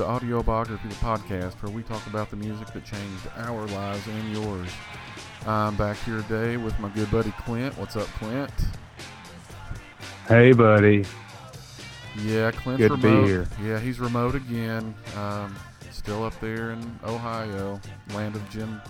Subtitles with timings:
[0.00, 4.06] to Audio Biography, the podcast where we talk about the music that changed our lives
[4.08, 4.68] and yours.
[5.46, 7.76] I'm back here today with my good buddy Clint.
[7.76, 8.50] What's up, Clint?
[10.26, 11.04] Hey, buddy.
[12.24, 13.26] Yeah, Clint's Good to be remote.
[13.26, 13.48] here.
[13.62, 14.94] Yeah, he's remote again.
[15.18, 15.54] Um,
[15.90, 17.78] still up there in Ohio,
[18.14, 18.80] land of Jim.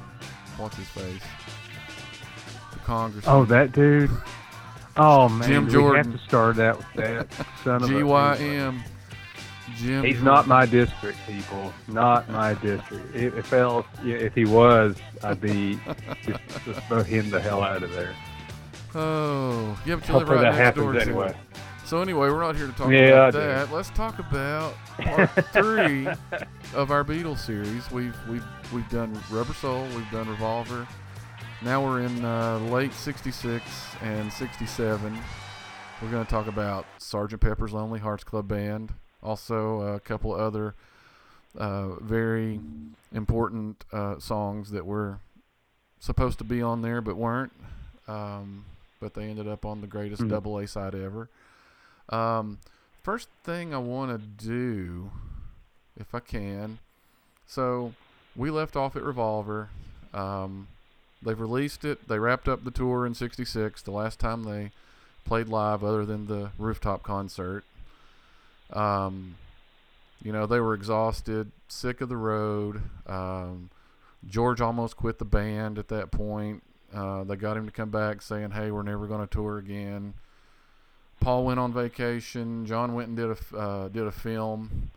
[0.58, 1.22] What's his face?
[2.72, 3.34] The congressman.
[3.34, 4.12] Oh, that dude.
[4.96, 6.12] Oh man, Jim we Jordan.
[6.12, 7.26] have to start out with that
[7.64, 8.84] son of a.
[9.76, 10.04] Jim.
[10.04, 11.72] He's not my district, people.
[11.88, 13.14] Not my district.
[13.14, 15.78] If, if else, if he was, I'd be
[16.24, 18.14] just, just throw him the hell out of there.
[18.94, 21.34] Oh, yeah, but you live right next door to anyway.
[21.84, 23.72] So anyway, we're not here to talk Yeah, about that.
[23.72, 26.06] Let's talk about part three
[26.74, 27.90] of our Beatles series.
[27.90, 30.86] We've we've we've done Rubber Soul, we've done Revolver.
[31.62, 33.64] Now we're in uh, late '66
[34.02, 35.18] and '67.
[36.00, 40.74] We're going to talk about Sergeant Pepper's Lonely Hearts Club Band, also a couple other
[41.58, 42.60] uh, very
[43.12, 45.18] important uh, songs that were
[45.98, 47.52] supposed to be on there but weren't.
[48.08, 48.64] Um,
[49.00, 50.28] but they ended up on the greatest Mhm.
[50.30, 51.28] double A side ever.
[52.10, 52.58] Um,
[53.02, 55.10] first thing I want to do,
[55.96, 56.78] if I can,
[57.46, 57.94] so
[58.36, 59.70] we left off at Revolver.
[60.12, 60.68] Um,
[61.22, 62.08] they've released it.
[62.08, 63.82] They wrapped up the tour in '66.
[63.82, 64.70] The last time they
[65.24, 67.64] played live, other than the rooftop concert.
[68.72, 69.36] Um,
[70.22, 72.82] you know, they were exhausted, sick of the road.
[73.06, 73.70] Um,
[74.28, 76.62] George almost quit the band at that point.
[76.94, 80.14] Uh, they got him to come back saying, "Hey, we're never going to tour again."
[81.20, 82.66] Paul went on vacation.
[82.66, 84.90] John went and did a uh, did a film,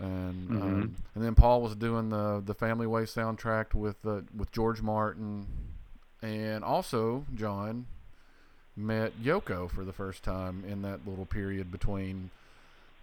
[0.00, 0.62] and Mhm.
[0.62, 4.82] um, and then Paul was doing the the Family Way soundtrack with uh, with George
[4.82, 5.46] Martin,
[6.22, 7.86] and also John
[8.76, 12.30] met Yoko for the first time in that little period between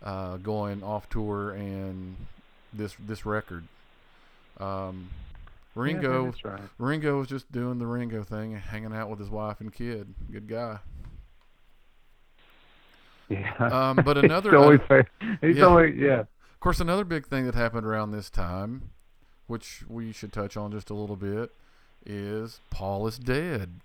[0.03, 2.16] uh, going off tour and
[2.73, 3.63] this this record.
[4.59, 5.09] Um,
[5.75, 6.62] Yeah, Ringo that's right.
[6.78, 10.13] Ringo was just doing the Ringo thing, hanging out with his wife and kid.
[10.31, 10.79] Good guy.
[13.29, 13.53] Yeah.
[13.57, 14.79] Um, but He's another- always,
[15.41, 15.63] he's yeah.
[15.63, 16.19] always, yeah.
[16.22, 18.89] Of course, another big thing that happened around this time,
[19.47, 21.51] which we should touch on just a little bit,
[22.06, 23.79] is Paul is dead.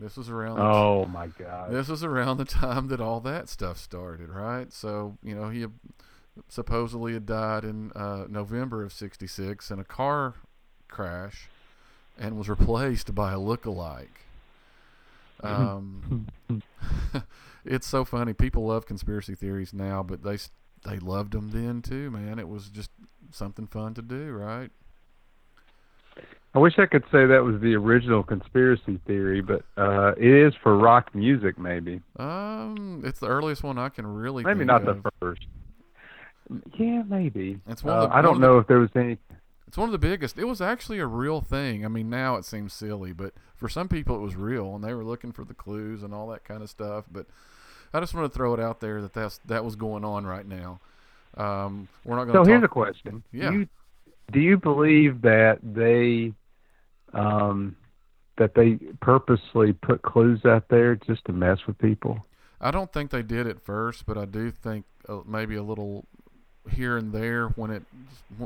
[0.00, 0.56] This was around.
[0.56, 1.70] the Oh my God.
[1.70, 4.72] This was around the time that all that stuff started, right?
[4.72, 5.66] So you know he
[6.48, 10.34] supposedly had died in uh, November of '66 in a car
[10.88, 11.48] crash,
[12.18, 14.26] and was replaced by a look-alike.
[15.42, 16.26] Um,
[17.64, 18.32] it's so funny.
[18.32, 20.38] People love conspiracy theories now, but they
[20.84, 22.38] they loved them then too, man.
[22.38, 22.90] It was just
[23.30, 24.70] something fun to do, right?
[26.54, 30.52] I wish I could say that was the original conspiracy theory, but uh, it is
[30.62, 32.00] for rock music, maybe.
[32.18, 35.02] Um, it's the earliest one I can really Maybe not of.
[35.04, 35.46] the first.
[36.76, 37.60] Yeah, maybe.
[37.68, 39.18] It's one of Uh, the- I don't the- know if there was any.
[39.68, 40.36] It's one of the biggest.
[40.36, 41.84] It was actually a real thing.
[41.84, 44.92] I mean, now it seems silly, but for some people it was real, and they
[44.92, 47.04] were looking for the clues and all that kind of stuff.
[47.12, 47.26] But
[47.94, 50.46] I just want to throw it out there that that's that was going on right
[50.46, 50.80] now.
[51.36, 52.50] Um, we're not going So to.
[52.50, 53.22] here's a question.
[53.30, 53.52] Yeah.
[53.52, 53.68] You,
[54.30, 56.32] do you believe that they,
[57.18, 57.76] um,
[58.38, 62.24] that they purposely put clues out there just to mess with people?
[62.60, 66.04] I don't think they did at first, but I do think uh, maybe a little
[66.70, 67.82] here and there when it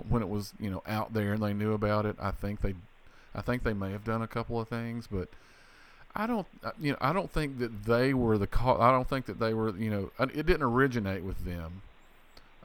[0.08, 2.16] when it was you know out there and they knew about it.
[2.20, 2.74] I think they,
[3.34, 5.28] I think they may have done a couple of things, but
[6.14, 8.80] I don't uh, you know I don't think that they were the cause.
[8.80, 11.82] I don't think that they were you know it didn't originate with them.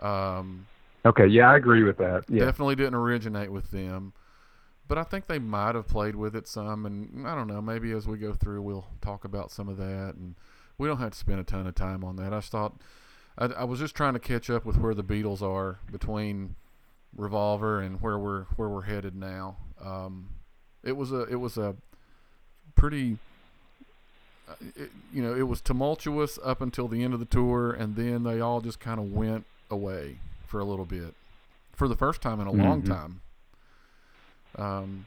[0.02, 0.68] Um,
[1.06, 2.26] Okay, yeah, I agree with that.
[2.28, 2.46] Yeah.
[2.46, 4.14] Definitely didn't originate with them,
[4.88, 7.62] but I think they might have played with it some, and I don't know.
[7.62, 10.36] Maybe as we go through, we'll talk about some of that, and
[10.78, 12.34] we don't have to spend a ton of time on that.
[12.34, 12.76] I just thought
[13.38, 16.56] I, I was just trying to catch up with where the Beatles are between
[17.16, 19.58] Revolver and where we're where we're headed now.
[19.84, 20.30] Um,
[20.84, 21.76] it was a it was a
[22.76, 23.18] pretty.
[24.50, 27.96] uh, It, you know, it was tumultuous up until the end of the tour, and
[27.96, 30.18] then they all just kind of went away
[30.50, 31.16] for a little bit,
[31.74, 32.86] for the first time in a long Mhm.
[32.88, 33.22] time.
[34.58, 35.06] Um,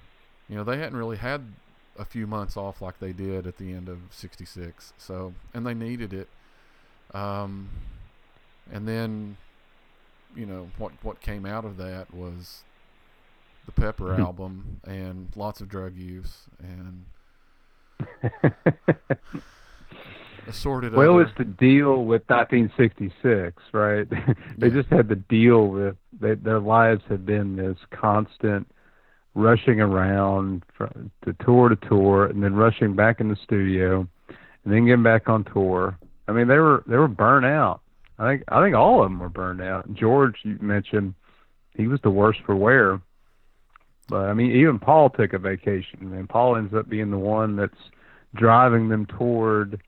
[0.48, 1.56] you know, they hadn't really had
[1.98, 4.94] a few months off like they did at the end of '66.
[4.98, 6.28] So, and they needed it.
[7.14, 7.70] Um,
[8.72, 9.38] and then,
[10.34, 12.64] you know, what what came out of that was
[13.66, 17.06] the Pepper album and lots of drug use and
[20.48, 20.92] assorted.
[20.92, 24.08] well, other, it's to deal with 1966, right?
[24.58, 24.72] they Yeah.
[24.72, 28.70] just had to deal with they, their lives had been this constant
[29.34, 34.72] rushing around from to tour to tour, and then rushing back in the studio, and
[34.72, 35.98] then getting back on tour.
[36.28, 37.80] I mean, they were they were burnt out.
[38.18, 39.92] I think I think all of them were burned out.
[39.94, 41.14] George, you mentioned,
[41.74, 43.00] he was the worst for wear.
[44.08, 47.56] But I mean, even Paul took a vacation, and Paul ends up being the one
[47.56, 47.72] that's
[48.34, 49.80] driving them toward,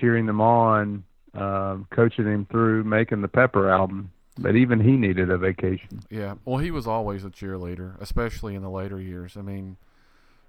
[0.00, 1.04] cheering them on,
[1.34, 4.10] um, coaching them through making the Pepper album.
[4.36, 6.00] But even he needed a vacation.
[6.10, 6.34] Yeah.
[6.44, 9.36] Well, he was always a cheerleader, especially in the later years.
[9.36, 9.76] I mean,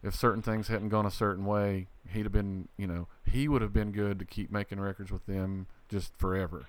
[0.01, 3.62] if certain things hadn't gone a certain way, he'd have been, you know, he would
[3.62, 6.65] have been good to keep making records with them just forever.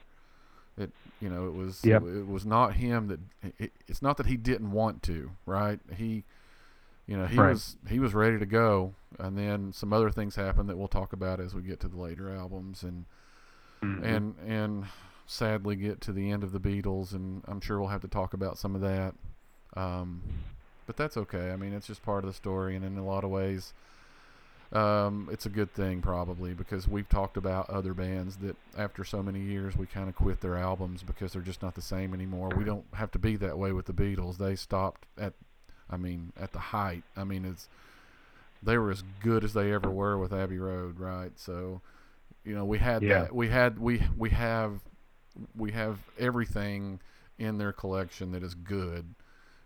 [0.77, 0.91] It,
[1.21, 2.03] you know, it was Yep.
[2.03, 3.21] it, it was not him that
[3.59, 5.81] it, it's not that he didn't want to, right?
[5.97, 6.25] He
[7.07, 7.51] you know, he Right.
[7.51, 11.13] was he was ready to go and then some other things happened that we'll talk
[11.13, 13.05] about as we get to the later albums and
[14.05, 14.85] and and
[15.27, 18.33] sadly get to the end of the Beatles, and I'm sure we'll have to talk
[18.35, 19.15] about some of that.
[19.77, 20.23] Um,
[20.87, 21.51] but that's okay.
[21.51, 23.73] I mean, it's just part of the story, and in a lot of ways,
[24.73, 29.23] um, it's a good thing probably because we've talked about other bands that after so
[29.23, 32.51] many years we kind of quit their albums because they're just not the same anymore.
[32.57, 34.39] We don't have to be that way with the Beatles.
[34.39, 35.35] They stopped at,
[35.91, 37.05] I mean, at the height.
[37.17, 37.69] I mean, it's
[38.63, 41.31] they were as good as they ever were with Abbey Road, right?
[41.37, 41.81] So,
[42.45, 43.23] you know, we had Yeah.
[43.23, 43.35] that.
[43.35, 44.81] We had we we have
[45.57, 47.01] we have everything
[47.39, 49.15] in their collection that is good.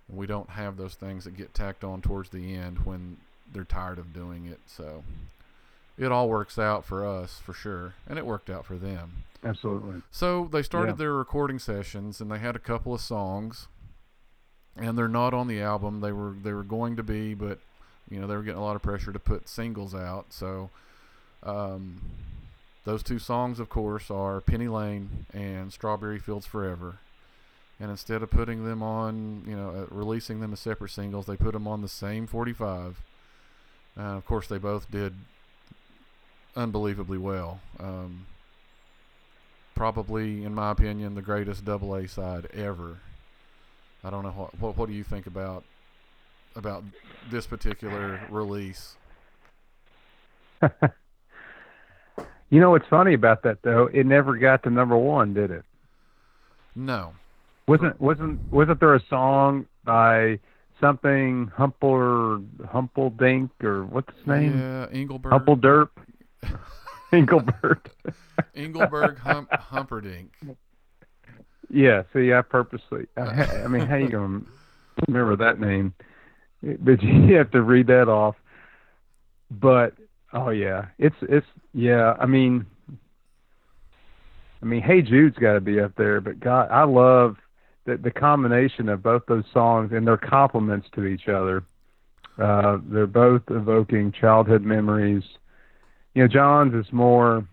[0.08, 3.18] We don't have those things that get tacked on towards the end when
[3.52, 4.58] they're tired of doing it.
[4.66, 5.04] So
[5.96, 9.24] it all works out for us for sure, and it worked out for them.
[9.44, 10.02] Absolutely.
[10.10, 10.96] So they started Yeah.
[10.96, 13.68] their recording sessions, and they had a couple of songs,
[14.76, 16.00] and they're not on the album.
[16.00, 17.58] They were they were going to be, but
[18.10, 20.26] you know they were getting a lot of pressure to put singles out.
[20.30, 20.70] So
[21.42, 22.00] um,
[22.84, 26.98] those two songs, of course, are Penny Lane and Strawberry Fields Forever.
[27.78, 31.36] And instead of putting them on, you know, uh, releasing them as separate singles, they
[31.36, 33.00] put them on the same 45.
[33.98, 35.14] Uh, of course, they both did
[36.54, 37.60] unbelievably well.
[37.78, 38.26] Um,
[39.74, 42.98] probably, in my opinion, the greatest double A side ever.
[44.04, 45.64] I don't know what, what what do you think about
[46.56, 46.82] about
[47.30, 48.96] this particular release?
[52.52, 53.88] You know what's funny about that though?
[53.92, 55.62] It never got to number one, did it?
[56.74, 57.12] No,
[57.68, 60.40] Wasn't wasn't wasn't there a song by
[60.80, 64.58] something Humple Humpeldink or what's his name?
[64.58, 65.90] yeah, Engelberg, Humpelderp.
[67.12, 67.88] Engelbert.
[68.56, 70.32] Engelberg Hump, Humperdinck.
[71.70, 72.02] yeah.
[72.12, 73.06] See, I purposely.
[73.16, 73.20] I,
[73.64, 74.40] I mean, how you gonna
[75.08, 75.94] remember that name?
[76.62, 78.36] But you have to read that off.
[79.50, 79.94] But
[80.32, 82.14] oh yeah, it's it's yeah.
[82.20, 82.66] I mean,
[84.62, 86.20] I mean, Hey Jude's got to be up there.
[86.20, 87.36] But God, I love
[87.86, 91.64] the the combination of both those songs and their compliments to each other.
[92.38, 95.24] Uh, they're both evoking childhood memories.
[96.14, 97.46] You know, John's is more.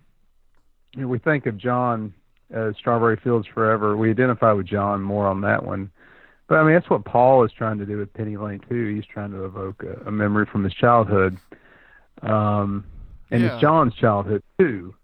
[0.95, 2.13] You know, we think of John
[2.55, 3.97] uh, Strawberry Fields Forever.
[3.97, 5.91] We identify with John more on that one.
[6.47, 8.95] But I mean, that's what Paul is trying to do with Penny Lane too.
[8.95, 11.37] He's trying to evoke a, a memory from his childhood,
[12.21, 12.85] um,
[13.31, 13.51] and Yeah.
[13.51, 14.95] it's John's childhood too.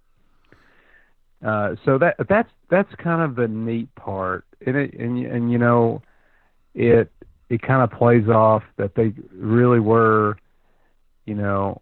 [1.46, 5.58] Uh, so that that's that's kind of the neat part, and it, and and you
[5.58, 6.01] know,
[6.74, 7.12] it
[7.50, 10.38] it kind of plays off that they really were,
[11.25, 11.82] you know,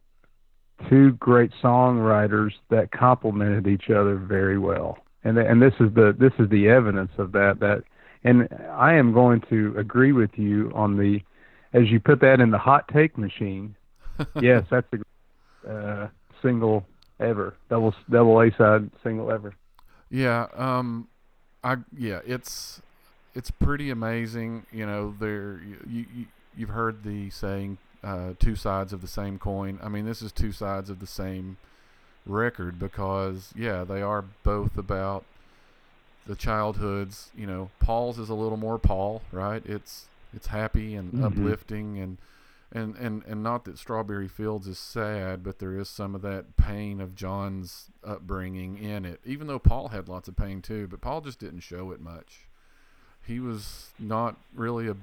[0.89, 4.97] two great songwriters that complemented each other very well.
[5.23, 7.83] And and this is the this is the evidence of that that
[8.23, 11.21] and I am going to agree with you on the
[11.73, 13.75] as you put that in the hot take machine.
[14.41, 16.09] yes, that's a uh,
[16.41, 16.85] single
[17.19, 19.53] ever double double A side single ever.
[20.09, 21.07] Yeah, um,
[21.63, 22.81] I yeah, it's
[23.33, 24.65] it's pretty amazing.
[24.71, 26.25] You know, there you, you
[26.55, 29.79] you've heard the saying, uh, two sides of the same coin.
[29.81, 31.57] I mean, this is two sides of the same
[32.25, 35.25] record because yeah, they are both about
[36.27, 37.29] the childhoods.
[37.35, 39.63] You know, Paul's is a little more Paul, right?
[39.65, 41.25] It's it's happy and Mhm.
[41.25, 42.17] uplifting and.
[42.73, 46.55] And, and and not that Strawberry Fields is sad, but there is some of that
[46.55, 49.19] pain of John's upbringing in it.
[49.25, 52.45] Even though Paul had lots of pain too, but Paul just didn't show it much.
[53.27, 54.95] He was not really a,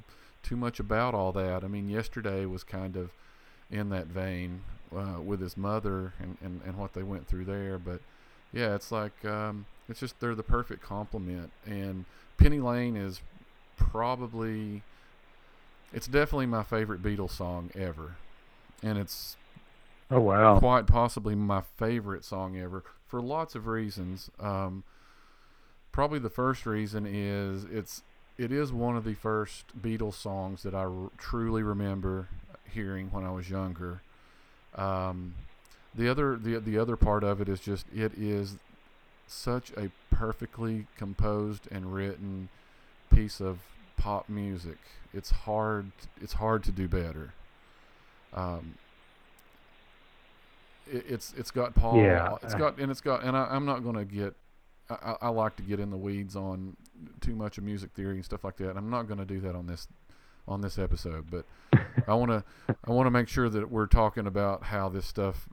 [0.43, 1.63] too much about all that.
[1.63, 3.11] I mean, yesterday was kind of
[3.71, 4.63] in that vein
[4.97, 7.79] uh, with his mother and, and, and what they went through there.
[7.79, 8.01] But
[8.53, 11.53] yeah, it's like um, it's just they're the perfect complement.
[11.67, 12.05] And
[12.39, 13.23] Penny Lane is
[13.77, 14.83] probably
[15.93, 18.17] it's definitely my favorite Beatles song ever,
[18.83, 19.37] and it's
[20.11, 20.61] Oh wow.
[20.61, 24.31] quite possibly my favorite song ever for lots of reasons.
[24.41, 24.85] Um,
[25.93, 28.03] probably the first reason is it's
[28.37, 32.29] it is one of the first Beatles songs that I r- truly remember
[32.73, 34.03] hearing when I was younger.
[34.79, 35.35] Um,
[35.95, 38.57] the other the the other part of it is just it is
[39.27, 42.49] such a perfectly composed and written
[43.13, 43.59] piece of
[43.97, 44.79] pop music.
[45.13, 45.91] It's hard.
[46.21, 47.35] It's hard to do better.
[48.33, 48.75] Um,
[50.87, 51.99] it, it's it's got Paul.
[51.99, 52.37] Yeah.
[52.43, 54.35] It's got and it's got and I, I'm not going to get.
[54.89, 56.77] I, I I like to get in the weeds on
[57.21, 58.77] too much of music theory and stuff like that.
[58.77, 59.89] I'm not going to do that on this
[60.49, 61.45] on this episode, but
[62.07, 62.45] I want to
[62.85, 65.49] I want to make sure that we're talking about how this stuff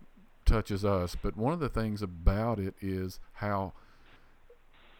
[0.45, 1.15] touches us.
[1.21, 3.73] But one of the things about it is how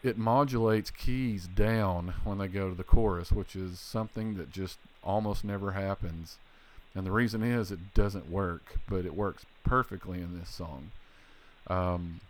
[0.02, 4.78] it modulates keys down when they go to the chorus, which is something that just
[5.02, 6.38] almost never happens.
[6.94, 10.92] And the reason is it doesn't work, but it works perfectly in this song.
[11.66, 12.20] Um,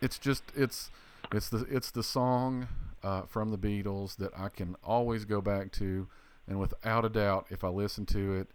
[0.00, 0.90] it's just it's
[1.32, 2.68] it's the it's the song
[3.02, 6.06] uh, from the Beatles that I can always go back to,
[6.48, 8.48] and without a doubt, if I listen to it,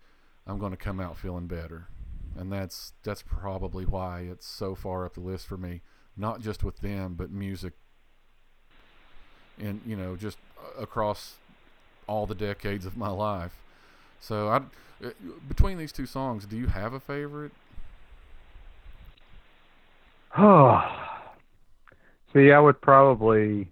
[0.48, 1.88] I'm going to come out feeling better,
[2.36, 5.82] and that's that's probably why it's so far up the list for me.
[6.18, 7.74] Not just with them, but music,
[9.60, 10.38] and you know, just
[10.78, 11.36] across
[12.08, 13.54] all the decades of my life.
[14.20, 14.58] So I,
[15.06, 15.12] uh,
[15.48, 17.52] between these two songs, do you have a favorite?
[20.38, 20.82] Oh,
[22.34, 23.70] see, I would probably.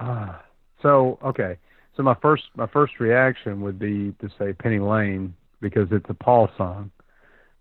[0.00, 0.34] Uh,
[0.82, 1.58] so okay,
[1.96, 6.14] so my first my first reaction would be to say Penny Lane because it's a
[6.14, 6.90] Paul song,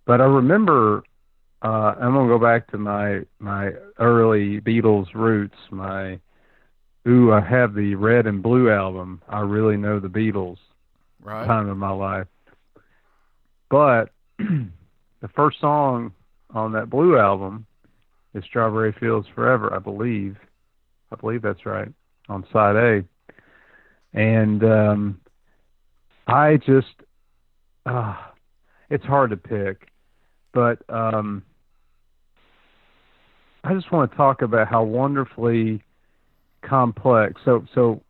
[0.06, 1.04] but I remember.
[1.62, 5.56] Uh, I'm gonna go back to my my early Beatles roots.
[5.72, 6.20] My
[7.08, 9.22] ooh, I have the Red and Blue album.
[9.30, 10.58] I really know the Beatles
[11.24, 11.46] Right.
[11.48, 12.28] time of my life.
[13.70, 16.12] But the first song
[16.50, 17.66] on that Blue album
[18.34, 20.38] is Strawberry Fields Forever, I believe.
[21.12, 21.90] I believe that's right
[22.30, 23.04] on side A.
[24.13, 25.22] And um
[26.27, 26.96] I just
[27.86, 28.15] uh
[28.89, 29.88] it's hard to pick,
[30.53, 31.43] but um
[33.63, 35.84] I just want to talk about how wonderfully
[36.62, 37.41] complex.
[37.46, 38.03] So so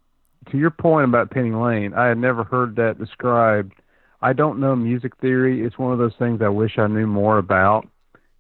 [0.51, 3.74] to your point about Penny Lane, I had never heard that described.
[4.22, 5.65] I don't know music theory.
[5.65, 7.88] It's one of those things I wish I knew more about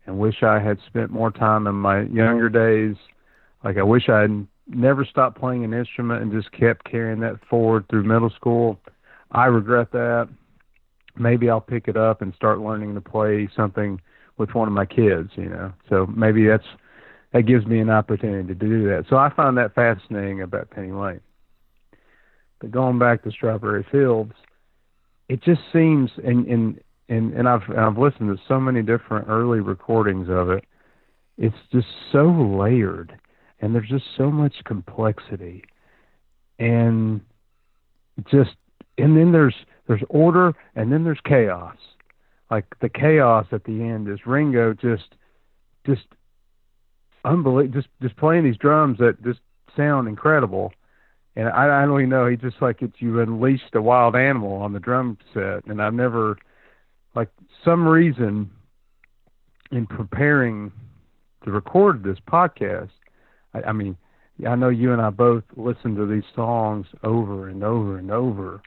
[0.05, 2.95] and wish I had spent more time in my younger days.
[3.63, 7.39] Like I wish I had never stopped playing an instrument and just kept carrying that
[7.49, 8.79] forward through middle school.
[9.31, 10.29] I regret that.
[11.15, 14.01] Maybe I'll pick it up and start learning to play something
[14.37, 15.73] with one of my kids, you know.
[15.89, 16.65] So maybe that's
[17.33, 19.05] that gives me an opportunity to do that.
[19.09, 21.21] So I find that fascinating about Penny Lane.
[22.59, 24.33] But going back to Strawberry Fields,
[25.29, 26.79] it just seems and and
[27.09, 30.65] and, and I've I've listened to so many different early recordings of it.
[31.37, 33.19] It's just so layered
[33.63, 35.63] and there's just so much complexity.
[36.59, 37.21] And
[38.29, 38.51] just
[38.97, 39.55] and then there's
[39.87, 41.77] there's order and then there's chaos.
[42.51, 45.15] Like the chaos at the end is Ringo just
[45.87, 46.05] just
[47.23, 49.39] unbelievable just just playing these drums that just
[49.77, 50.73] sound incredible
[51.37, 52.27] and I, I don't even know.
[52.27, 55.95] He just like it's you unleashed a wild animal on the drum set, and I've
[55.95, 56.37] never,
[57.15, 57.29] like,
[57.65, 58.51] some reason,
[59.71, 60.71] in preparing
[61.43, 62.91] to record this podcast,
[63.53, 63.97] I, I mean,
[64.47, 68.61] I know you and I both listen to these songs over and over and over,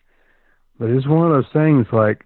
[0.79, 2.25] but it's one of those things like.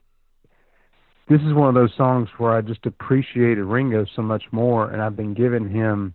[1.28, 5.00] This is one of those songs where I just appreciated Ringo so much more, and
[5.00, 6.12] I've been giving him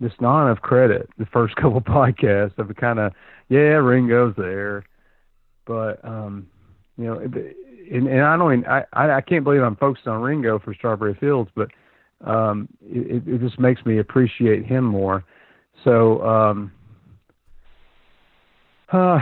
[0.00, 3.12] just not enough credit the first couple podcasts of kind of
[3.48, 4.84] yeah Ringo's there,
[5.66, 6.46] but um
[6.96, 10.58] you know and, and I don't even, I I can't believe I'm focused on Ringo
[10.58, 11.68] for Strawberry Fields, but
[12.24, 15.24] um it it just makes me appreciate him more.
[15.84, 16.72] So um
[18.92, 19.18] uh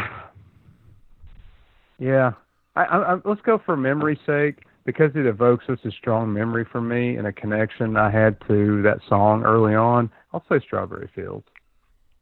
[1.98, 2.32] yeah
[2.76, 6.64] I, I, I let's go for memory's sake because it evokes such a strong memory
[6.70, 11.08] for me and a connection I had to that song early on, I'll say Strawberry
[11.14, 11.46] Fields.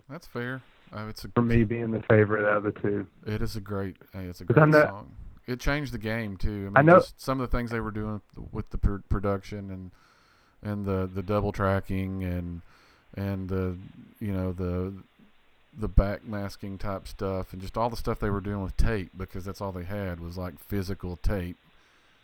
[0.08, 0.62] That's fair.
[0.96, 3.06] Uh, it's a, For me, being the favorite out of the two.
[3.26, 3.96] It is a great.
[4.14, 5.10] It's a great song.
[5.46, 6.50] It changed the game too.
[6.50, 8.20] I, mean, I know- just some of the things they were doing
[8.52, 9.90] with the pr- production and
[10.62, 12.60] and the the double tracking and
[13.14, 13.76] and the
[14.20, 14.92] you know the
[15.78, 19.10] the back masking type stuff and just all the stuff they were doing with tape
[19.16, 21.56] because that's all they had was like physical tape.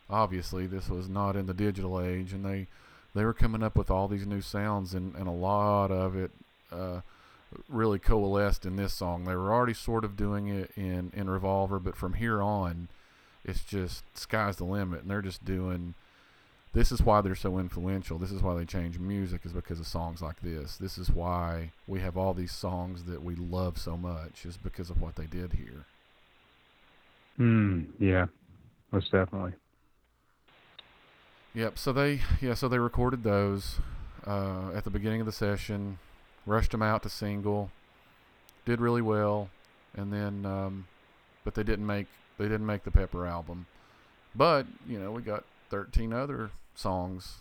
[0.09, 2.67] Obviously, this was not in the digital age, and they
[3.15, 6.31] they were coming up with all these new sounds and, and a lot of it
[6.71, 7.01] uh,
[7.67, 9.25] really coalesced in this song.
[9.25, 12.87] They were already sort of doing it in in Revolver, but from here on,
[13.43, 15.95] it's just sky's the limit, and they're just doing.
[16.73, 18.17] This is why they're so influential.
[18.19, 20.77] This is why they change music, is because of songs like this.
[20.77, 24.89] This is why we have all these songs that we love so much, is because
[24.89, 25.85] of what they did here.
[27.37, 27.83] Hmm.
[27.99, 28.27] Yeah.
[28.91, 29.53] Most definitely.
[31.55, 31.77] Yep.
[31.79, 32.53] So they, yeah.
[32.53, 33.79] So they recorded those.
[34.25, 35.97] uh, at the beginning of the session,
[36.45, 37.71] rushed them out to single,
[38.65, 39.49] did really well,
[39.95, 40.87] and then um,
[41.43, 42.07] but they didn't make
[42.37, 43.65] they didn't make the Pepper album.
[44.35, 47.37] But you know we got 13 other songs,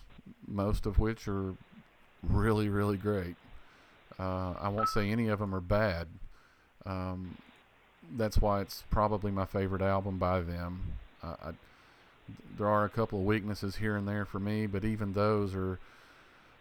[0.46, 1.54] most of which are
[2.22, 3.36] really really great.
[4.18, 6.08] Uh, I won't say any of them are bad.
[6.84, 7.38] Um,
[8.16, 10.94] that's why it's probably my favorite album by them.
[11.22, 11.50] Uh, I,
[12.56, 15.78] there are a couple of weaknesses here and there for me, but even those are.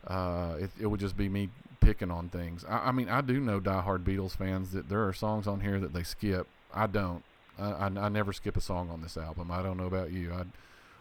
[0.06, 1.50] Uh, it, it would just be me
[1.82, 2.64] picking on things.
[2.70, 5.80] I, I mean, I do know diehard Beatles fans that there are songs on here
[5.80, 6.48] that they skip.
[6.74, 7.24] I don't.
[7.60, 9.52] I, I, I never skip a song on this album.
[9.52, 10.32] I don't know about you.
[10.34, 10.44] I,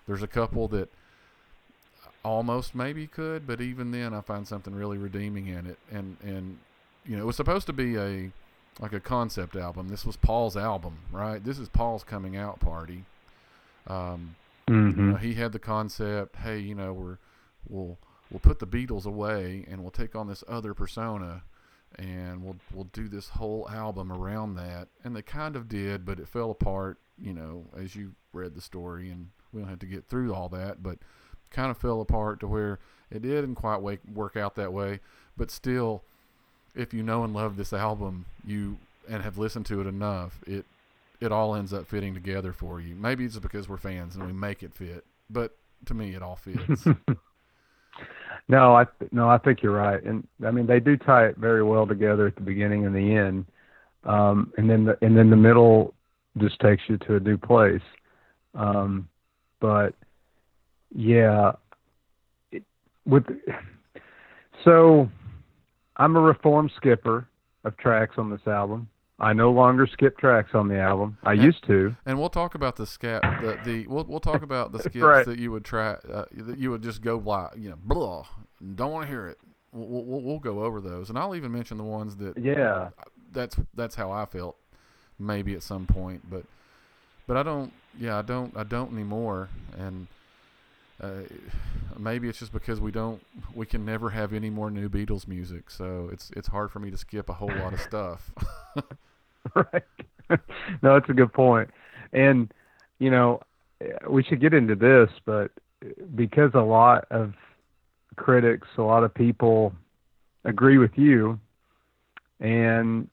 [0.07, 0.91] there's a couple that
[2.25, 5.79] almost maybe could, but even then, I find something really redeeming in it.
[5.91, 6.59] And and
[7.05, 8.31] you know, it was supposed to be a
[8.81, 9.89] like a concept album.
[9.89, 11.43] This was Paul's album, right?
[11.43, 13.05] This is Paul's coming out party.
[13.87, 14.35] Um,
[14.69, 15.01] Mm-hmm.
[15.01, 17.19] you know, he had the concept, hey, you know, we're
[17.69, 17.97] we'll
[18.33, 21.45] we'll put the Beatles away and we'll take on this other persona
[21.97, 24.89] and we'll we'll do this whole album around that.
[25.05, 28.61] And they kind of did, but it fell apart, you know, as you read the
[28.61, 30.99] story and we don't have to get through all that, but
[31.51, 32.79] kind of fell apart to where
[33.11, 35.01] it didn't quite wake, work out that way,
[35.37, 36.03] but still
[36.75, 38.77] if you know and love this album, you
[39.09, 40.67] and have listened to it enough, it
[41.21, 42.95] it all ends up fitting together for you.
[42.95, 46.37] Maybe it's because we're fans and we make it fit, but to me, it all
[46.37, 46.85] fits.
[48.49, 51.63] no, I no, I think you're right, and I mean they do tie it very
[51.63, 53.47] well together at the beginning and the end,
[54.05, 55.95] um, and then the and then the middle
[56.39, 57.83] just takes you to a new place.
[58.55, 59.09] Um,
[59.61, 59.95] but
[60.95, 61.53] yeah,
[62.53, 62.63] it,
[63.07, 63.25] with
[64.65, 65.09] so
[65.97, 67.29] I'm a reform skipper
[67.65, 68.89] of tracks on this album.
[69.19, 71.17] I no longer skip tracks on the album.
[71.25, 71.97] I And- used to.
[72.05, 73.23] and we'll talk about the scat.
[73.41, 75.25] The, the we'll we'll talk about the skips Right.
[75.27, 78.25] that you would try uh, that you would just go like you know blah
[78.75, 79.39] don't want to hear it.
[79.73, 82.91] We'll, we'll we'll go over those, and I'll even mention the ones that Yeah.
[83.33, 84.57] that's that's how I felt
[85.19, 86.45] maybe at some point, but
[87.27, 87.73] but I don't.
[87.99, 88.57] Yeah, I don't.
[88.57, 90.07] I don't anymore, and
[91.01, 91.23] uh,
[91.99, 93.23] maybe it's just because we don't.
[93.55, 96.91] We can never have any more new Beatles music, so it's it's hard for me
[96.91, 98.31] to skip a whole lot of stuff.
[99.55, 99.83] right.
[100.83, 101.71] no, that's a good point.
[102.13, 102.53] And
[102.99, 103.41] you know,
[104.09, 105.51] we should get into this, but
[106.15, 107.35] because a lot of
[108.17, 109.73] critics, a lot of people
[110.45, 111.39] agree with you,
[112.41, 113.09] and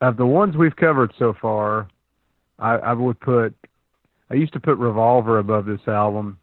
[0.00, 1.88] of the ones we've covered so far,
[2.58, 3.54] I, I would put.
[4.30, 6.38] I used to put Revolver above this album,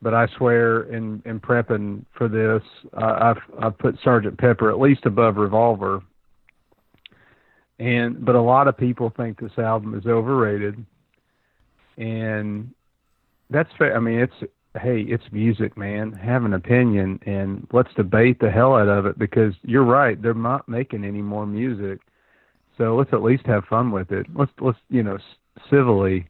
[0.00, 2.62] but I swear in in prepping for this,
[3.00, 6.02] uh, I've I've put Sergeant Pepper at least above Revolver.
[7.78, 10.84] And but a lot of people think this album is overrated.
[11.98, 12.72] And
[13.50, 14.50] that's fair i mean it's
[14.80, 16.12] hey it's music man.
[16.12, 20.20] Have an opinion and let's debate the hell out of it because you're right.
[20.20, 22.00] They're not making any more music
[22.82, 24.26] so let's at least have fun with it.
[24.34, 25.16] Let's let's you know
[25.70, 26.26] civilly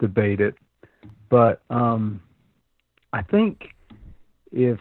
[0.00, 0.56] debate it.
[1.30, 2.20] But um
[3.12, 3.66] i think
[4.50, 4.80] if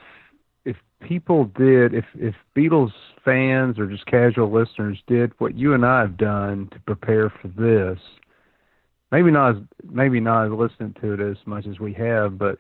[0.65, 2.91] if people did if if Beatles
[3.23, 7.47] fans or just casual listeners did what you and I have done to prepare for
[7.49, 7.99] this,
[9.11, 12.57] maybe not as maybe not as listening to it as much as we have, but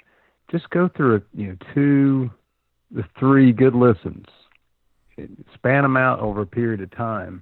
[0.51, 2.29] just go through it, you know, two
[2.91, 4.27] the three good listens,
[5.55, 7.41] span them out over a period of time.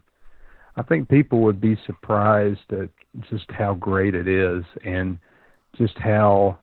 [0.82, 2.90] I think people would be surprised at
[3.30, 5.20] just how great it is and
[5.78, 6.58] just how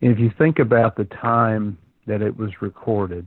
[0.00, 3.26] if you think about the time that it was recorded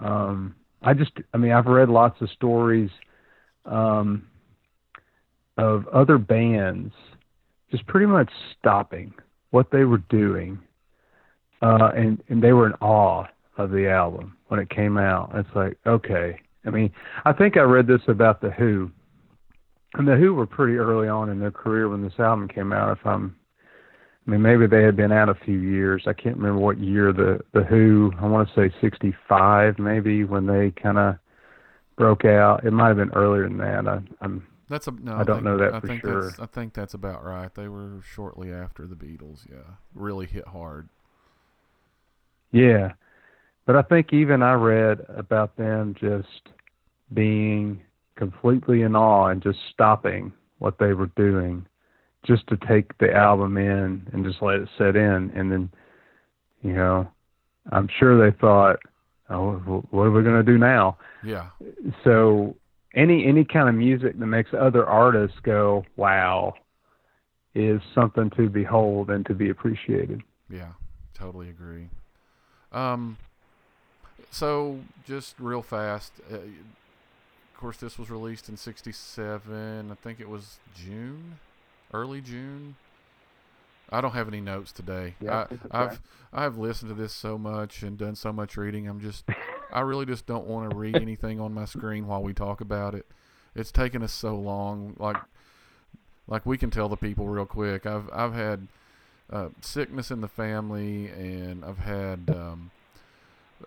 [0.00, 2.90] um, I just, I mean, I've read lots of stories
[3.64, 4.26] um,
[5.56, 6.92] of other bands
[7.70, 9.12] just pretty much stopping
[9.50, 10.58] what they were doing,
[11.60, 15.32] uh, and and they were in awe of the album when it came out.
[15.34, 16.90] It's like, okay, I mean,
[17.24, 18.90] I think I read this about the Who,
[19.94, 22.96] and the Who were pretty early on in their career when this album came out.
[22.98, 23.36] If I'm
[24.26, 26.02] I mean, maybe they had been out a few years.
[26.06, 28.12] I can't remember what year the the Who.
[28.20, 31.16] I want to say '65, maybe when they kind of
[31.96, 32.64] broke out.
[32.64, 33.88] It might have been earlier than that.
[33.88, 35.16] I, I'm That's a no.
[35.16, 36.24] I don't think, know that I for think sure.
[36.24, 37.54] That's, I think that's about right.
[37.54, 39.48] They were shortly after the Beatles.
[39.50, 40.88] Yeah, really hit hard.
[42.52, 42.92] yeah,
[43.66, 46.50] but I think even I read about them just
[47.12, 47.82] being
[48.18, 51.64] completely in awe and just stopping what they were doing,
[52.26, 55.70] just to take the album in and just let it set in, and then,
[56.62, 57.08] you know,
[57.72, 58.80] I'm sure they thought,
[59.30, 59.52] oh,
[59.90, 60.98] what are we going to do now?
[61.24, 61.46] Yeah,
[62.04, 62.56] so
[62.94, 66.54] any any kind of music that makes other artists go wow
[67.54, 70.72] is something to behold and to be appreciated yeah,
[71.14, 71.88] totally agree.
[72.72, 73.18] Um,
[74.30, 76.12] So just real fast.
[76.30, 76.38] Uh,
[77.58, 79.90] course, this was released in '67.
[79.90, 81.38] I think it was June,
[81.92, 82.76] early June.
[83.90, 85.14] I don't have any notes today.
[85.20, 86.00] Yeah, I, I've
[86.32, 88.86] I've listened to this so much and done so much reading.
[88.86, 89.24] I'm just
[89.72, 92.94] I really just don't want to read anything on my screen while we talk about
[92.94, 93.06] it.
[93.54, 94.94] It's taken us so long.
[94.98, 95.16] Like
[96.26, 97.86] like we can tell the people real quick.
[97.86, 98.68] I've I've had
[99.30, 102.70] uh, sickness in the family, and I've had um,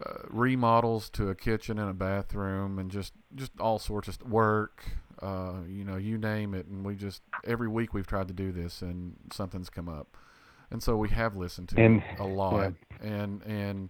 [0.06, 4.30] uh, remodels to a kitchen and a bathroom, and just just all sorts of st-
[4.30, 4.84] work.
[5.21, 8.51] Uh, you know, you name it, and we just every week we've tried to do
[8.51, 10.17] this, and something's come up,
[10.71, 13.89] and so we have listened to And- it a lot, and and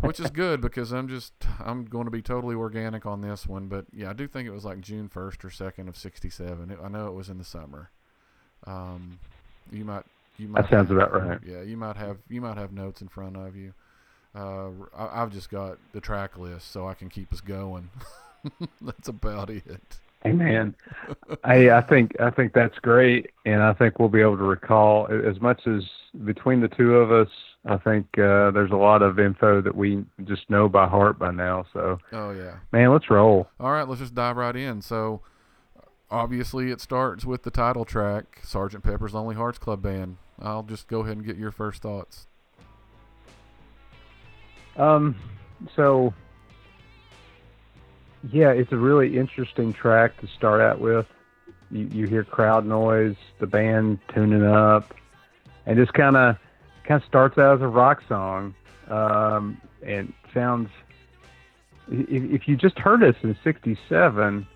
[0.00, 3.68] which is good because I'm just I'm going to be totally organic on this one,
[3.68, 6.76] but yeah, I do think it was like June first or second of '67.
[6.82, 7.90] I know it was in the summer.
[8.66, 9.18] Um,
[9.70, 10.04] you might
[10.38, 11.38] you might That sounds have- about right.
[11.46, 13.74] Yeah, you might have you might have notes in front of you.
[14.36, 17.88] Uh, I, I've just got the track list so I can keep us going.
[18.82, 19.80] That's about it.
[20.22, 20.74] Hey man,
[21.44, 25.06] I I think I think that's great, and I think we'll be able to recall
[25.06, 25.84] as much as
[26.24, 27.28] between the two of us.
[27.64, 31.30] I think uh, there's a lot of info that we just know by heart by
[31.30, 31.64] now.
[31.72, 32.56] So Oh yeah.
[32.72, 33.48] man, let's roll.
[33.60, 34.82] All right, let's just dive right in.
[34.82, 35.20] So,
[36.10, 40.16] obviously, it starts with the title track, Sergeant Pepper's Lonely Hearts Club Band.
[40.40, 42.26] I'll just go ahead and get your first thoughts.
[44.76, 45.16] Um,
[45.74, 46.12] so
[48.32, 51.06] yeah, it's a really interesting track to start out with.
[51.70, 54.94] You, you hear crowd noise, the band tuning up,
[55.64, 56.36] and just kind of
[56.84, 58.54] kind of starts out as a rock song,
[58.88, 60.70] um, and sounds.
[61.88, 64.46] If, if you just heard us in '67,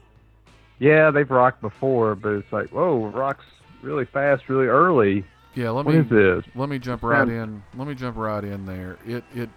[0.78, 3.44] yeah, they've rocked before, but it's like, whoa, rock's
[3.82, 5.24] really fast, really early.
[5.54, 6.44] Yeah, let What me is this?
[6.54, 7.62] let me jump right in.
[7.76, 8.98] Let me jump right in there.
[9.06, 9.48] It it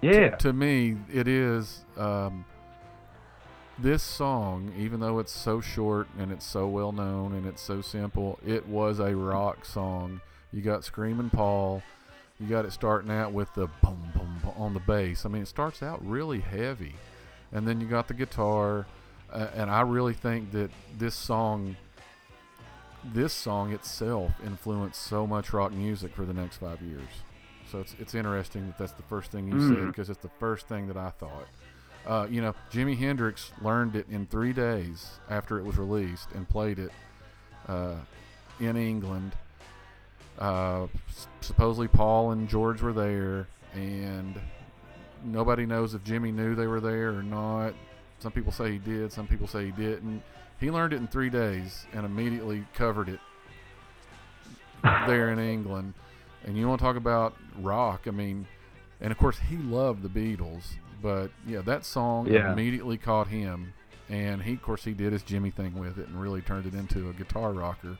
[0.00, 2.44] Yeah, to me it is um,
[3.78, 7.80] this song, even though it's so short and it's so well known and it's so
[7.80, 10.20] simple, it was a rock song.
[10.52, 11.82] You got Screaming Paul.
[12.40, 15.26] You got it starting out with the boom boom boom on the bass.
[15.26, 16.94] I mean, it starts out really heavy,
[17.52, 18.86] and then you got the guitar.
[19.32, 21.76] Uh, and I really think that this song,
[23.04, 27.08] this song itself, influenced so much rock music for the next five years.
[27.70, 29.86] So it's it's interesting that that's the first thing you said Mm.
[29.88, 31.46] because it's the first thing that I thought.
[32.06, 36.48] Uh, you know, Jimi Hendrix learned it in three days after it was released and
[36.48, 36.90] played it
[37.68, 37.96] uh,
[38.60, 39.32] in England.
[40.38, 44.40] Uh, s- supposedly Paul and George were there, and
[45.24, 47.74] nobody knows if Jimi knew they were there or not.
[48.20, 50.22] Some people say he did, some people say he didn't.
[50.60, 53.20] He learned it in three days and immediately covered it
[55.06, 55.92] there in England.
[56.48, 58.04] And you want to talk about rock?
[58.06, 58.46] I mean,
[59.02, 62.50] and of course he loved the Beatles, but yeah, that song Yeah.
[62.50, 63.74] immediately caught him,
[64.08, 66.72] and he, of course, he did his Jimi thing with it and really turned it
[66.72, 67.98] into a guitar rocker.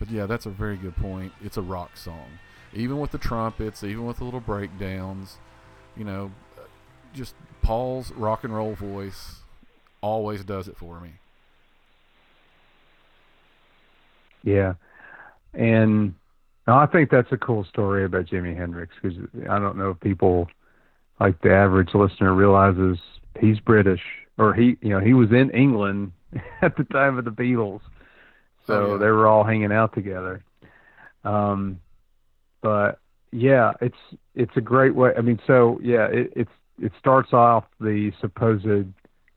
[0.00, 1.32] But yeah, that's a very good point.
[1.40, 2.40] It's a rock song,
[2.74, 5.38] even with the trumpets, even with the little breakdowns.
[5.96, 6.32] You know,
[7.14, 9.42] just Paul's rock and roll voice
[10.00, 11.12] always does it for me.
[14.42, 14.74] Yeah,
[15.54, 16.16] and
[16.68, 19.18] no, I think that's a cool story about Jimi Hendrix because
[19.50, 20.48] I don't know if people
[21.18, 22.98] like the average listener realizes
[23.40, 24.02] he's British
[24.38, 26.12] or he, you know, he was in England
[26.62, 27.80] at the time of the Beatles,
[28.66, 28.98] so Oh, yeah.
[28.98, 30.44] they were all hanging out together.
[31.24, 31.80] Um,
[32.62, 33.00] but
[33.32, 33.96] yeah, it's
[34.34, 35.12] it's a great way.
[35.16, 36.50] I mean, so yeah, it, it's
[36.80, 38.86] it starts off the supposed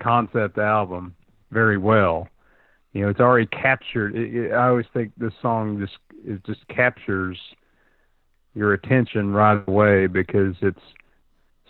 [0.04, 1.16] concept album
[1.52, 2.28] very well.
[2.94, 4.16] You know, it's already captured.
[4.16, 7.38] It, it, I always think this song just it just captures
[8.54, 10.82] your attention right away because it's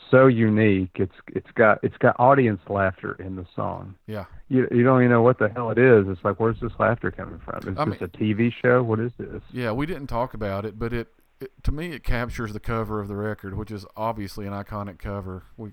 [0.10, 0.92] so unique.
[0.96, 3.96] It's it's got it's got audience laughter in the song.
[4.08, 4.26] Yeah.
[4.50, 6.06] You you don't even know what the hell it is.
[6.08, 7.72] It's like where's this laughter coming from?
[7.72, 8.84] Is I this a TV show?
[8.84, 9.42] What is this?
[9.52, 11.08] Yeah, we didn't talk about it, but it,
[11.40, 15.00] it to me it captures the cover of the record, which is obviously an iconic
[15.00, 15.44] cover.
[15.56, 15.72] We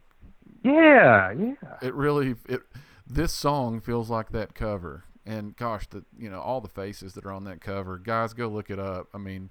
[0.63, 1.55] Yeah, yeah.
[1.83, 2.63] it really it
[3.07, 5.05] this song feels like that cover.
[5.29, 8.49] And gosh, the you know all the faces that are on that cover, guys, go
[8.49, 9.09] look it up.
[9.13, 9.51] I mean,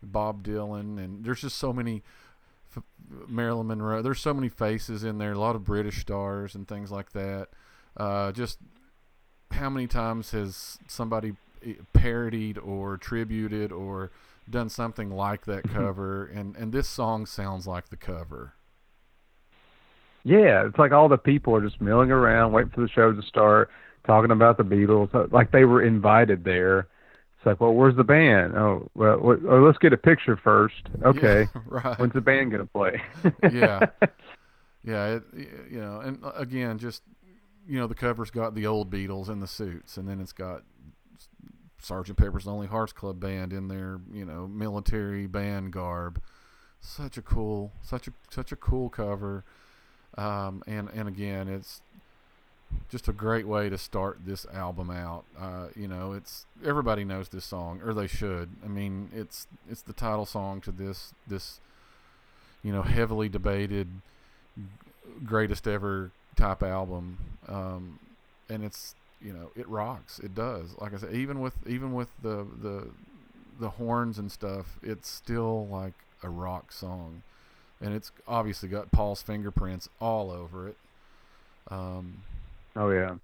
[0.00, 2.04] Bob Dylan, and there's just so many.
[2.76, 2.82] F-
[3.28, 4.02] Marilyn Monroe.
[4.02, 5.32] There's so many faces in there.
[5.32, 7.48] A lot of British stars and things like that.
[7.96, 8.58] Uh, just
[9.50, 11.34] how many times has somebody
[11.64, 14.12] eh, parodied or tributed or
[14.48, 16.26] done something like that cover?
[16.26, 18.54] And and this song sounds like the cover.
[20.22, 23.22] Yeah, it's like all the people are just milling around, waiting for the show to
[23.22, 23.70] start,
[24.06, 26.80] talking about the Beatles, uh, like they were invited there.
[27.38, 28.56] It's like, well, where's the band?
[28.56, 30.82] Oh, well, what, oh, let's get a picture first.
[31.04, 31.98] Okay, Yeah, right.
[31.98, 33.00] when's the band gonna play?
[33.52, 33.86] Yeah.
[34.84, 35.22] Yeah, it,
[35.68, 37.02] you know, and uh, again, just
[37.66, 40.62] you know, the cover's got the old Beatles in the suits, and then it's got
[41.80, 46.20] Sergeant Pepper's Lonely Hearts Club Band in their you know military band garb.
[46.80, 49.44] Such a cool, such a such a cool cover,
[50.16, 51.80] um, and and again, it's
[52.88, 55.24] just a great way to start this album out.
[55.38, 58.50] Uh, you know, it's everybody knows this song, or they should.
[58.64, 61.60] I mean, it's it's the title song to this this
[62.62, 63.88] you know heavily debated
[65.24, 67.98] greatest ever type album, um,
[68.48, 70.18] and it's you know it rocks.
[70.18, 70.74] It does.
[70.80, 72.88] Like I said, even with even with the the
[73.58, 77.22] the horns and stuff, it's still like a rock song,
[77.80, 80.76] and it's obviously got Paul's fingerprints all over it.
[81.68, 82.22] Um,
[82.76, 83.14] Oh yeah.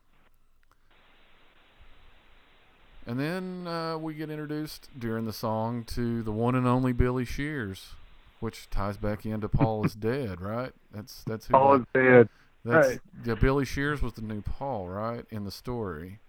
[3.06, 7.24] And then uh, we get introduced during the song to the one and only Billy
[7.24, 7.90] Shears,
[8.38, 10.72] which ties back into Paul is dead, right?
[10.94, 11.52] That's that's who.
[11.52, 12.28] Paul that- is dead.
[12.64, 13.00] that's right.
[13.26, 13.34] yeah.
[13.34, 16.20] Billy Shears was the new Paul, right, in the story.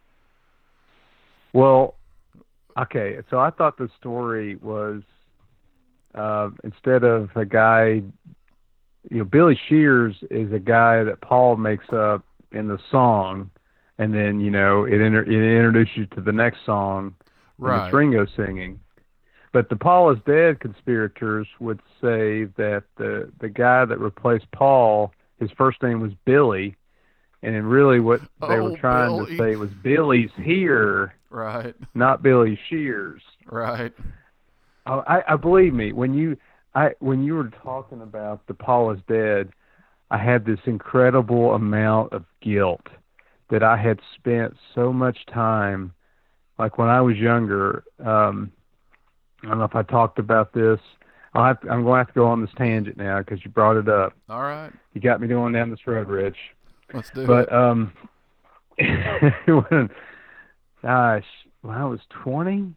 [1.54, 1.96] Well,
[2.78, 3.20] okay.
[3.30, 5.04] So I thought the story was
[6.16, 8.02] uh, instead of a guy,
[9.12, 13.50] you know, Billy Shears is a guy that Paul makes up in the song,
[13.98, 17.16] and then you know it, inter- it introduces you to the next song,
[17.58, 17.86] Right.
[17.88, 18.80] it's Ringo singing.
[19.52, 25.12] But the Paul is dead conspirators would say that the the guy that replaced Paul,
[25.40, 26.76] his first name was Billy,
[27.44, 29.38] and really what they Oh, were trying Billy.
[29.38, 31.76] to say was Billy's here, Right.
[31.94, 33.22] not Billy Shears.
[33.46, 33.94] Right.
[34.86, 36.36] Oh, I, I believe me when you
[36.76, 39.50] I when you were talking about the Paul is dead,
[40.14, 42.86] I had this incredible amount of guilt
[43.50, 45.92] that I had spent so much time,
[46.60, 47.84] like when I was younger.
[48.00, 48.52] Um,
[49.42, 50.80] I don't know if I talked about this.
[51.34, 53.50] I'll have to, I'm going to have to go on this tangent now because you
[53.50, 54.14] brought it up.
[54.30, 54.72] All right.
[54.94, 56.38] You got me going down this road, Rich.
[56.94, 57.50] Let's do But it.
[57.50, 57.94] But um,
[59.72, 59.90] when,
[60.84, 61.26] gosh,
[61.64, 62.72] when I was 20,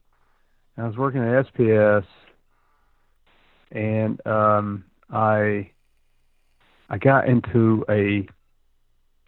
[0.79, 2.07] I was working at SPS,
[3.73, 5.71] and um, I
[6.89, 8.27] I got into a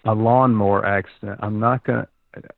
[0.08, 1.40] a lawnmower accident.
[1.42, 2.06] I'm not gonna.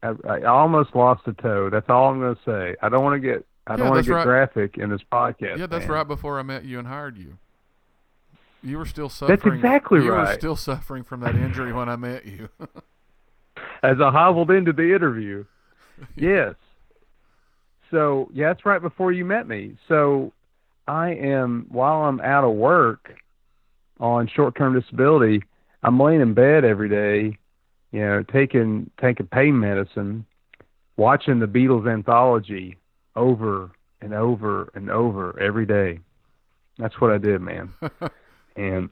[0.03, 1.71] I, I almost lost a toe.
[1.71, 2.77] That's all I'm gonna say.
[2.83, 3.47] I don't want to get.
[3.67, 4.25] I don't Yeah, want to get right.
[4.27, 5.59] graphic in this podcast.
[5.59, 5.91] yeah, that's man.
[5.93, 7.39] right before I met you and hired you.
[8.63, 9.39] You were still suffering.
[9.39, 12.49] That's exactly you were still suffering from that injury when I met you.
[13.83, 15.45] as I hobbled into the interview.
[16.17, 16.55] Yes.
[17.91, 19.77] So yeah, that's right before you met me.
[19.89, 20.33] So
[20.89, 23.13] I am while I'm out of work
[24.01, 25.43] on short term disability,
[25.83, 27.39] I'm laying in bed every day,
[27.93, 30.27] you know, taking taking pain medicine,
[30.97, 32.77] watching the Beatles anthology
[33.15, 36.01] over and over and over every day.
[36.79, 37.73] That's what I did, man.
[38.57, 38.89] and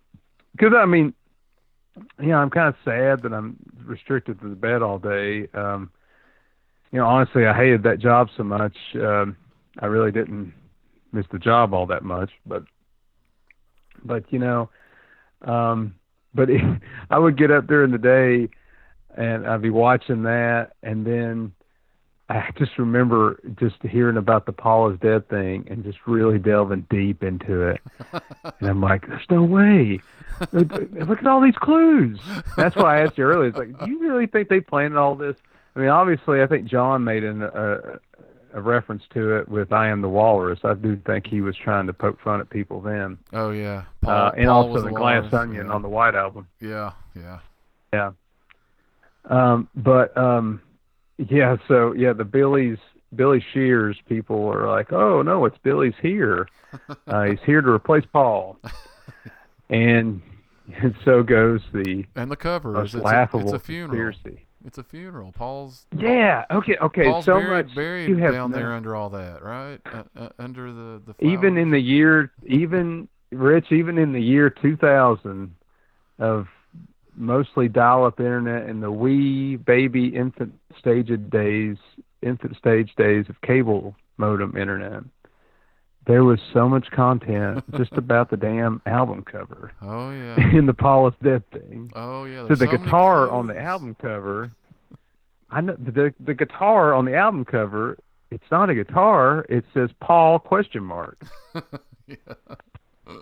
[0.53, 1.15] because I mean,
[2.21, 5.49] you know, I'm kind of sad that I'm restricted to the bed all day.
[5.55, 5.91] Um,
[6.93, 8.77] you know, honestly, I hated that job so much.
[8.95, 9.37] Um,
[9.79, 10.53] I really didn't
[11.13, 12.65] miss the job all that much, but,
[14.05, 14.71] but you know,
[15.43, 15.95] um,
[16.35, 16.49] but
[17.11, 18.49] I would get up during the day,
[19.17, 21.53] and I'd be watching that, and then
[22.29, 26.87] I just remember just hearing about the Paul is dead thing, and just really delving
[26.91, 27.81] deep into it.
[28.61, 30.01] And I'm like, there's no way.
[30.53, 32.21] Look at all these clues.
[32.57, 33.49] That's why I asked you earlier.
[33.49, 35.37] It's like, do you really think they planned all this?
[35.75, 37.99] I mean, obviously, I think John made an, a,
[38.53, 41.87] a reference to it with "I Am the Walrus." I do think he was trying
[41.87, 43.85] to poke fun at people then, oh yeah.
[44.07, 45.73] uh, and Paul also the Glass walrus, Onion yeah.
[45.73, 46.49] on the White Album.
[46.61, 47.39] Yeah, yeah.
[47.93, 48.11] Yeah.
[49.25, 50.61] Um, but um,
[51.17, 51.57] yeah.
[51.69, 52.79] So yeah, the Billy's
[53.15, 56.49] Billy Shears people are like, oh no, it's Billy's here.
[57.07, 58.59] Uh, he's here to replace Paul.
[59.71, 60.23] And,
[60.77, 64.13] and so goes the And the cover is it's a, laughable it's a funeral.
[64.13, 64.47] conspiracy.
[64.65, 65.33] It's a funeral.
[65.33, 66.45] Paul's Yeah.
[66.51, 66.77] Okay.
[66.81, 67.05] Okay.
[67.05, 69.81] Paul's so buried, much buried you have down there under all that, right?
[69.87, 74.51] Uh, uh, under the the even in the year even rich even in the year
[74.51, 75.55] 2000
[76.19, 76.47] of
[77.15, 81.77] mostly dial-up internet and the wee baby infant stage days
[82.23, 85.03] infant stage days of cable modem internet
[86.09, 90.37] there was so much content just about the damn album cover Oh yeah.
[90.59, 92.49] in the Paul death thing Oh yeah.
[92.49, 94.51] so the so guitar on the album cover
[95.51, 97.97] i know the the guitar on the album cover
[98.31, 101.23] it's not a guitar it says paul question mark
[102.07, 102.17] yeah.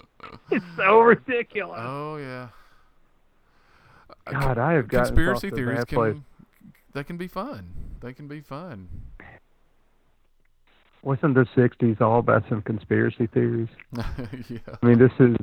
[0.50, 2.48] it's so ridiculous Oh yeah.
[4.30, 6.24] God i have got Conspiracy off to a theories can
[6.96, 7.68] they can be fun.
[8.00, 8.88] They can be fun.
[11.02, 13.68] Wasn't the sixties all about some conspiracy theories
[14.48, 14.58] yeah.
[14.82, 15.36] i mean this is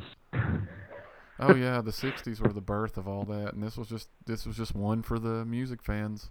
[1.40, 4.46] oh yeah, the '60s were the birth of all that, and this was just this
[4.46, 6.30] was just one for the music fans.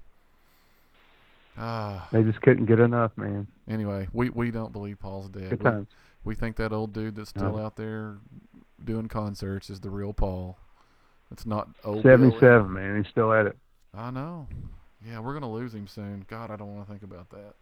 [1.57, 2.09] Ah.
[2.13, 3.47] They just couldn't get enough, man.
[3.69, 5.51] Anyway, we we don't believe Paul's dead.
[5.59, 5.87] Good We,
[6.25, 7.65] we think that old dude that's still No.
[7.65, 8.19] out there
[8.83, 10.57] doing concerts is the real Paul.
[11.31, 12.03] It's not old.
[12.03, 13.03] Seventy-seven, man.
[13.03, 13.57] He's still at it.
[13.95, 14.47] I know.
[15.07, 16.25] Yeah, we're gonna lose him soon.
[16.29, 17.55] God, I don't want to think about that.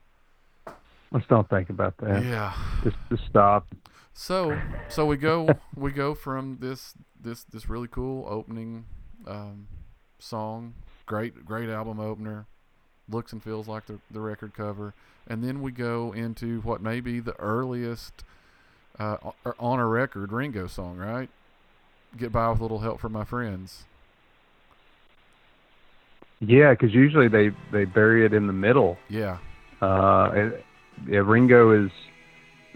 [1.12, 2.24] Let's don't think about that.
[2.24, 2.54] Yeah.
[2.84, 3.66] Just, just stop.
[4.12, 8.84] So, so we go we go from this this this really cool opening
[9.26, 9.66] um,
[10.18, 10.74] song,
[11.06, 12.46] great great album opener,
[13.08, 14.94] looks and feels like the the record cover,
[15.26, 18.24] and then we go into what may be the earliest
[18.98, 19.16] uh,
[19.58, 21.30] on a record Ringo song, right?
[22.16, 23.84] Get by with a little help from my friends.
[26.40, 28.98] Yeah, because usually they they bury it in the middle.
[29.08, 29.38] Yeah,
[29.80, 30.64] Uh, it,
[31.08, 31.90] yeah, Ringo is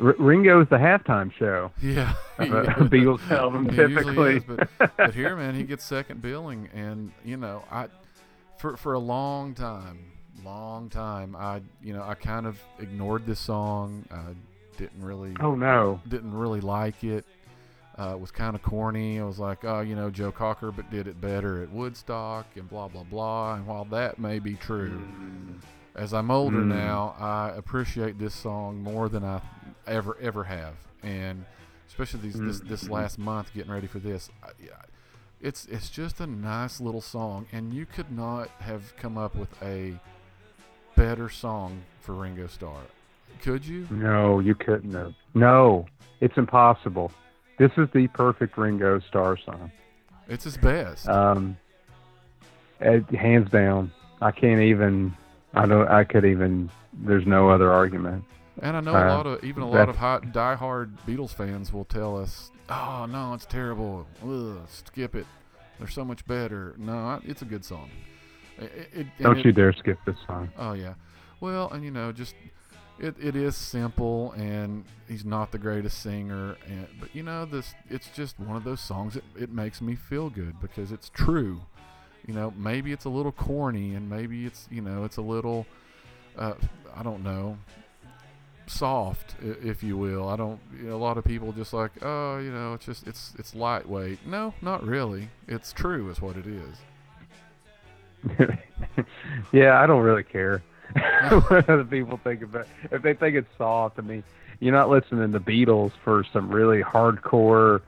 [0.02, 2.14] R- Ringo is the halftime show yeah.
[2.38, 2.54] of Yeah.
[2.60, 3.68] a Beatles album.
[3.68, 7.88] He Typically, is, but, but here, man, he gets second billing, and you know, I
[8.58, 9.98] for for a long time,
[10.44, 14.04] long time, I you know, I kind of ignored this song.
[14.10, 14.34] I
[14.76, 17.24] didn't really oh no, didn't really like it.
[17.96, 19.20] Uh, it was kind of corny.
[19.20, 22.68] I was like, oh, you know, Joe Cocker, but did it better at Woodstock and
[22.68, 23.54] blah blah blah.
[23.54, 25.00] And while that may be true,
[25.94, 26.68] as I'm older Mm.
[26.68, 29.40] now, I appreciate this song more than I
[29.86, 31.44] ever ever have, and
[31.88, 32.90] especially these this this Mhm.
[32.90, 34.30] last month getting ready for this.
[34.42, 34.48] I,
[35.40, 39.50] it's it's just a nice little song, and you could not have come up with
[39.62, 39.98] a
[40.96, 42.82] better song for Ringo Starr,
[43.42, 43.86] could you?
[43.90, 45.14] no, you couldn't have.
[45.34, 45.86] No,
[46.20, 47.12] it's impossible.
[47.58, 49.70] This is the perfect Ringo Starr song.
[50.28, 51.08] It's his best.
[51.08, 51.56] Um,
[52.80, 53.92] hands down.
[54.20, 55.14] I can't even.
[55.54, 55.88] I don't.
[55.88, 56.70] I could even.
[56.92, 58.24] There's no other argument.
[58.62, 61.72] And I know a Uh, lot of even a lot of hot diehard Beatles fans
[61.72, 64.06] will tell us, "Oh no, it's terrible.
[64.22, 65.26] Ugh, skip it.
[65.78, 67.90] They're so much better." No, I- it's a good song.
[68.58, 70.50] It, it, Don't it- you dare skip this song.
[70.56, 70.94] Oh yeah.
[71.40, 72.36] Well, and you know, just
[73.00, 77.74] it, it is simple, and he's not the greatest singer, and but you know, this
[77.90, 81.62] it's just one of those songs that it makes me feel good because it's true.
[82.26, 85.66] You know, maybe it's a little corny, and maybe it's you know, it's a little,
[86.38, 86.54] uh,
[86.96, 87.58] I don't know,
[88.66, 90.28] soft, if you will.
[90.28, 90.58] I don't.
[90.76, 93.54] You know, a lot of people just like, oh, you know, it's just it's it's
[93.54, 94.26] lightweight.
[94.26, 95.28] No, not really.
[95.48, 96.76] It's true, is what it is.
[99.52, 100.62] yeah, I don't really care
[101.48, 102.66] what other people think about.
[102.90, 104.24] If they think it's soft, I mean,
[104.60, 107.82] you're not listening to Beatles for some really hardcore,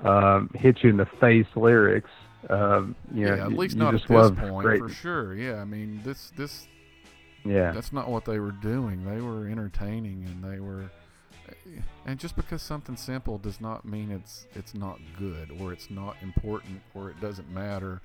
[0.00, 2.10] um, hit you in the face lyrics.
[2.48, 5.34] Um, you know, yeah, at least not at this point, great, for sure.
[5.34, 6.68] Yeah, I mean, this this
[7.44, 9.04] Yeah, that's not what they were doing.
[9.04, 10.88] They were entertaining, and they were,
[12.06, 16.16] and just because something simple does not mean it's it's not good, or it's not
[16.22, 18.00] important, or it doesn't matter,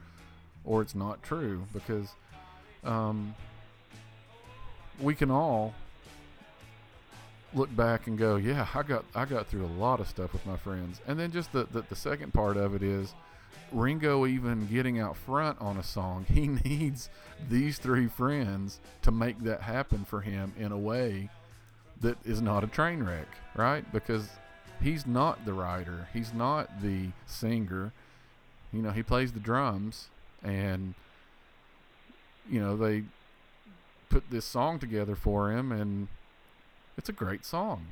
[0.65, 1.65] or it's not true.
[1.71, 2.09] Because,
[2.83, 3.35] um,
[4.99, 5.75] we can all
[7.53, 10.45] look back and go, yeah, I got I got through a lot of stuff with
[10.47, 13.13] my friends, and then just the the, the second part of it is.
[13.71, 17.09] Ringo even getting out front on a song, he needs
[17.49, 21.29] these three friends to make that happen for him in a way
[22.01, 23.89] that is not a train wreck, right?
[23.91, 24.29] Because
[24.81, 27.91] he's not the writer, he's not the singer.
[28.71, 30.07] You know, he plays the drums
[30.43, 30.95] and
[32.49, 33.03] you know, they
[34.09, 36.07] put this song together for him and
[36.97, 37.87] it's a great song.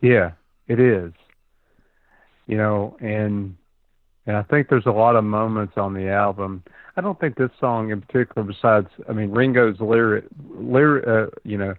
[0.00, 0.32] yeah,
[0.66, 1.12] it is.
[2.48, 3.54] You know, and
[4.26, 6.64] and I think there's a lot of moments on the album.
[6.96, 11.56] I don't think this song in particular, besides, I mean, Ringo's lyric, lyric, uh, you
[11.56, 11.74] know,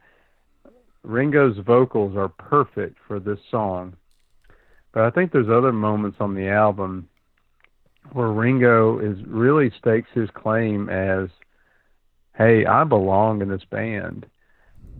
[1.04, 3.96] Ringo's vocals are perfect for this song.
[4.94, 7.10] But I think there's other moments on the album
[8.14, 11.30] where Ringo is really stakes his claim as,
[12.36, 14.26] "Hey, I belong in this band,"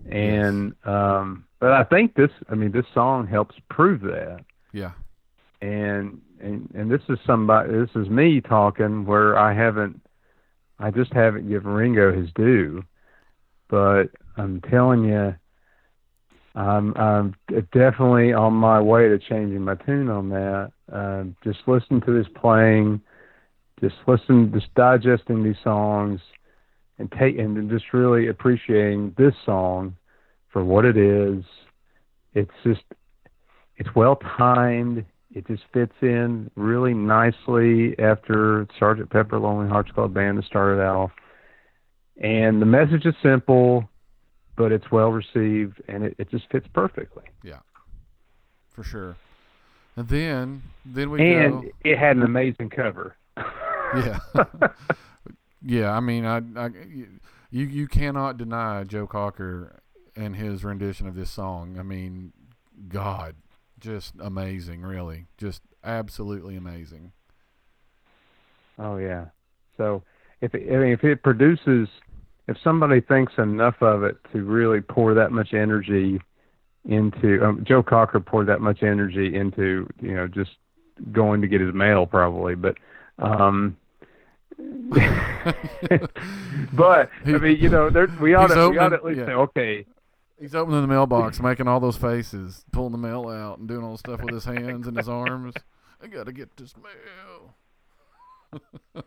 [0.10, 4.92] and um, but I think this, I mean, this song helps prove that Yeah.
[5.62, 10.02] And and and this is somebody this is me talking where I haven't
[10.80, 12.84] I just haven't given Ringo his due.
[13.70, 14.06] But
[14.38, 15.36] I'm telling you
[16.56, 17.36] I'm I'm
[17.74, 20.72] definitely on my way to changing my tune on that.
[20.92, 23.02] Um just listen to this playing
[23.82, 26.20] just listen just digesting these songs
[26.98, 29.96] and take and just really appreciating this song
[30.52, 31.44] for what it is.
[32.34, 32.84] It's just
[33.78, 40.14] it's well timed it just fits in really nicely after Sergeant Pepper Lonely Hearts Club
[40.14, 41.12] Band has started off.
[42.22, 43.88] And the message is simple,
[44.58, 47.24] but it's well received and it, it just fits perfectly.
[47.44, 47.60] Yeah,
[48.72, 49.16] for sure.
[49.96, 51.70] And then then we and go.
[51.84, 53.16] it had an amazing cover.
[53.38, 54.20] Yeah.
[55.62, 56.70] yeah, I mean, I, I,
[57.52, 59.82] you you cannot deny Joe Cocker
[60.16, 61.78] and his rendition of this song.
[61.80, 62.34] I mean,
[62.88, 63.36] God,
[63.80, 67.12] just amazing, really, just absolutely amazing.
[68.78, 69.26] Oh yeah.
[69.78, 70.04] So
[70.42, 71.88] if it, I mean if it produces,
[72.48, 76.20] if somebody thinks enough of it to really pour that much energy
[76.86, 80.52] into, um, Joe Cocker poured that much energy into, you know, just
[81.12, 82.76] going to get his mail probably, but.
[83.20, 83.78] um
[86.74, 89.28] but I mean, you know, there, we ought to we ought to at least yeah.
[89.28, 89.86] say, okay,
[90.40, 93.92] He's opening the mailbox, making all those faces, pulling the mail out, and doing all
[93.94, 95.54] the stuff with his hands and his arms.
[96.02, 97.56] I gotta get this mail.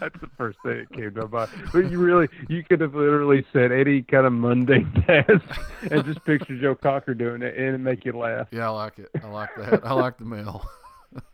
[0.00, 1.50] That's the first thing that came to mind.
[1.72, 5.44] But you really, you could have literally said any kind of mundane task
[5.90, 8.48] and just picture Joe Cocker doing it and it'd make you laugh.
[8.50, 9.10] Yeah, I like it.
[9.22, 9.84] I like that.
[9.84, 10.68] I like the mail.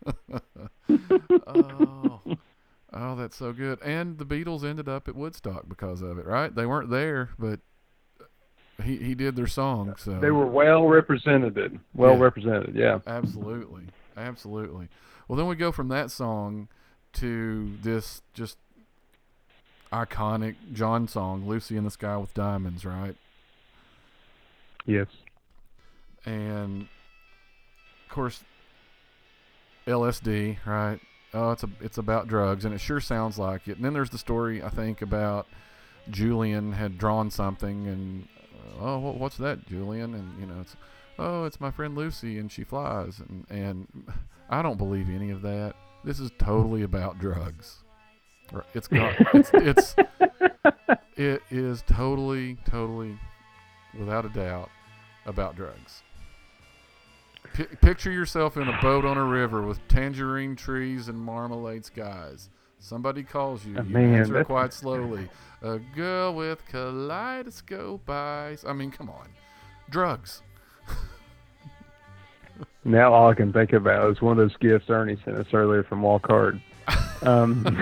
[1.46, 2.20] oh,
[2.92, 3.80] oh, that's so good.
[3.82, 6.54] And the Beatles ended up at Woodstock because of it, right?
[6.54, 7.60] They weren't there, but
[8.82, 9.94] he he did their song.
[9.98, 11.78] So They were well represented.
[11.94, 12.20] Well Yeah.
[12.22, 12.98] represented, yeah.
[13.06, 13.84] absolutely,
[14.16, 14.88] absolutely.
[15.28, 16.68] Well, then we go from that song
[17.14, 18.58] to this just
[19.92, 23.16] iconic John song, "Lucy in the Sky with Diamonds," right?
[24.86, 25.06] Yes.
[26.24, 28.42] and of course
[29.86, 31.00] LSD, right?
[31.34, 33.76] Oh, it's a it's about drugs, and it sure sounds like it.
[33.76, 35.46] And then there's the story I think about
[36.10, 38.28] Julian had drawn something, and
[38.80, 40.14] oh, what, what's that, Julian?
[40.14, 40.76] And you know, it's
[41.18, 44.04] oh, it's my friend Lucy, and she flies, and and
[44.48, 45.74] I don't believe any of that.
[46.04, 47.78] This is totally about drugs.
[48.74, 49.96] It's got it's it's
[51.16, 53.18] it is totally totally
[53.98, 54.70] without a doubt
[55.26, 56.02] about drugs.
[57.54, 62.48] Pi picture yourself in a boat on a river with tangerine trees and marmalade skies.
[62.82, 63.76] Somebody calls you.
[63.78, 65.28] Oh, you man, answer that's- quite slowly.
[65.62, 68.64] A girl with kaleidoscope eyes.
[68.66, 69.28] I mean, come on.
[69.88, 70.42] Drugs.
[72.84, 75.84] Now all I can think about is one of those gifts Ernie sent us earlier
[75.84, 76.60] from Walk Hard.
[77.22, 77.64] Um,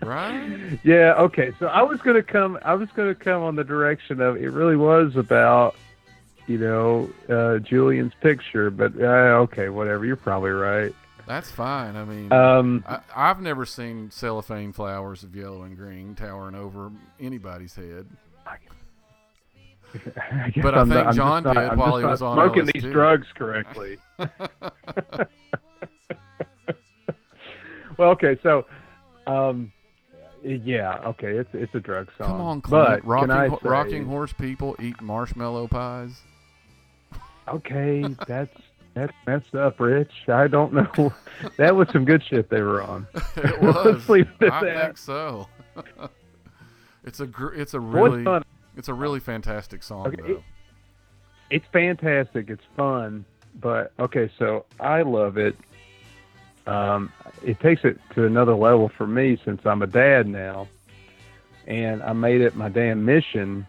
[0.00, 0.78] Right?
[0.84, 1.52] yeah, okay.
[1.58, 4.76] So I was gonna come I was gonna come on the direction of it really
[4.76, 5.74] was about,
[6.46, 10.94] you know, uh Julian's picture, but uh, okay, whatever, you're probably right.
[11.28, 11.94] That's fine.
[11.96, 16.90] I mean, Um I, I've never seen cellophane flowers of yellow and green towering over
[17.20, 18.06] anybody's head.
[18.46, 18.56] I
[20.62, 23.26] But I I'm think not- John not- did while he was on smoking these drugs
[23.34, 23.98] correctly.
[27.98, 28.64] well, okay, so,
[29.26, 29.72] um,
[30.42, 32.26] yeah, okay, it's it's a drug song.
[32.28, 33.04] Come on, but Clint.
[33.04, 36.20] Rocking, can I ho- say, rocking horse people eat marshmallow pies.
[37.48, 38.54] Okay, that's
[38.98, 40.28] that's messed up, Rich.
[40.28, 41.12] I don't know.
[41.56, 43.06] that was some good shit they were on.
[43.36, 44.08] it was.
[44.10, 44.82] I that.
[44.86, 45.48] think so.
[47.04, 48.42] it's a gr- it's a really
[48.76, 50.44] it's a really fantastic song Okay, though.
[51.50, 52.50] It's fantastic.
[52.50, 53.24] It's fun.
[53.60, 55.56] But okay, so I love it.
[56.66, 60.68] Um, it takes it to another level for me since I'm a dad now,
[61.66, 63.66] and I made it my damn mission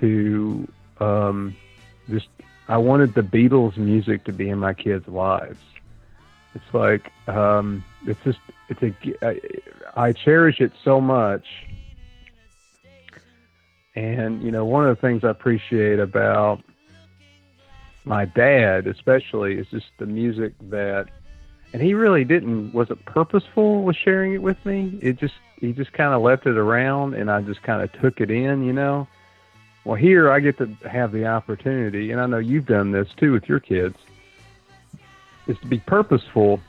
[0.00, 0.68] to
[1.00, 1.56] um,
[2.08, 2.28] just.
[2.68, 5.58] I wanted the Beatles music to be in my kids' lives.
[6.54, 8.38] It's like um, it's just
[8.68, 9.40] it's a.
[9.96, 11.44] I cherish it so much.
[13.96, 16.62] And you know, one of the things I appreciate about
[18.04, 21.08] my dad especially is just the music that
[21.72, 25.92] and he really didn't wasn't purposeful with sharing it with me it just he just
[25.92, 29.08] kind of left it around and i just kind of took it in you know
[29.84, 33.32] well here i get to have the opportunity and i know you've done this too
[33.32, 33.96] with your kids
[35.46, 36.60] is to be purposeful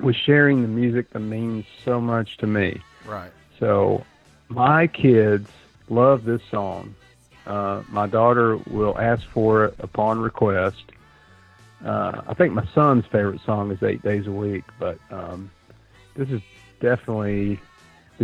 [0.00, 3.30] with sharing the music that means so much to me Right.
[3.58, 4.04] so
[4.48, 5.48] my kids
[5.88, 6.94] love this song.
[7.46, 10.82] Uh, my daughter will ask for it upon request.
[11.84, 15.50] Uh, I think my son's favorite song is Eight Days a Week, but um,
[16.14, 16.40] this is
[16.80, 17.60] definitely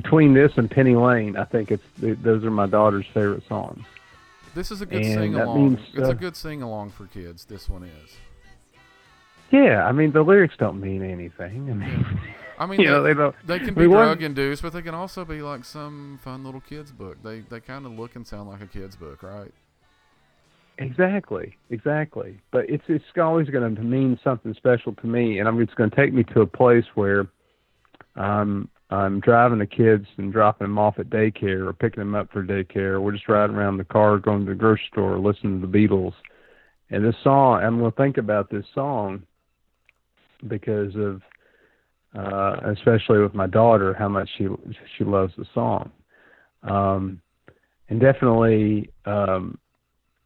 [0.03, 1.37] between this and Penny Lane.
[1.37, 3.85] I think it's those are my daughter's favorite songs.
[4.55, 5.57] This is a good And sing along.
[5.57, 7.45] means, it's uh, a good sing along for kids.
[7.45, 8.17] This one is.
[9.51, 11.71] Yeah, I mean the lyrics don't mean anything.
[11.71, 12.21] I mean,
[12.59, 13.35] I mean, you they, know, they don't.
[13.47, 16.93] they can be drug induced, but they can also be like some fun little kids
[16.93, 17.19] book.
[17.23, 19.53] They they kind of look and sound like a kids book, right?
[20.79, 22.41] Exactly, exactly.
[22.53, 25.91] But it's it's always going to mean something special to me, and I'm it's going
[25.91, 27.27] to take me to a place where
[28.17, 32.31] I'm I'm driving the kids and dropping them off at daycare or picking them up
[32.33, 33.01] for daycare.
[33.01, 36.15] We're just riding around the car, going to the grocery store, listening to the Beatles,
[36.91, 39.23] And this song, I'm going to think about this song
[40.49, 41.23] because of,
[42.17, 44.49] uh, especially with my daughter, how much she
[44.99, 45.93] she loves the song.
[46.65, 47.21] Um,
[47.89, 49.57] and definitely, um,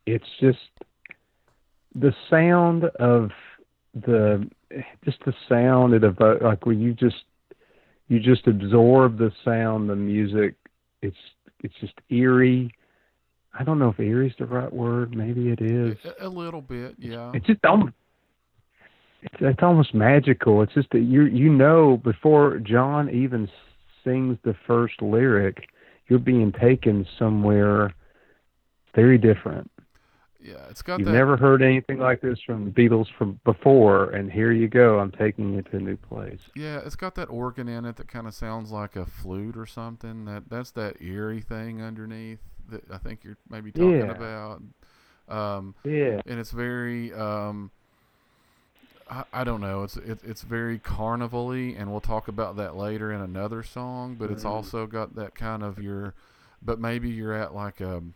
[0.07, 0.59] it's just
[1.95, 3.31] the sound of
[3.95, 4.49] the
[5.05, 7.25] just the sound it evo- like when you just
[8.15, 10.55] you just absorb the sound the music.
[11.03, 11.17] It's
[11.61, 12.73] it's just eerie.
[13.59, 15.15] I don't know if eerie is the right word.
[15.17, 15.97] Maybe it is.
[16.21, 17.33] A, a little bit, yeah.
[17.35, 17.93] it's just almost
[19.23, 20.63] it's, it's almost magical.
[20.63, 23.49] It's just that you you know before john even
[24.05, 25.67] sings the first lyric
[26.09, 27.95] you're being taken somewhere
[28.95, 29.71] very different
[30.45, 31.13] Yeah, it's got You've that.
[31.15, 34.99] never heard anything like this from the Beatles from before, and here you go.
[34.99, 36.41] I'm taking you to a new place.
[36.55, 39.65] Yeah, it's got that organ in it that kind of sounds like a flute or
[39.65, 40.27] something.
[40.27, 44.11] That that's that eerie thing underneath that I think you're maybe talking Yeah.
[44.11, 44.63] about.
[45.31, 46.21] Um, Yeah.
[46.27, 47.71] and it's very um,
[49.11, 49.83] I, I don't know.
[49.85, 54.17] It's it, it's very carnival-y, and we'll talk about that later in another song.
[54.19, 54.51] But it's Mhm.
[54.51, 56.13] also got that kind of your,
[56.63, 58.13] but maybe you're at like a, you-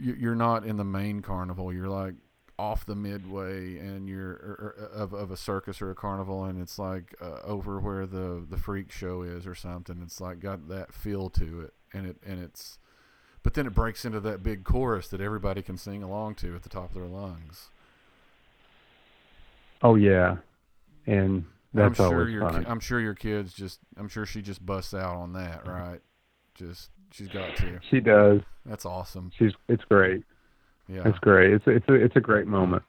[0.00, 1.72] you're not in the main carnival.
[1.72, 2.14] You're like
[2.58, 6.60] off the midway, and you're or, or, of of a circus or a carnival, and
[6.60, 10.00] it's like uh, over where the the freak show is or something.
[10.02, 12.78] It's like got that feel to it, and it and it's.
[13.42, 16.62] But then it breaks into that big chorus that everybody can sing along to at
[16.62, 17.70] the top of their lungs.
[19.82, 20.36] Oh yeah,
[21.06, 22.46] and that's I'm sure always your.
[22.46, 26.00] I'm sure your kids just I'm sure she just busts out on that, right?
[26.54, 27.78] Just she's got to.
[27.90, 28.40] She does.
[28.66, 29.30] That's awesome.
[29.38, 29.52] She's.
[29.68, 30.24] It's great.
[30.88, 31.02] Yeah.
[31.06, 31.52] It's great.
[31.52, 32.82] It's it's a, it's a great moment.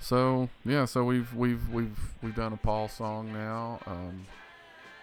[0.00, 3.80] So yeah, so we've we've we've we've done a Paul song now.
[3.86, 4.26] Um,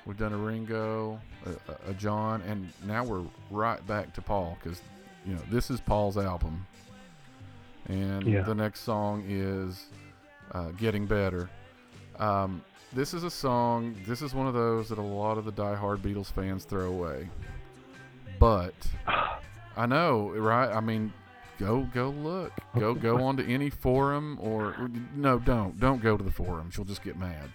[0.06, 4.82] we've done a Ringo, a, a- John, and now we're right back to Paul because
[5.26, 6.66] you know this is Paul's album,
[7.88, 8.41] and Yeah.
[8.43, 9.86] the next song is
[10.54, 11.49] uh, "Getting Better."
[12.20, 12.62] Um,
[12.94, 13.96] this is a song.
[14.06, 17.30] This is one of those that a lot of the diehard Beatles fans throw away,
[18.39, 18.74] but
[19.76, 20.70] I know, right?
[20.70, 21.14] I mean,
[21.58, 22.52] go go look.
[22.78, 26.78] Go go onto any forum or no, don't don't go to the forums.
[26.78, 27.50] You'll just get mad.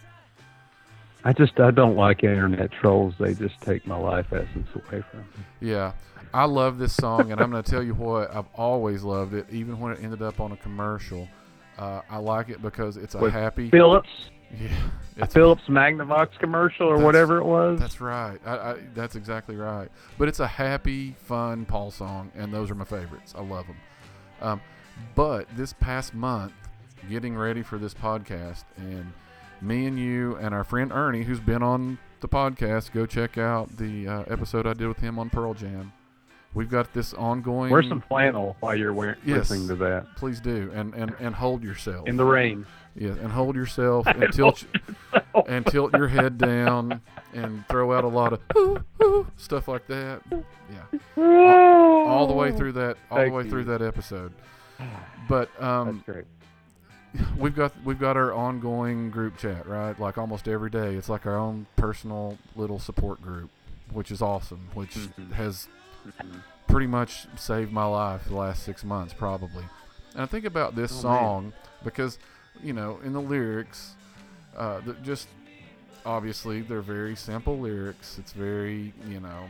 [1.25, 3.15] I just I don't like internet trolls.
[3.19, 5.27] They just take my life essence away from me.
[5.61, 5.93] Yeah,
[6.33, 8.33] I love this song, and I'm going to tell you what.
[8.35, 11.27] I've always loved it, even when it ended up on a commercial.
[11.79, 13.71] Uh, I like it because it's a With happy.
[13.71, 14.09] Philips,
[14.61, 14.69] Yeah,
[15.19, 17.79] a Philips Magnavox commercial or whatever it was.
[17.81, 18.39] That's right.
[18.47, 19.89] I, I, that's exactly right.
[20.19, 23.35] But it's a happy, fun Paul song, and those are my favorites.
[23.37, 23.77] I love them.
[24.41, 24.61] Um,
[25.15, 26.53] but this past month,
[27.11, 29.13] getting ready for this podcast, and
[29.61, 33.77] me and you and our friend Ernie, who's been on the podcast, go check out
[33.77, 35.93] the uh, episode I did with him on Pearl Jam.
[36.55, 37.71] We've got this ongoing.
[37.71, 39.51] Wear some flannel while you're wearing, Yes.
[39.51, 42.09] listening to that Please do, and and and hold yourself.
[42.09, 42.65] in the rain.
[42.99, 44.65] Yeah, and hold yourself and tilt
[45.47, 47.01] and tilt your head down
[47.35, 50.23] and throw out a lot of "Ooh, ooh," stuff like that.
[50.31, 50.99] Yeah,
[52.07, 53.51] all the way through that, all the way you.
[53.51, 54.33] through that episode.
[55.29, 56.25] But um, That's great.
[57.39, 59.99] we've got we've got our ongoing group chat, right?
[59.99, 63.51] Like almost every day, it's like our own personal little support group,
[63.93, 64.69] which is awesome.
[64.75, 65.33] Which Mhm.
[65.33, 65.67] has
[66.69, 69.65] pretty much saved my life the last six months, probably.
[70.13, 71.19] And I think about this Oh, man.
[71.25, 72.19] song because,
[72.63, 73.95] you know, in the lyrics,
[74.57, 75.29] uh, just
[76.05, 78.19] obviously they're very simple lyrics.
[78.19, 79.45] It's very, you know,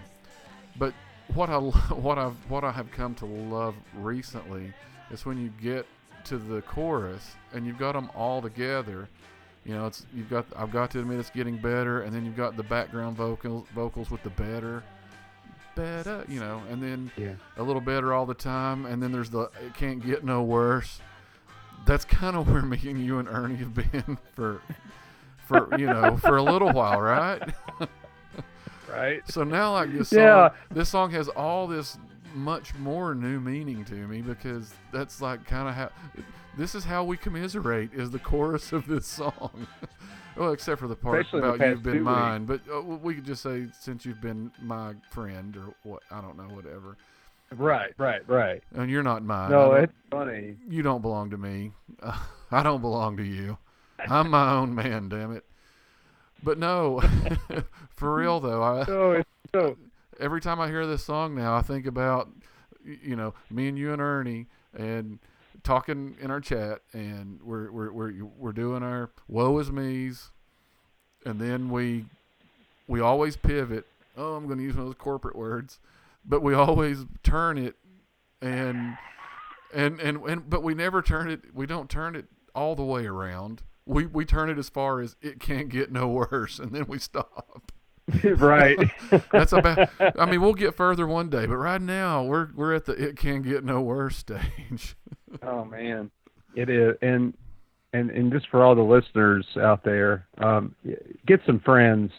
[0.79, 0.93] but
[1.35, 1.59] what I
[1.95, 4.73] what I what I have come to love recently
[5.11, 5.87] is when you get
[6.25, 9.09] to the chorus and you've got them all together.
[9.65, 12.37] You know, it's you've got I've got to admit it's getting better, and then you've
[12.37, 14.85] got the background vocals vocals with the better,
[15.75, 17.33] better, you know, and then Yeah.
[17.57, 21.01] a little better all the time, and then there's the it can't get no worse.
[21.87, 24.61] That's kind of where me and you and Ernie have been for,
[25.47, 27.43] for you know, for a little while, right?
[28.89, 29.21] Right.
[29.29, 30.51] So now, like this song, Yeah.
[30.71, 31.99] this song has all this
[32.35, 35.91] much more new meaning to me because that's like kind of how
[36.57, 39.67] this is how we commiserate is the chorus of this song.
[40.37, 42.05] well, except for the part Especially about past you've been two weeks.
[42.05, 46.21] mine, but uh, we could just say since you've been my friend or what I
[46.21, 46.97] don't know, whatever.
[47.55, 47.93] Right.
[47.99, 48.29] Right.
[48.29, 48.63] Right.
[48.75, 49.51] And you're not mine.
[49.51, 50.57] No, it's funny.
[50.69, 51.73] you don't belong to me.
[52.51, 53.59] I don't belong to you.
[54.09, 55.45] I'm my own man, damn it.
[56.43, 57.01] But no,
[57.91, 59.77] for real though, I, So it's so.
[60.21, 62.29] every time I hear this song now, I think about
[62.85, 65.19] you know me and you and Ernie and
[65.65, 70.31] talking in our chat, and we're we're we're we're doing our woe is me's,
[71.25, 72.05] and then we
[72.87, 73.87] we always pivot.
[74.17, 75.79] Oh, I'm going to use one of those corporate words,
[76.27, 77.77] but we always turn it
[78.41, 78.97] and
[79.75, 81.55] and, and and but we never turn it.
[81.55, 83.63] We don't turn it all the way around.
[83.85, 86.99] We we turn it as far as it can't get no worse, and then we
[86.99, 87.73] stop.
[88.25, 88.79] right.
[89.33, 89.89] That's about.
[90.01, 93.17] I mean, we'll get further one day, but right now we're we're at the it
[93.17, 94.97] can get no worse stage.
[95.43, 96.11] oh man,
[96.55, 97.35] it is, and
[97.93, 100.75] and and just for all the listeners out there, um,
[101.27, 102.13] get some friends,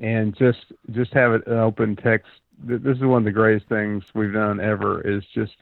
[0.00, 2.30] and just just have an open text.
[2.62, 5.00] This is one of the greatest things we've done ever.
[5.00, 5.56] Is just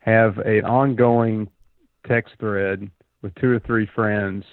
[0.00, 1.48] have an ongoing
[2.06, 2.90] text thread
[3.22, 4.44] with two or three friends,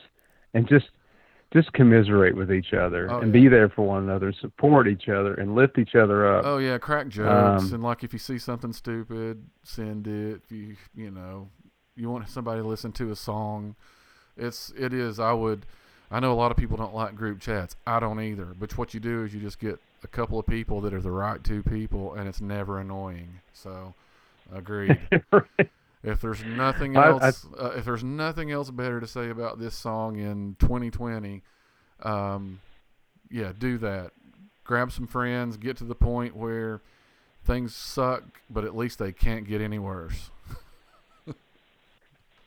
[0.53, 0.87] and just
[1.53, 3.41] just commiserate with each other Oh, and yeah.
[3.41, 6.43] be there for one another, support each other, and lift each other up.
[6.45, 10.41] Oh yeah, crack jokes Um, and like if you see something stupid, send it.
[10.43, 11.49] If you you know
[11.95, 13.75] you want somebody to listen to a song,
[14.35, 15.19] it's it is.
[15.19, 15.65] I would.
[16.09, 17.75] I know a lot of people don't like group chats.
[17.85, 18.45] I don't either.
[18.57, 21.11] But what you do is you just get a couple of people that are the
[21.11, 23.41] right two people, and it's never annoying.
[23.53, 23.93] So,
[24.53, 24.97] agreed.
[26.03, 29.59] If there's nothing I- I- else, uh, if there's nothing else better to say about
[29.59, 31.41] this song in 2020,
[32.03, 32.61] um,
[33.29, 34.11] yeah, do that.
[34.63, 36.81] Grab some friends, get to the point where
[37.43, 40.29] things suck, but at least they can't get any worse.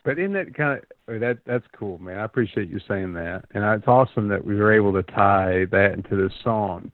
[0.04, 2.18] But in that kind of oh, that that's cool, man.
[2.18, 5.92] I appreciate you saying that, and it's awesome that we were able to tie that
[5.94, 6.90] into this song.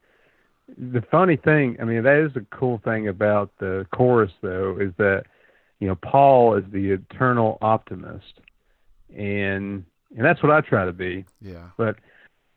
[0.77, 4.93] The funny thing, I mean, that is the cool thing about the chorus, though, is
[4.99, 5.25] that
[5.79, 8.41] you know Paul is the eternal optimist,
[9.17, 9.85] and
[10.17, 11.25] and that's what I try to be.
[11.41, 11.69] Yeah.
[11.77, 11.97] But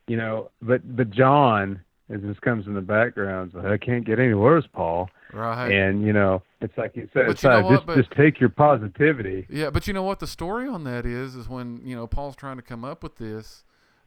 [0.07, 1.79] you know, but but John,
[2.09, 5.09] as this comes in the background, like, I can't get any worse, Paul.
[5.32, 5.71] Right.
[5.71, 9.45] And you know, it's like you said, it's you just But- just take your positivity.
[9.49, 12.36] Yeah, but you know what the story on that is is when you know Paul's
[12.36, 13.63] trying to come up with this,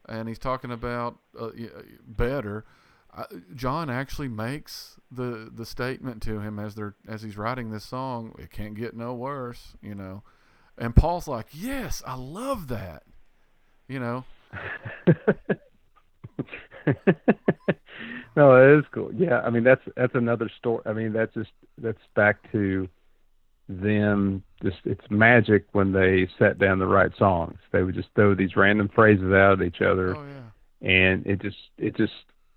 [0.08, 1.50] and he's talking about uh, uh,
[2.06, 2.64] better.
[3.14, 7.84] Uh, John actually makes the the statement to him as they're as he's writing this
[7.84, 8.34] song.
[8.38, 10.22] It can't get no worse, you know.
[10.78, 13.04] And Paul's like, "Yes, I love that,"
[13.86, 14.24] you know.
[18.36, 19.10] no, it is cool.
[19.14, 20.82] Yeah, I mean that's that's another story.
[20.86, 22.88] I mean that's just that's back to
[23.68, 24.42] them.
[24.62, 27.58] Just it's magic when they set down the right songs.
[27.72, 30.88] They would just throw these random phrases out at each other, Oh yeah.
[30.88, 32.12] and it just it just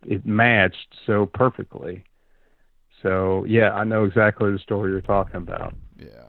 [0.06, 2.04] it matched so perfectly.
[3.02, 5.74] So yeah, I know exactly the story you're talking about.
[5.98, 6.26] Yeah.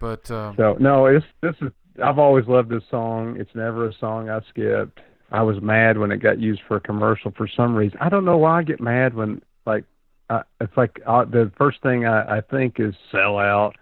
[0.00, 1.70] But um, So no, it's this is
[2.02, 3.36] I've always loved this song.
[3.38, 5.00] It's never a song I skipped.
[5.30, 7.98] I was mad when it got used for a commercial for some reason.
[8.00, 9.84] I don't know why I get mad when like
[10.30, 13.76] I, it's like uh, the first thing I, I think is sell out,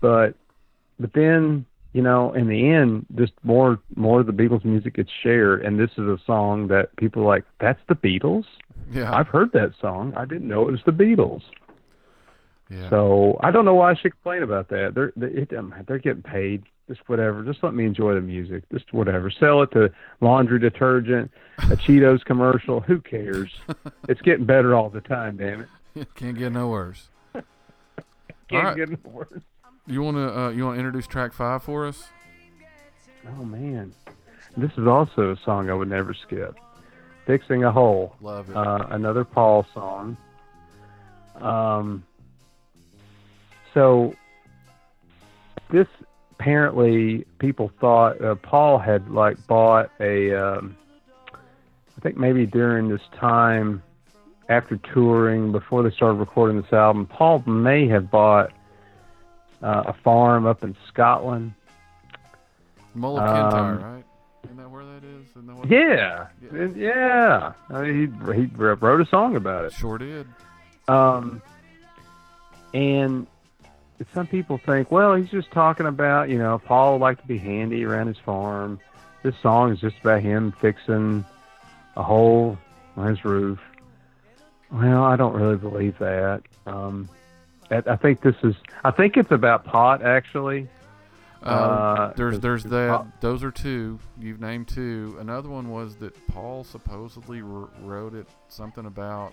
[0.00, 0.34] but
[0.98, 5.10] but then you know in the end just more more of the Beatles music gets
[5.22, 8.44] shared, and this is a song that people are like that's the Beatles.
[8.92, 10.14] yeah, I've heard that song.
[10.16, 11.42] I didn't know it was the Beatles.
[12.70, 12.88] yeah.
[12.88, 14.92] So I don't know why I should complain about that.
[14.94, 16.62] They're they, it, doesn't they're getting paid.
[16.88, 17.42] Just whatever.
[17.42, 18.64] Just let me enjoy the music.
[18.70, 19.30] Just whatever.
[19.30, 22.80] Sell it to laundry detergent, a Cheetos commercial.
[22.80, 23.50] Who cares?
[24.08, 25.38] it's getting better all the time.
[25.38, 26.08] Damn it.
[26.14, 27.08] Can't get no worse.
[27.34, 28.76] Can't right.
[28.76, 29.42] get no worse.
[29.86, 32.04] You want to uh, you want to introduce track five for us?
[33.38, 33.94] Oh man,
[34.56, 36.56] this is also a song I would never skip.
[37.26, 38.14] Fixing a hole.
[38.20, 38.56] Love it.
[38.56, 40.16] uh, another Paul song.
[41.36, 42.04] Um,
[43.72, 44.14] so
[45.70, 45.88] this
[46.44, 50.34] apparently people thought uh, Paul had like bought a.
[50.34, 50.76] Um,
[51.32, 53.82] I think maybe during this time
[54.50, 58.52] after touring before they started recording this album, Paul may have bought
[59.62, 61.54] uh, a farm up in Scotland.
[62.92, 64.04] Mull of um, Kintyre, right?
[64.44, 65.26] Isn't that where that is?
[65.34, 66.68] That Yeah, Yeah.
[66.76, 67.52] yeah.
[67.70, 69.72] I mean, he he wrote a song about it.
[69.72, 70.26] Sure did.
[70.88, 71.40] Um,
[72.74, 73.26] and
[74.12, 77.38] some people think, well, he's just talking about, you know, Paul would like to be
[77.38, 78.80] handy around his farm.
[79.22, 81.24] This song is just about him fixing
[81.96, 82.58] a hole
[82.96, 83.60] on his roof.
[84.70, 86.42] Well, I don't really believe that.
[86.66, 87.08] Um,
[87.70, 90.68] I, I think this is, I think it's about pot actually.
[91.42, 92.88] Um, Uh, there's there's that.
[92.88, 93.98] Paul- Those are two.
[94.18, 95.16] You've named two.
[95.20, 99.32] Another one was that Paul supposedly wr- wrote it something about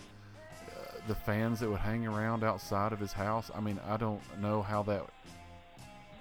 [1.08, 3.50] the fans that would hang around outside of his house.
[3.56, 5.06] I mean, I don't know how that.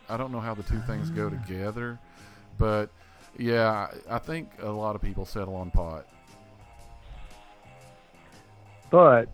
[0.08, 1.30] I don't know how the two things go Ah.
[1.46, 1.98] together,
[2.58, 2.90] but
[3.38, 6.06] yeah, I, I think a lot of people settle on pot.
[8.90, 9.28] but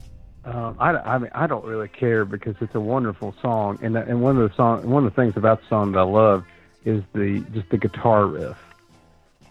[0.45, 4.21] um, I, I mean I don't really care because it's a wonderful song, and and
[4.21, 6.45] one of the song one of the things about the song that I love
[6.85, 8.57] is the just the guitar riff.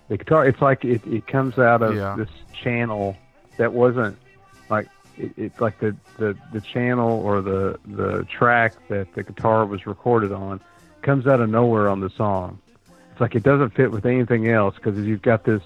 [0.08, 2.16] The guitar, it's like it, it comes out of Yeah.
[2.16, 3.18] this channel
[3.58, 4.16] that wasn't
[4.70, 4.88] like
[5.18, 9.86] it, it's like the, the the channel or the the track that the guitar was
[9.88, 10.60] recorded on
[11.02, 12.60] comes out of nowhere on the song.
[13.12, 15.62] It's like it doesn't fit with anything else because you've got this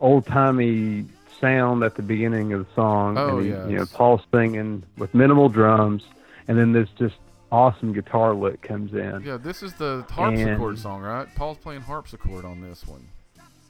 [0.00, 1.04] old timey
[1.40, 3.16] sound at the beginning of the song.
[3.18, 3.70] Oh, and yes.
[3.70, 6.02] You know, Paul's singing with minimal drums,
[6.48, 7.16] and then this just
[7.52, 9.22] awesome guitar lick comes in.
[9.24, 11.28] Yeah, this is the harpsichord And- song, right?
[11.36, 13.06] Paul's playing harpsichord on this one.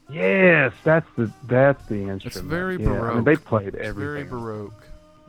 [0.09, 2.25] Yes, that's the that's the instrument.
[2.25, 3.15] It's very yeah, I baroque.
[3.15, 4.29] mean, they played It's very everything.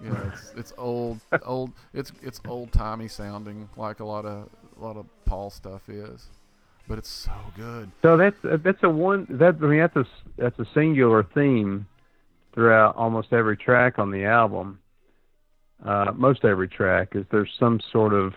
[0.02, 1.72] Yeah, it's it's old, old.
[1.92, 6.28] It's it's old timey sounding, like a lot of a lot of Paul stuff is,
[6.88, 7.90] but it's so good.
[8.02, 11.86] So that's that's a one that I mean that's a that's a singular theme
[12.54, 14.80] throughout almost every track on the album.
[15.84, 18.34] Uh, most every track is there's some sort of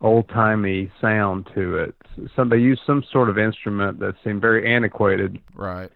[0.00, 1.94] old timey sound to it.
[2.36, 5.38] Some they use some sort of instrument that seemed very antiquated.
[5.54, 5.90] Right.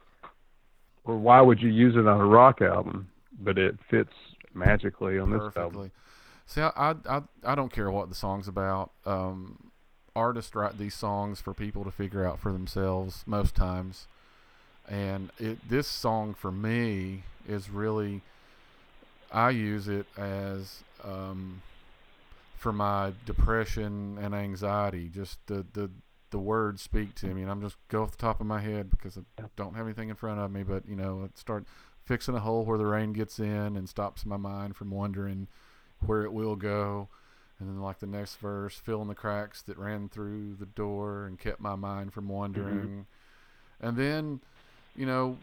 [1.04, 3.08] Or why would you use it on a rock album?
[3.40, 4.12] But it fits
[4.54, 5.52] magically on this album.
[5.52, 5.90] perfectly.
[6.46, 8.90] See, I, I I I don't care what the song's about.
[9.06, 9.70] Um,
[10.14, 14.06] artists write these songs for people to figure out for themselves most times,
[14.88, 18.22] and it this song for me is really
[19.32, 21.62] I use it as um,
[22.56, 25.08] for my depression and anxiety.
[25.08, 25.90] Just the the
[26.30, 28.90] the words speak to me, and I'm just go off the top of my head
[28.90, 30.62] because I don't have anything in front of me.
[30.62, 31.64] But you know, it start
[32.12, 35.46] fixing a hole where the rain gets in and stops my mind from wondering
[36.04, 37.08] where it will go.
[37.58, 41.38] And then, like the next verse, filling the cracks that ran through the door and
[41.38, 43.06] kept my mind from wandering.
[43.80, 43.86] Mm-hmm.
[43.86, 44.40] And then,
[44.94, 45.38] you know,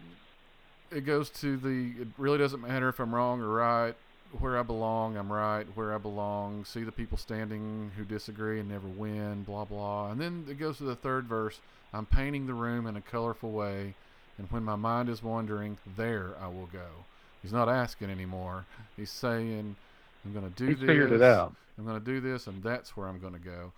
[0.92, 2.04] it goes to the.
[2.04, 3.96] It really doesn't matter if I'm wrong or right.
[4.38, 5.66] Where I belong, I'm right.
[5.74, 9.42] Where I belong, see the people standing who disagree and never win.
[9.42, 10.12] Blah blah.
[10.12, 11.60] And then it goes to the third verse.
[11.96, 13.96] I'm painting the room in a colorful way,
[14.40, 17.06] and when my mind is wandering, there I will go.
[17.44, 18.68] He's not asking anymore.
[18.98, 19.78] He's saying,
[20.26, 20.88] "I'm going to do He's this.
[20.88, 21.56] figured it out.
[21.78, 23.74] I'm going to do this, and that's where I'm going to go."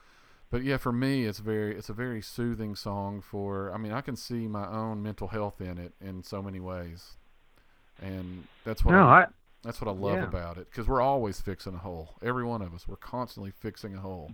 [0.51, 3.21] But yeah, for me, it's very it's a very soothing song.
[3.21, 6.59] For I mean, I can see my own mental health in it in so many
[6.61, 7.17] ways,
[8.01, 9.27] and that's what No, I, I
[9.63, 10.23] that's what I love yeah.
[10.23, 12.15] about it because we're always fixing a hole.
[12.23, 14.31] Every one of us, we're constantly fixing a hole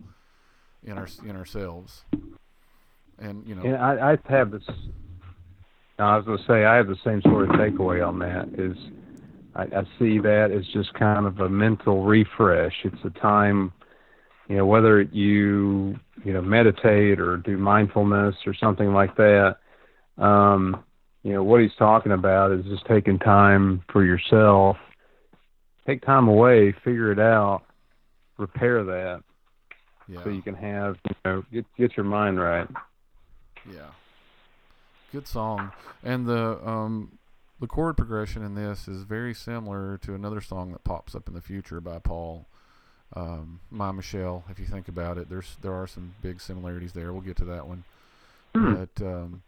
[0.84, 2.06] in our in ourselves,
[3.20, 4.64] and you know, Yeah, I, I have this.
[6.00, 8.48] No, I was going to say I have the same sort of takeaway on that.
[8.58, 8.78] Is
[9.56, 12.74] I, I see that as just kind of a mental refresh.
[12.84, 13.74] It's a time,
[14.48, 19.58] you know, whether you you know meditate or do mindfulness or something like that.
[20.18, 20.84] Um,
[21.24, 24.78] you know what he's talking about is just taking time for yourself.
[25.88, 27.64] Take time away, figure it out,
[28.38, 29.24] repair that,
[30.08, 32.68] yeah, so you can have you know get get your mind right.
[33.70, 33.90] Yeah.
[35.12, 35.72] Good song.
[36.04, 37.18] And the um
[37.60, 41.34] the chord progression in this is very similar to another song that pops up in
[41.34, 42.46] the future by Paul.
[43.16, 47.14] Um, My Michelle, if you think about it, there's there are some big similarities there.
[47.14, 47.84] We'll get to that one.
[48.54, 48.74] Hmm.
[48.74, 49.44] But um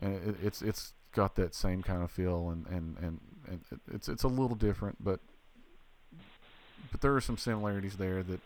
[0.00, 4.22] it, it's it's got that same kind of feel and, and, and, and it's it's
[4.22, 5.18] a little different but
[6.90, 8.40] but there are some similarities there that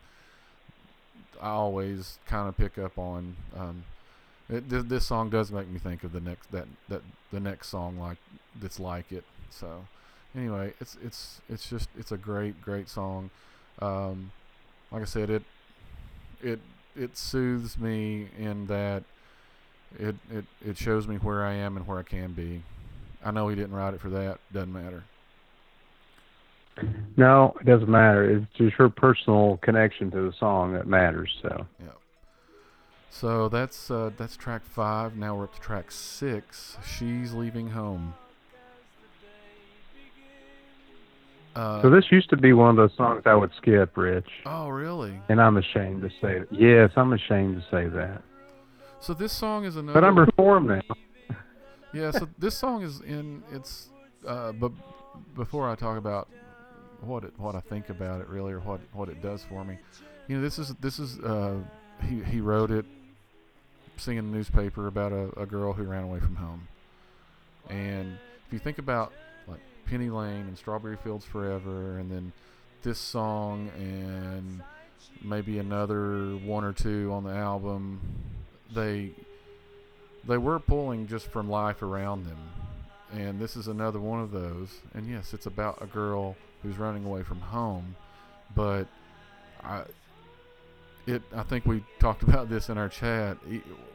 [1.41, 3.37] I always kind of pick up on.
[3.57, 3.85] Um,
[4.51, 7.69] it, this, this song does make me think of the next that that the next
[7.69, 8.19] song like
[8.61, 9.25] that's like it.
[9.51, 9.85] So
[10.35, 13.31] anyway, it's it's it's just it's a great great song.
[13.81, 14.33] Um,
[14.91, 15.43] like I said, it
[16.43, 16.61] it
[16.97, 19.05] it soothes me in that
[19.99, 22.63] it it it shows me where I am and where I can be.
[23.25, 24.39] I know he didn't write it for that.
[24.53, 25.05] Doesn't matter.
[27.17, 28.31] No, it doesn't matter.
[28.31, 31.31] It's just her personal connection to the song that matters.
[31.43, 31.87] So Yeah.
[33.11, 35.17] So that's uh, that's track five.
[35.17, 36.79] Now we're up to track six.
[36.87, 38.15] She's leaving home.
[41.57, 44.69] Uh, So this used to be one of those songs I would skip, Rich, oh
[44.69, 45.19] really?
[45.29, 46.49] and I'm ashamed to say it.
[46.53, 48.23] Yes, I'm ashamed to say that.
[49.01, 50.01] So this song is another.
[50.01, 51.37] But I'm reformed now.
[51.93, 52.11] yeah.
[52.13, 53.43] So this song is in.
[53.51, 53.89] It's.
[54.27, 54.71] Uh, but
[55.35, 56.29] before I talk about
[57.01, 59.79] what it what I think about it really or what what it does for me,
[60.29, 61.57] you know, this is this is uh,
[62.07, 62.85] he he wrote it,
[64.01, 66.69] singing a newspaper about a, a girl who ran away from home,
[67.69, 69.13] and if you think about
[69.47, 72.33] like Penny Lane and Strawberry Fields Forever, and then
[72.83, 74.63] this song and
[75.23, 78.01] maybe another one or two on the album,
[78.75, 79.11] they
[80.27, 82.39] they were pulling just from life around them.
[83.13, 84.69] And this is another one of those.
[84.95, 87.97] And yes, it's about a girl who's running away from home,
[88.55, 88.87] but
[89.65, 89.83] I
[91.07, 93.37] it I think we talked about this in our chat.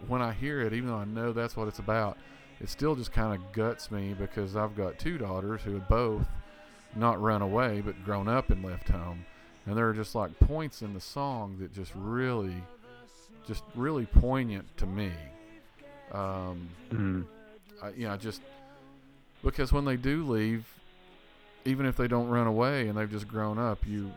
[0.08, 2.18] When I hear it, even though I know that's what it's about,
[2.60, 6.26] it still just kind of guts me because I've got two daughters who have both
[6.96, 9.26] not run away but grown up and left home.
[9.66, 12.56] And there are just like points in the song that just really
[13.48, 15.12] just really poignant to me.
[16.12, 17.26] Um, Mm.
[17.84, 18.42] I, you know, just
[19.44, 20.66] because when they do leave,
[21.66, 24.12] even if they don't run away and they've just grown up, you,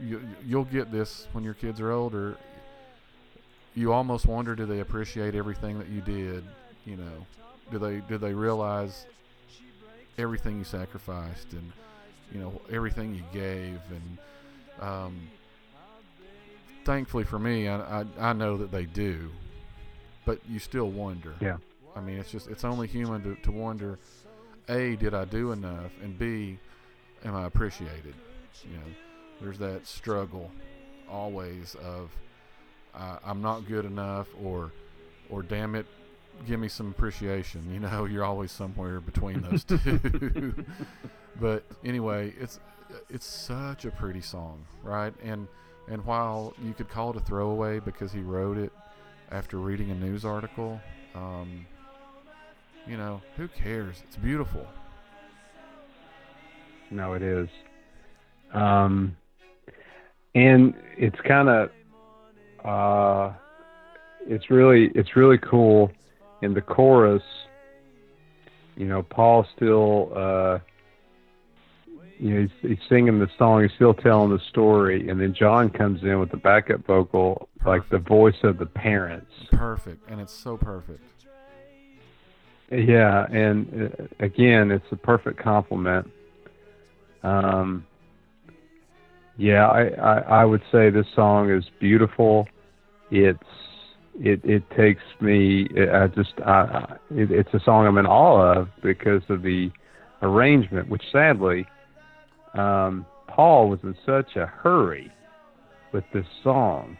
[0.00, 2.36] you you'll get this when your kids are older.
[3.74, 6.44] You almost wonder, do they appreciate everything that you did?
[6.84, 7.26] You know,
[7.70, 9.06] do they do they realize
[10.18, 11.72] everything you sacrificed and
[12.32, 14.18] you know everything you gave and
[14.80, 15.28] um,
[16.84, 19.30] thankfully for me, I, I I know that they do,
[20.24, 21.34] but you still wonder.
[21.40, 21.58] Yeah.
[21.94, 23.98] I mean, it's just it's only human to, to wonder,
[24.68, 26.58] a did I do enough, and b
[27.24, 28.14] am I appreciated?
[28.64, 28.94] You know,
[29.40, 30.50] there's that struggle
[31.10, 32.10] always of
[32.94, 34.72] uh, I'm not good enough, or
[35.28, 35.86] or damn it,
[36.46, 37.72] give me some appreciation.
[37.72, 40.54] You know, you're always somewhere between those two.
[41.40, 42.60] but anyway, it's
[43.08, 45.14] it's such a pretty song, right?
[45.22, 45.46] And
[45.88, 48.72] and while you could call it a throwaway because he wrote it
[49.30, 50.80] after reading a news article,
[51.14, 51.66] um,
[52.86, 54.02] you know, who cares?
[54.06, 54.66] It's beautiful.
[56.90, 57.48] No, it is.
[58.52, 59.16] Um,
[60.34, 61.70] and it's kind of,
[62.64, 63.32] uh,
[64.26, 65.90] it's really, it's really cool.
[66.42, 67.22] In the chorus,
[68.76, 70.58] you know, Paul still, uh,
[72.18, 75.70] you know, he's, he's singing the song, he's still telling the story, and then John
[75.70, 79.30] comes in with the backup vocal, like the voice of the parents.
[79.50, 81.02] Perfect, and it's so perfect.
[82.70, 86.10] Yeah, and uh, again, it's a perfect complement.
[87.22, 87.86] Um,
[89.40, 92.46] yeah, I, I, I would say this song is beautiful.
[93.10, 93.38] It's
[94.16, 95.66] it it takes me.
[95.92, 99.70] I just I, it, it's a song I'm in awe of because of the
[100.20, 101.66] arrangement, which sadly,
[102.52, 105.10] um, Paul was in such a hurry
[105.94, 106.98] with this song.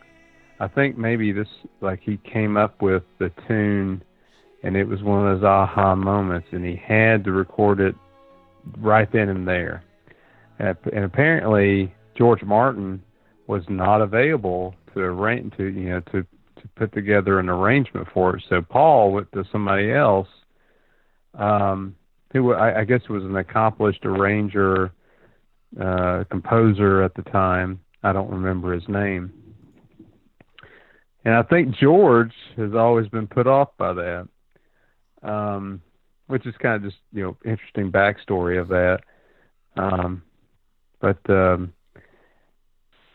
[0.61, 1.49] I think maybe this
[1.83, 4.03] like he came up with the tune
[4.63, 7.95] and it was one of those aha moments, and he had to record it
[8.79, 9.85] right then and there.
[10.59, 13.03] And, and apparently, George Martin
[13.47, 18.37] was not available to arrange to you know to to put together an arrangement for
[18.37, 18.45] it.
[18.49, 20.29] So Paul went to somebody else,
[21.35, 21.97] um,
[22.33, 24.93] who I, I guess was an accomplished arranger,
[25.81, 27.81] uh, composer at the time.
[28.03, 29.33] I don't remember his name.
[31.25, 34.29] And I think George has always been put off by that
[35.23, 35.81] um,
[36.27, 39.01] which is kind of just you know interesting backstory of that.
[39.77, 40.23] Um,
[41.01, 41.73] but um,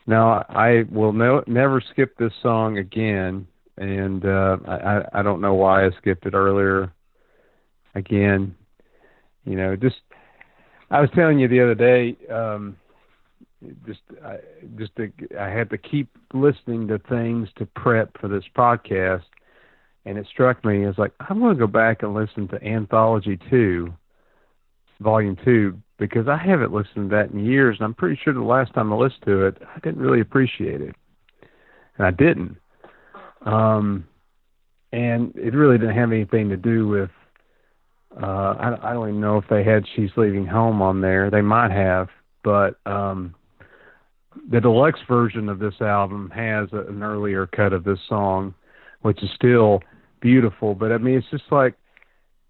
[0.08, 3.48] no, I will no, never skip this song again,
[3.78, 6.92] and uh, I, I don't know why I skipped it earlier.
[7.96, 8.56] Again,
[9.46, 9.96] you know, just
[10.92, 12.18] I was telling you the other day.
[12.32, 12.78] Um,
[13.88, 14.38] just I
[14.78, 19.24] just to, I had to keep listening to things to prep for this podcast
[20.06, 23.40] and it struck me as like I'm going to go back and listen to Anthology
[23.50, 23.94] Two,
[25.00, 28.42] Volume Two, because I haven't listened to that in years, and I'm pretty sure the
[28.42, 30.96] last time I listened to it, I didn't really appreciate it,
[31.98, 32.58] and I didn't.
[33.46, 34.08] Um,
[34.92, 37.10] and it really didn't have anything to do with.
[38.22, 38.26] Uh,
[38.58, 41.30] I, I don't even know if they had "She's Leaving Home" on there.
[41.30, 42.08] They might have,
[42.44, 43.36] but um,
[44.50, 48.54] the deluxe version of this album has a, an earlier cut of this song,
[49.02, 49.82] which is still
[50.22, 50.76] beautiful.
[50.76, 51.76] But I mean, it's just like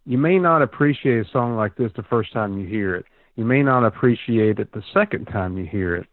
[0.05, 3.05] you may not appreciate a song like this the first time you hear it.
[3.35, 6.07] You may not appreciate it the second time you hear it.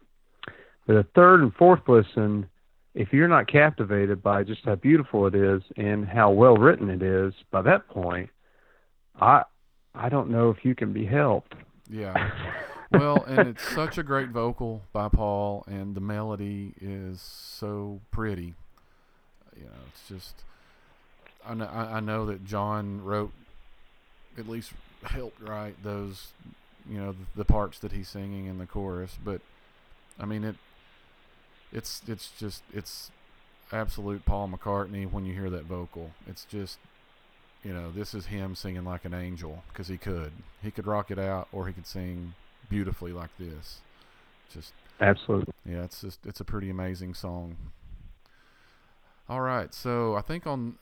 [0.85, 2.49] But the third and fourth listen,
[2.93, 7.01] if you're not captivated by just how beautiful it is and how well written it
[7.01, 8.29] is, by that point,
[9.19, 9.43] I
[9.95, 11.53] I don't know if you can be helped.
[11.89, 12.31] Yeah.
[12.91, 18.55] Well, and it's such a great vocal by Paul, and the melody is so pretty.
[19.55, 20.43] You know, it's just
[21.45, 23.31] I know, I know that John wrote,
[24.37, 24.71] at least
[25.03, 26.31] helped write those,
[26.89, 29.17] you know, the, the, parts that he's singing in the chorus.
[29.23, 29.41] But
[30.19, 30.55] I mean, it,
[31.71, 33.11] it's it's just it's
[33.71, 36.11] absolute Paul McCartney when you hear that vocal.
[36.27, 36.77] It's just,
[37.63, 40.31] you know, this is him singing like an angel because he could
[40.61, 42.33] he could rock it out or he could sing
[42.69, 43.79] beautifully like this.
[44.53, 45.83] Just absolutely, yeah.
[45.83, 47.55] It's just it's a pretty amazing song.
[49.29, 50.75] All right, so I think on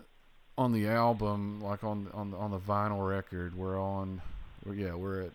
[0.57, 4.21] on the album, like on on on the vinyl record, we're on,
[4.73, 5.31] yeah, we're at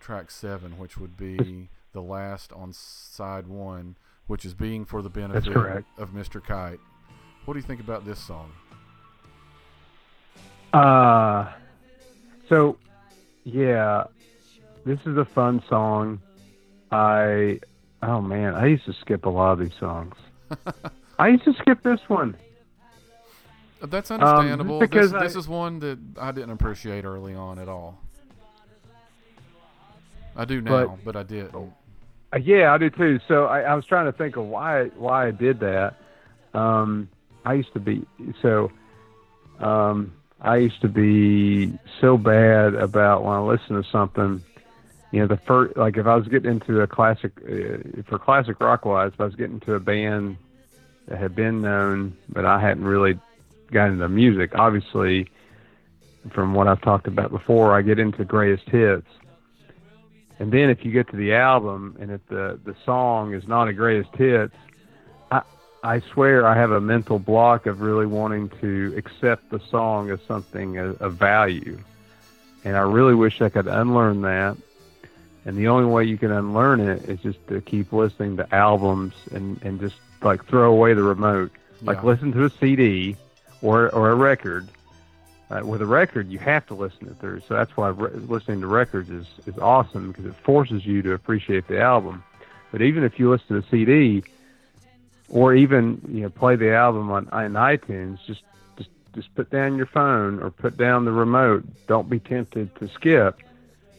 [0.00, 3.96] track seven, which would be the last on side one,
[4.26, 5.56] which is being for the benefit
[5.96, 6.42] of Mr.
[6.42, 6.80] Kite.
[7.44, 8.52] What do you think about this song?
[10.72, 11.50] Uh,
[12.48, 12.76] so
[13.44, 14.04] yeah,
[14.84, 16.20] this is a fun song.
[16.90, 17.60] I
[18.02, 20.14] oh man, I used to skip a lot of these songs.
[21.18, 22.36] I used to skip this one.
[23.80, 24.74] That's understandable.
[24.74, 27.98] Um, because this, this is one that I didn't appreciate early on at all.
[30.36, 31.54] I do now, but, I didn't.
[32.32, 33.18] Uh, yeah, I do too.
[33.26, 35.94] So I, I was trying to think of why why I did that.
[36.54, 37.08] Um,
[37.44, 38.06] I used to be
[38.40, 38.70] so.
[39.58, 44.42] Um, I used to be so bad about when I listen to something.
[45.10, 48.60] You know, the first like if I was getting into a classic uh, for classic
[48.60, 50.36] rock wise, if I was getting to a band
[51.06, 53.18] that had been known, but I hadn't really
[53.72, 54.52] gotten into music.
[54.54, 55.28] Obviously,
[56.32, 59.06] from what I've talked about before, I get into greatest hits.
[60.38, 63.66] And then if you get to the album and if the the song is not
[63.68, 64.54] a greatest hits,
[65.32, 65.42] I
[65.82, 70.20] I swear I have a mental block of really wanting to accept the song as
[70.28, 71.78] something of, of value.
[72.64, 74.56] And I really wish I could unlearn that.
[75.44, 79.14] And the only way you can unlearn it is just to keep listening to albums
[79.32, 81.50] and and just like throw away the remote.
[81.82, 82.10] Like Yeah.
[82.10, 83.16] listen to a CD
[83.62, 84.68] or or a record.
[85.50, 87.40] Uh, with a record, you have to listen it through.
[87.48, 91.12] So that's why re- listening to records is is awesome because it forces you to
[91.12, 92.22] appreciate the album.
[92.70, 94.22] But even if you listen to a CD,
[95.28, 98.42] or even you know play the album on in iTunes, just
[98.76, 101.64] just just put down your phone or put down the remote.
[101.86, 103.40] Don't be tempted to skip.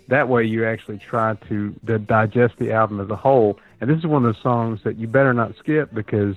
[0.10, 3.60] That way, you actually try to, to digest the album as a whole.
[3.80, 6.36] And this is one of those songs that you better not skip because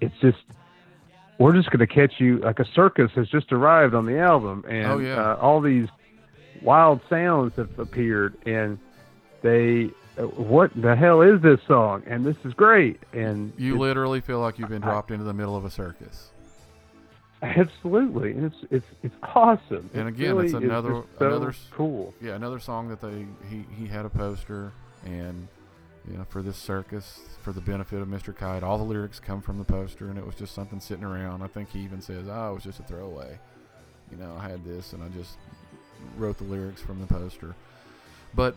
[0.00, 0.38] it's just
[1.38, 4.64] we're just going to catch you like a circus has just arrived on the album,
[4.68, 5.32] and Oh, yeah.
[5.32, 5.88] uh, all these
[6.62, 8.78] wild sounds have appeared, and
[9.42, 9.90] they.
[10.36, 12.02] What the hell is this song?
[12.06, 13.00] And this is great.
[13.14, 16.28] And You literally feel like you've been I- dropped into the middle of a circus.
[17.42, 19.90] Absolutely, and it's it's it's awesome.
[19.94, 22.14] And It again, really it's another- just so another cool.
[22.20, 24.70] Yeah, another song that they he he had a poster
[25.04, 25.48] and
[26.10, 28.34] you know for this circus for the benefit of Mr.
[28.36, 28.62] Kite.
[28.62, 31.42] All the lyrics come from the poster, and it was just something sitting around.
[31.42, 33.38] I think he even says, "Oh, it was just a throwaway."
[34.10, 35.38] You know, I had this, and I just
[36.16, 37.54] wrote the lyrics from the poster.
[38.34, 38.54] But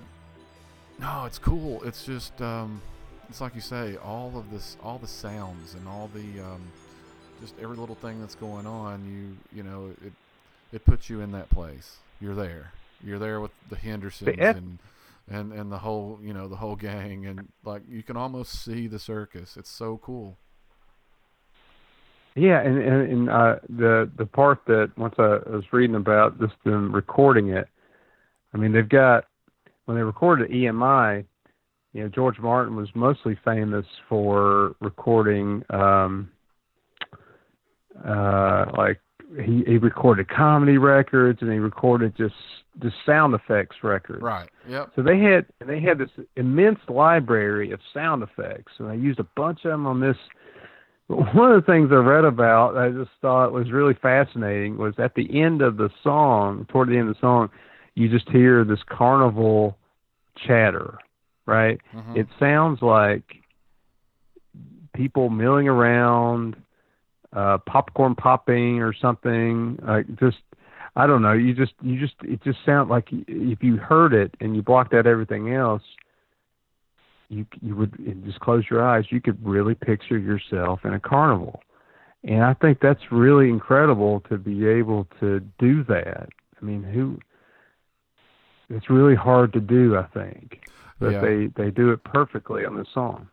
[1.00, 1.82] no, it's cool.
[1.84, 2.82] It's just um,
[3.30, 6.62] it's like you say, all of this, all the sounds and all the um,
[7.41, 9.06] just every little thing that's going on.
[9.06, 10.14] You you know it
[10.72, 11.98] it puts you in that place.
[12.20, 12.72] You're there.
[13.04, 14.80] You're there with the Hendersons F- and
[15.28, 18.88] and and the whole you know the whole gang and like you can almost see
[18.88, 19.57] the circus.
[19.57, 20.38] It's so cool.
[22.36, 26.53] Yeah, and and, and uh, the the part that once I was reading about just
[26.63, 27.67] them recording it,
[28.53, 29.26] I mean they've got
[29.86, 31.26] when they recorded EMI,
[31.93, 36.30] you know George Martin was mostly famous for recording um,
[38.05, 38.99] uh, like
[39.44, 42.36] he he recorded comedy records and he recorded just
[42.82, 44.22] just sound effects records.
[44.22, 44.50] Right.
[44.68, 44.92] Yep.
[44.96, 49.28] So they had they had this immense library of sound effects, and I used a
[49.36, 50.18] bunch of them on this.
[51.08, 55.14] One of the things I read about, I just thought was really fascinating, was at
[55.14, 57.52] the end of the song, toward the end of the song,
[57.94, 59.78] you just hear this carnival
[60.36, 60.98] chatter,
[61.46, 61.80] right?
[61.96, 62.18] Mhm.
[62.18, 63.36] It sounds like
[64.94, 66.56] people milling around,
[67.36, 69.78] uh, popcorn popping or something.
[69.86, 70.38] Like just,
[70.96, 71.34] I don't know.
[71.34, 74.94] You just, you just, it just sounds like if you heard it and you blocked
[74.94, 75.84] out everything else,
[77.28, 79.06] you you would just close your eyes.
[79.10, 81.64] You could really picture yourself in a carnival,
[82.24, 86.30] and I think that's really incredible to be able to do that.
[86.62, 87.18] I mean, who?
[88.70, 89.98] It's really hard to do.
[89.98, 90.60] I think
[91.00, 91.22] but Yeah.
[91.22, 93.30] they they do it perfectly on the song.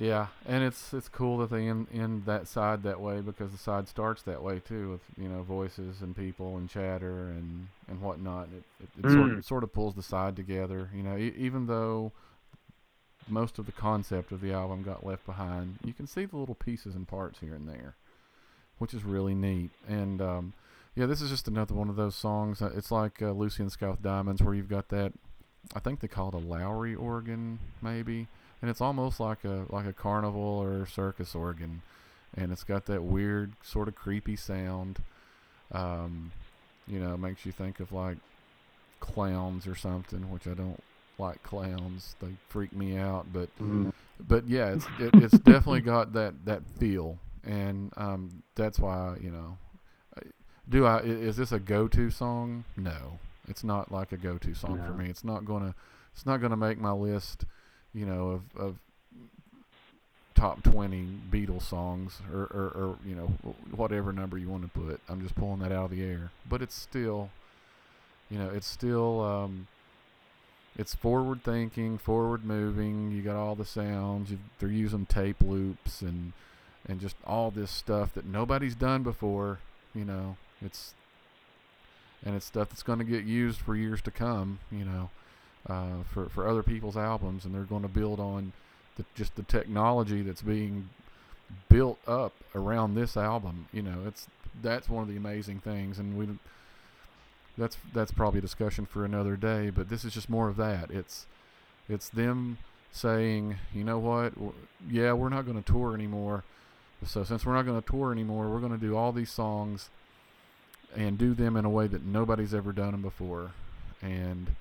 [0.00, 3.58] Yeah, and it's it's cool that they end, end that side that way because the
[3.58, 8.00] side starts that way too, with you know voices and people and chatter and and
[8.00, 8.48] whatnot.
[8.56, 9.38] It it, it sort Mm.
[9.38, 10.88] of, sort of pulls the side together.
[10.94, 12.12] You know, e- even though
[13.28, 16.54] most of the concept of the album got left behind, you can see the little
[16.54, 17.94] pieces and parts here and there,
[18.78, 19.68] which is really neat.
[19.86, 20.52] And um,
[20.94, 22.62] yeah, this is just another one of those songs.
[22.62, 25.12] It's like uh, Lucy and Sky Diamonds, where you've got that.
[25.74, 28.28] I think they call it a Lowrey organ, maybe
[28.60, 31.82] and it's almost like a like a carnival or circus organ,
[32.36, 35.02] and it's got that weird sort of creepy sound.
[35.72, 36.32] Um,
[36.86, 38.18] you know, makes you think of like
[38.98, 40.82] clowns or something, which I don't
[41.18, 42.16] like clowns.
[42.20, 43.48] They freak me out, but
[44.26, 49.30] but yeah, it's it, it's definitely got that that feel, and um, that's why you
[49.30, 49.56] know.
[50.68, 52.64] Do I is this a go-to song?
[52.76, 55.10] No, it's not like a go-to song for me.
[55.10, 55.74] It's not gonna
[56.14, 57.44] it's not gonna make my list,
[57.94, 58.76] you know, of of
[60.34, 63.26] top twenty Beatles songs or or, or you know
[63.74, 65.00] whatever number you want to put.
[65.08, 67.30] I'm just pulling that out of the air, but it's still,
[68.30, 69.66] you know, it's still um,
[70.76, 73.10] it's forward thinking, forward moving.
[73.10, 74.30] You got all the sounds.
[74.30, 76.32] You, they're using tape loops and
[76.86, 79.58] and just all this stuff that nobody's done before.
[79.94, 80.94] You know, it's
[82.24, 84.60] and it's stuff that's going to get used for years to come.
[84.70, 85.10] You know,
[85.68, 88.52] uh, for for other people's albums, and they're going to build on
[88.96, 90.88] the, just the technology that's being
[91.68, 93.66] built up around this album.
[93.72, 94.28] You know, it's
[94.62, 96.28] that's one of the amazing things, and we
[97.58, 99.70] that's that's probably a discussion for another day.
[99.70, 100.90] But this is just more of that.
[100.90, 101.26] It's
[101.88, 102.58] it's them
[102.92, 104.32] saying, you know what,
[104.88, 106.44] yeah, we're not going to tour anymore.
[107.04, 109.90] So since we're not going to tour anymore, we're going to do all these songs
[110.96, 113.52] and do them in a way that nobody's ever done them before.
[114.02, 114.56] And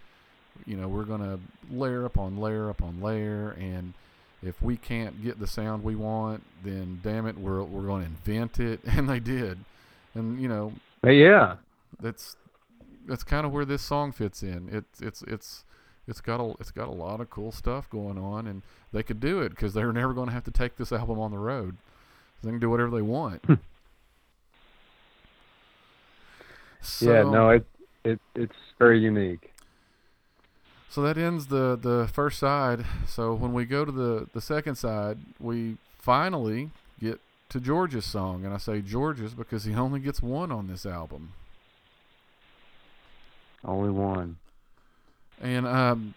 [0.65, 1.39] you know, we're going to
[1.71, 3.93] layer upon layer upon layer and
[4.41, 8.07] if we can't get the sound we want, then damn it, we're we're going to
[8.07, 9.59] invent it and they did.
[10.13, 11.55] And you know, yeah.
[12.01, 12.35] That's
[13.07, 14.69] that's kind of where this song fits in.
[14.71, 15.63] It's it's it's
[16.07, 19.19] it's got a it's got a lot of cool stuff going on, and they could
[19.19, 21.77] do it because they're never going to have to take this album on the road.
[22.43, 23.43] They can do whatever they want.
[23.45, 23.55] Hmm.
[26.81, 27.65] so, yeah, no, it
[28.03, 29.53] it it's very unique.
[30.89, 32.85] So that ends the the first side.
[33.07, 37.19] So when we go to the the second side, we finally get
[37.49, 41.33] to George's song, and I say George's because he only gets one on this album.
[43.63, 44.37] Only one.
[45.41, 46.13] And um,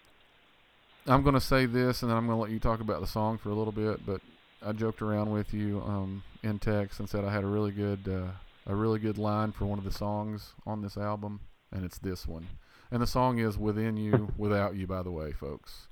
[1.07, 3.07] I'm going to say this, and then I'm going to let you talk about the
[3.07, 4.05] song for a little bit.
[4.07, 4.21] But
[4.65, 8.09] I joked around with you um, in text and said I had a really good
[8.09, 8.33] uh,
[8.67, 12.27] a really good line for one of the songs on this album, and it's this
[12.27, 12.47] one.
[12.93, 15.89] And the song is "Within You, Without You." By the way, folks.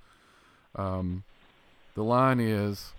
[0.77, 1.25] Um,
[1.95, 2.93] the line is,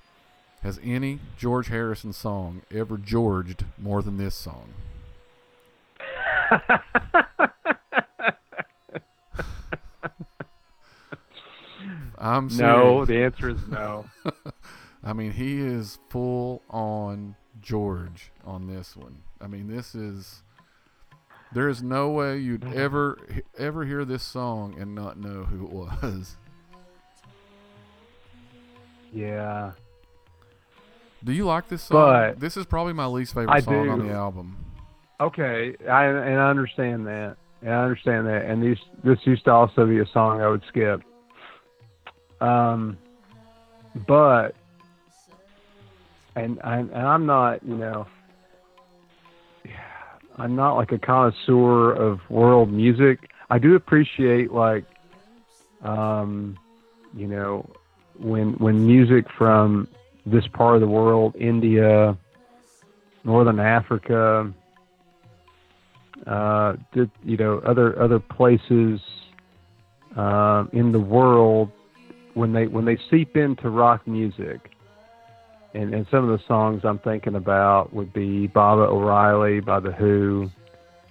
[0.64, 4.70] "Has any George Harrison song ever Georged more than this song?"
[12.18, 12.60] I'm serious.
[12.60, 13.06] no.
[13.06, 14.06] The answer is no.
[15.04, 19.18] I mean, he is full on George on this one.
[19.39, 20.41] I mean, this is
[21.54, 23.18] there is no way you'd ever
[23.58, 26.38] ever hear this song and not know who it was.
[29.14, 29.72] Yeah.
[31.24, 31.97] Do you like this song?
[31.99, 33.91] But this is probably my least favorite I song do.
[33.91, 34.58] on the album.
[35.20, 37.38] Okay, I and I understand that.
[37.62, 38.45] And I understand that.
[38.45, 41.02] And these this used to also be a song I would skip.
[42.39, 42.97] Um,
[44.08, 44.56] but
[46.36, 48.08] and I and I'm not, you know,
[50.38, 53.30] I'm not like a connoisseur of world music.
[53.50, 54.86] I do appreciate like,
[55.84, 56.58] um,
[57.16, 57.70] you know,
[58.20, 59.88] when when music from
[60.26, 62.18] this part of the world, India,
[63.24, 64.54] Northern Africa,
[66.28, 66.74] uh,
[67.24, 69.00] you know, other other places
[70.16, 71.70] uh, in the world
[72.34, 74.72] when they when they seep into rock music.
[75.74, 79.91] And, and some of the songs I'm thinking about would be Baba O'Riley by The
[79.91, 80.49] Who,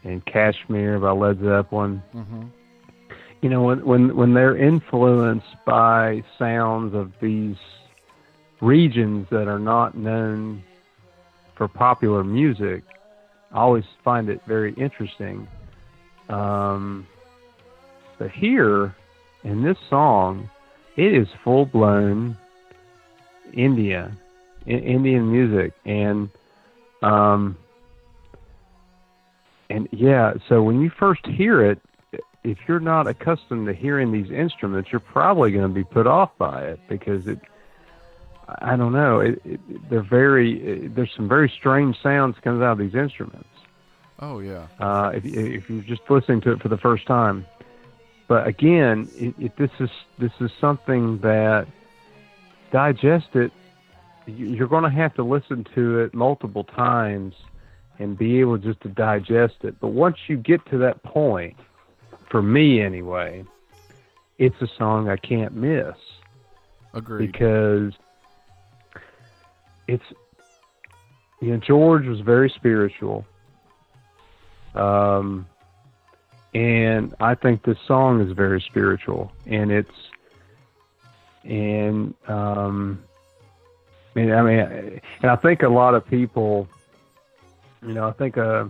[0.05, 2.03] and Kashmir by Led Zeppelin.
[2.13, 2.43] hmm
[3.41, 7.57] You know, when when when they're influenced by sounds of these
[8.61, 10.63] regions that are not known
[11.57, 12.83] for popular music,
[13.53, 15.49] I always find it very interesting.
[16.29, 17.07] Um,
[18.19, 18.95] but here,
[19.43, 20.51] in this song,
[20.97, 22.37] it is full blown
[23.55, 24.13] India,
[24.67, 26.29] Indian music, and
[27.03, 27.57] um,
[29.69, 30.35] and yeah.
[30.49, 31.81] So when you first hear it,
[32.45, 36.31] if you're not accustomed to hearing these instruments, you're probably going to be put off
[36.39, 37.41] by it because it.
[38.63, 39.21] I don't know.
[39.21, 40.89] It, it, they're very.
[40.89, 43.49] There's some very strange sounds comes out of these instruments.
[44.19, 44.67] Oh yeah.
[44.79, 47.47] Uh, if if you're just listening to it for the first time,
[48.29, 51.67] but again, it, it, this is this is something that
[52.71, 53.53] digest it.
[54.27, 57.35] You- You're going to have to listen to it multiple times
[57.99, 59.79] and be able just to digest it.
[59.81, 61.57] But once you get to that point,
[62.31, 63.45] for me anyway,
[64.39, 65.95] it's a song I can't miss
[66.95, 67.31] Agreed.
[67.33, 67.93] because
[69.87, 70.05] it's
[71.41, 73.27] you know George was very spiritual,
[74.75, 75.47] um,
[76.55, 79.91] and I think this song is very spiritual, and it's
[81.45, 83.03] and um,
[84.15, 86.69] and I mean, and I think a lot of people,
[87.87, 88.67] you know, I think uh,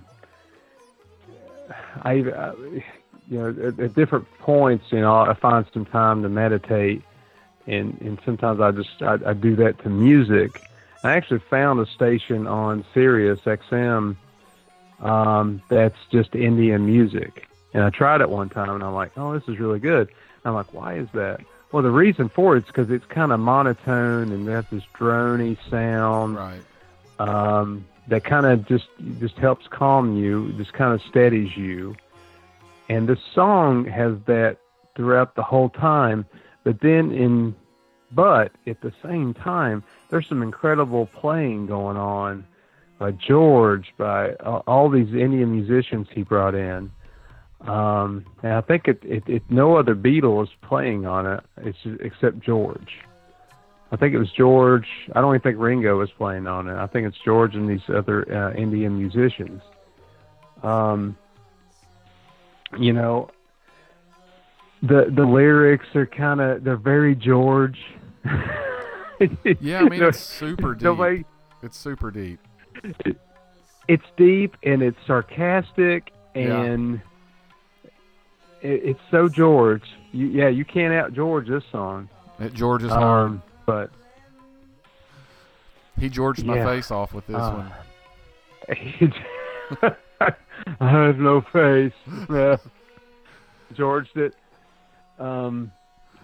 [2.02, 2.52] I, I
[3.28, 7.02] you know at, at different points, you know, I find some time to meditate
[7.66, 10.60] and and sometimes I just I, I do that to music.
[11.02, 14.16] I actually found a station on Sirius XM
[15.00, 19.32] um, that's just Indian music, and I tried it one time, and I'm like, oh,
[19.32, 20.08] this is really good.
[20.08, 21.40] And I'm like, why is that?
[21.72, 25.56] Well, the reason for it is because it's kind of monotone and there's this drony
[25.70, 26.36] sound.
[26.36, 26.60] Right.
[27.18, 28.88] Um, that kind of just
[29.20, 31.94] just helps calm you, just kind of steadies you.
[32.88, 34.59] And the song has that
[34.97, 36.26] throughout the whole time,
[36.64, 37.55] but then in
[38.12, 42.44] but at the same time, there's some incredible playing going on
[42.98, 46.90] by George, by uh, all these Indian musicians he brought in.
[47.66, 51.78] Um, and I think it, it, it, no other Beatle is playing on it it's,
[52.00, 52.98] except George.
[53.92, 54.86] I think it was George.
[55.14, 56.74] I don't even think Ringo was playing on it.
[56.74, 59.60] I think it's George and these other uh, Indian musicians.
[60.62, 61.16] Um,
[62.78, 63.30] you know,
[64.82, 67.78] the the lyrics are kind of they're very George.
[68.24, 70.96] yeah, I mean it's super deep.
[70.96, 71.24] Way,
[71.62, 72.38] it's super deep.
[73.04, 73.18] It,
[73.88, 77.02] it's deep and it's sarcastic and.
[78.62, 79.84] It, it's so George.
[80.12, 82.08] You, yeah, you can't out George this song.
[82.38, 83.90] It George is um, hard, but
[85.98, 86.54] he Georged yeah.
[86.54, 87.72] my face off with this uh, one.
[90.80, 91.92] I have no face.
[92.30, 92.56] Yeah.
[93.74, 94.34] Georged it.
[95.18, 95.72] Um,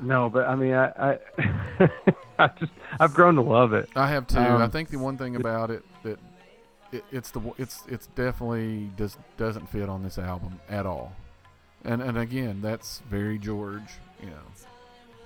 [0.01, 1.19] no, but I mean, I, I,
[2.39, 3.89] I just I've grown to love it.
[3.95, 4.39] I have too.
[4.39, 6.19] Um, I think the one thing about it that
[6.93, 11.13] it, it's the it's it's definitely does doesn't fit on this album at all.
[11.87, 13.89] And and again, that's very George.
[14.21, 14.43] You know,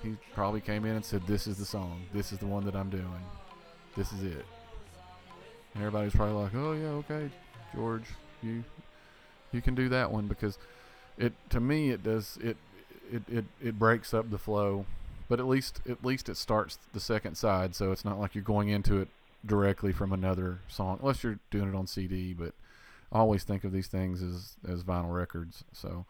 [0.03, 2.03] he probably came in and said, "This is the song.
[2.13, 3.25] This is the one that I'm doing.
[3.97, 4.45] This is it."
[5.73, 7.29] And everybody's probably like, "Oh yeah, okay,
[7.73, 8.05] George,
[8.43, 8.63] you
[9.51, 10.57] you can do that one because
[11.17, 12.57] it to me it does it
[13.11, 14.85] it, it, it breaks up the flow
[15.27, 18.43] but at least at least it starts the second side so it's not like you're
[18.43, 19.09] going into it
[19.45, 22.53] directly from another song unless you're doing it on CD but
[23.11, 26.05] I always think of these things as as vinyl records so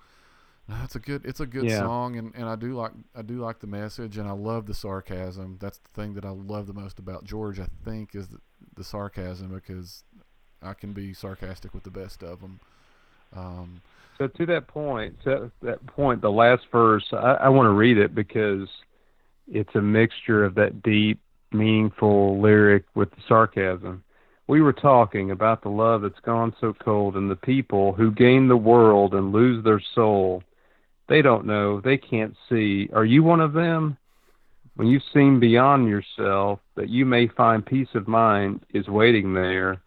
[0.84, 1.80] it's a good it's a good yeah.
[1.80, 4.74] song and, and I do like I do like the message and I love the
[4.74, 8.40] sarcasm that's the thing that I love the most about George I think is the,
[8.76, 10.04] the sarcasm because
[10.62, 12.60] I can be sarcastic with the best of them
[13.36, 13.82] um,
[14.22, 17.98] so to that point, to that point, the last verse, I, I want to read
[17.98, 18.68] it because
[19.48, 21.20] it's a mixture of that deep,
[21.52, 24.04] meaningful lyric with the sarcasm.
[24.48, 28.48] We were talking about the love that's gone so cold and the people who gain
[28.48, 30.44] the world and lose their soul.
[31.12, 32.88] They don't know, they can't see.
[32.94, 33.98] Are you one of them?
[34.76, 39.82] When you've seen beyond yourself, that you may find peace of mind is waiting there,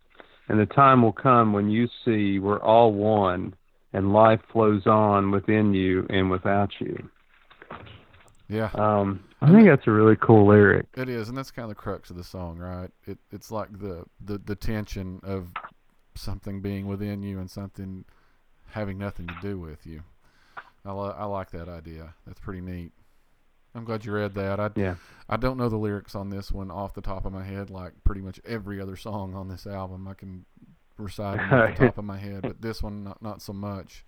[0.51, 3.55] and the time will come when you see we're all one
[3.94, 7.09] and life flows on within you and without you.
[8.51, 8.68] Yeah.
[8.74, 10.88] Um, I think that's a really cool lyric.
[10.94, 12.90] It is, and that's kind of the crux of the song, right?
[13.06, 15.46] It it's like the the, the tension of
[16.16, 18.05] something being within you and something
[18.72, 20.02] having nothing to do with you.
[20.85, 22.15] I, lo- I like that idea.
[22.27, 22.93] That's pretty neat.
[23.74, 24.61] I'm glad you read that.
[24.61, 24.94] I yeah.
[25.28, 27.93] I don't know the lyrics on this one off the top of my head, like
[28.05, 30.06] pretty much every other song on this album.
[30.06, 30.44] I can
[30.97, 34.05] reciting off the top of my head, but this one not not so much.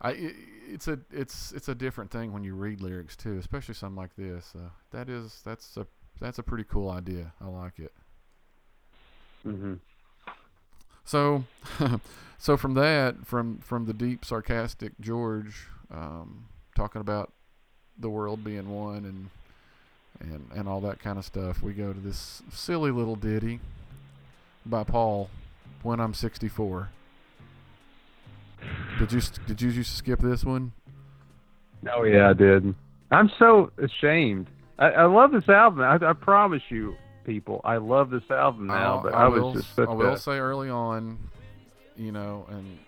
[0.00, 0.34] I it,
[0.68, 4.16] it's a it's it's a different thing when you read lyrics too, especially something like
[4.16, 4.52] this.
[4.56, 5.86] Uh, that is that's a
[6.20, 7.34] that's a pretty cool idea.
[7.40, 7.92] I like it.
[9.46, 9.78] Mhm.
[11.04, 11.44] So,
[12.38, 17.32] so from that, from from the deep sarcastic George, um, talking about
[17.98, 19.30] the world being one and
[20.20, 23.60] and and all that kind of stuff, we go to this silly little ditty
[24.64, 25.28] by Paul
[25.82, 26.88] when I'm 64.
[28.98, 30.72] Did you did you skip this one?
[31.92, 32.74] Oh yeah, I did.
[33.10, 34.46] I'm so ashamed.
[34.78, 35.80] I, I love this album.
[35.80, 38.98] I, I, promise you, people, I love this album now.
[38.98, 41.18] Uh, but I, I will, was just I will say early on,
[41.96, 42.78] you know, and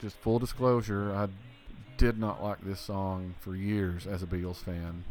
[0.00, 1.28] just full disclosure, I
[1.96, 5.04] did not like this song for years as a Beatles fan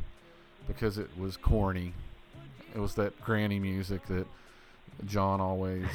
[0.68, 1.94] because it was corny.
[2.74, 4.28] It was that granny music that
[5.06, 5.86] John always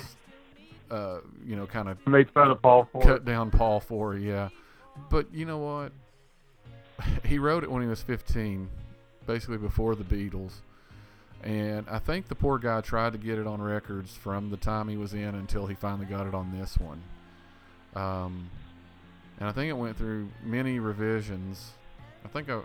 [0.90, 4.48] uh, you know, kind of made fun of Paul for cut down Paul for, yeah.
[5.10, 5.92] But you know what?
[7.24, 8.68] He wrote it when he was 15,
[9.26, 10.52] basically before the Beatles.
[11.44, 14.88] And I think the poor guy tried to get it on records from the time
[14.88, 17.02] he was in until he finally got it on this one.
[17.94, 18.50] Um,
[19.38, 21.72] and I think it went through many revisions.
[22.24, 22.60] I think I,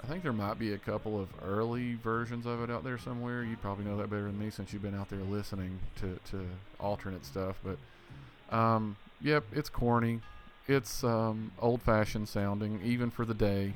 [0.00, 3.42] I think there might be a couple of early versions of it out there somewhere.
[3.42, 6.46] You probably know that better than me since you've been out there listening to, to
[6.78, 7.60] alternate stuff.
[7.64, 10.20] But um, yep, it's corny.
[10.68, 13.74] It's um, old-fashioned sounding, even for the day.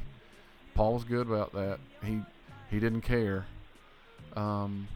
[0.74, 1.80] Paul was good about that.
[2.04, 2.20] He
[2.70, 3.46] he didn't care.
[4.36, 4.88] Um,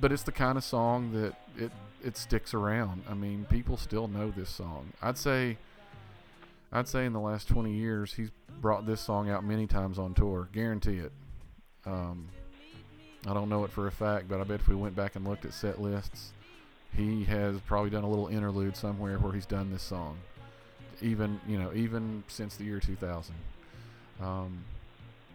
[0.00, 1.72] but it's the kind of song that it
[2.04, 3.02] it sticks around.
[3.08, 4.92] I mean, people still know this song.
[5.02, 5.56] I'd say
[6.72, 8.30] I'd say in the last 20 years, he's
[8.60, 10.48] brought this song out many times on tour.
[10.52, 11.12] Guarantee it.
[11.86, 12.28] Um,
[13.26, 15.26] I don't know it for a fact, but I bet if we went back and
[15.26, 16.32] looked at set lists,
[16.94, 20.18] he has probably done a little interlude somewhere where he's done this song.
[21.00, 23.34] Even you know, even since the year 2000.
[24.20, 24.64] Um,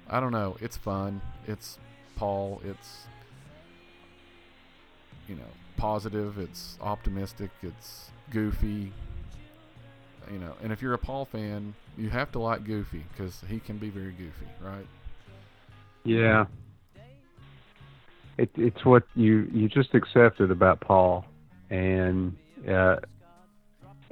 [0.10, 0.58] I don't know.
[0.62, 1.22] It's fun.
[1.48, 1.80] It's
[2.20, 2.62] Paul.
[2.66, 3.08] It's
[5.28, 6.38] you know positive.
[6.38, 7.50] It's optimistic.
[7.62, 8.92] It's goofy.
[10.32, 13.60] You know, and if you're a Paul fan, you have to like Goofy because he
[13.60, 14.86] can be very goofy, right?
[16.04, 16.46] Yeah.
[18.38, 21.26] It, it's what you you just accepted about Paul,
[21.70, 22.36] and
[22.70, 22.98] uh,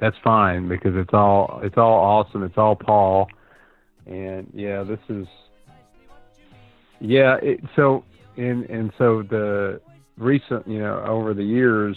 [0.00, 2.42] that's fine because it's all it's all awesome.
[2.42, 3.28] It's all Paul,
[4.06, 5.26] and yeah, this is
[7.00, 7.36] yeah.
[7.42, 8.04] It, so
[8.36, 9.80] and and so the
[10.16, 11.96] recent you know over the years,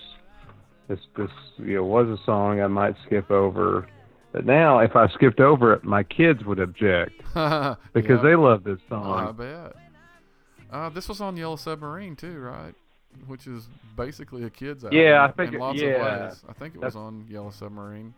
[0.88, 3.88] this this you know was a song I might skip over.
[4.34, 8.22] But now, if I skipped over it, my kids would object because Yeah.
[8.24, 9.36] they love this Oh, I song.
[9.36, 9.76] bet.
[10.72, 12.74] Uh, this was on Yellow Submarine too, right?
[13.28, 13.68] Which is
[13.98, 14.98] basically a kids album.
[14.98, 15.88] Yeah, I think in it- lots yeah.
[15.90, 16.44] of ways.
[16.48, 18.14] I think it was That's- on Yellow Submarine.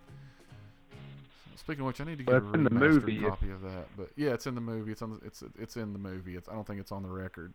[1.55, 3.19] Speaking of which, I need to get Well, a remastered movie.
[3.21, 3.85] copy of that.
[3.97, 4.91] But yeah, it's in the movie.
[4.91, 5.11] It's on.
[5.19, 6.35] The, it's it's in the movie.
[6.35, 6.49] It's.
[6.49, 7.53] I don't think it's on the record.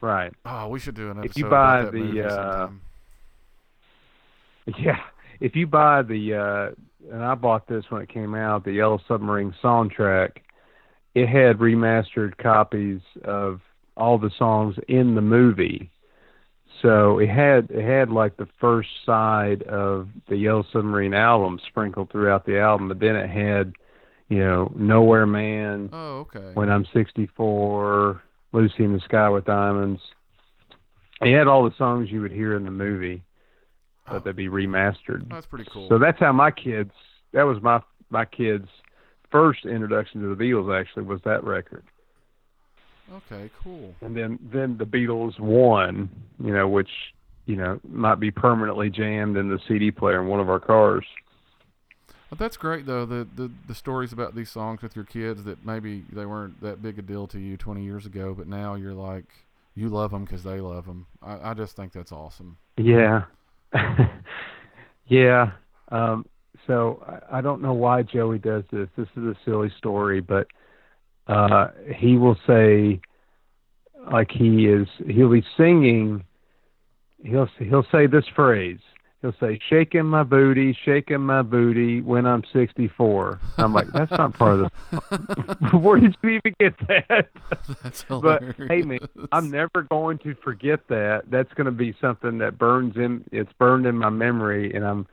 [0.00, 0.32] Right.
[0.46, 2.80] Oh, we should do an If you buy about that the, movie uh, sometime.
[4.78, 5.00] Yeah,
[5.40, 9.00] if you buy the uh and I bought this when it came out, the Yellow
[9.08, 10.36] Submarine soundtrack,
[11.14, 13.60] it had remastered copies of
[13.96, 15.90] all the songs in the movie.
[16.82, 22.10] So it had it had like the first side of the Yellow Submarine album sprinkled
[22.10, 23.74] throughout the album, but then it had,
[24.28, 26.52] you know, Nowhere Man, Oh, okay.
[26.54, 30.00] When I'm 64, Lucy in the Sky with Diamonds.
[31.20, 33.22] It had all the songs you would hear in the movie
[34.08, 34.52] Oh, but they'd be oh.
[34.52, 35.28] remastered.
[35.28, 35.88] that's pretty cool.
[35.88, 36.92] So that's how my kids.
[37.32, 38.68] That was my my kids'
[39.30, 40.74] first introduction to the Beatles.
[40.80, 41.84] Actually, was that record,
[43.12, 43.94] okay, cool.
[44.00, 46.08] and then then the Beatles won,
[46.42, 46.90] You know, which
[47.46, 51.04] you know might be permanently jammed in the CD player in one of our cars.
[52.30, 53.04] But that's great though.
[53.04, 56.80] The, the the stories about these songs with your kids that maybe they weren't that
[56.80, 59.26] big a deal to you 20 years ago, but now you're like
[59.74, 61.06] you love them because they love them.
[61.22, 62.56] I, I just think that's awesome.
[62.76, 63.24] Yeah,
[65.08, 65.52] yeah.
[65.90, 66.24] Um,
[66.66, 68.88] so I, I don't know why Joey does this.
[68.96, 70.46] This is a silly story, but
[71.30, 73.00] uh, he will say,
[74.10, 76.24] like he is, he'll be singing.
[77.22, 78.80] He'll he'll say this phrase.
[79.22, 84.32] He'll say, "Shaking my booty, shaking my booty when I'm 64." I'm like, that's not
[84.32, 85.76] part of the.
[85.78, 87.28] Where did you even get that?
[87.82, 88.98] that's but hey, man,
[89.30, 91.24] I'm never going to forget that.
[91.30, 93.24] That's going to be something that burns in.
[93.30, 95.06] It's burned in my memory, and I'm,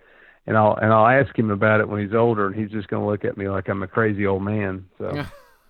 [0.48, 3.04] and I'll and I'll ask him about it when he's older, and he's just going
[3.04, 4.86] to look at me like I'm a crazy old man.
[4.98, 5.26] So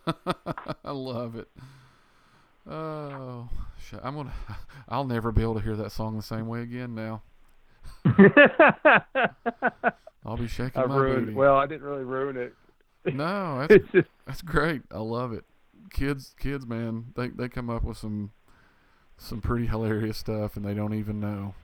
[0.85, 1.47] I love it.
[2.69, 3.49] Oh.
[4.03, 4.33] I'm gonna.
[4.89, 6.93] I'll never be able to hear that song the same way again.
[6.93, 7.21] Now
[10.25, 11.25] I'll be shaking I've my ruined.
[11.27, 11.37] booty.
[11.37, 12.53] Well, I didn't really ruin it.
[13.13, 14.81] no, that's just That's great.
[14.91, 15.45] I love it.
[15.93, 18.31] Kids, kids, man, they they come up with some
[19.17, 21.55] some pretty hilarious stuff, and they don't even know.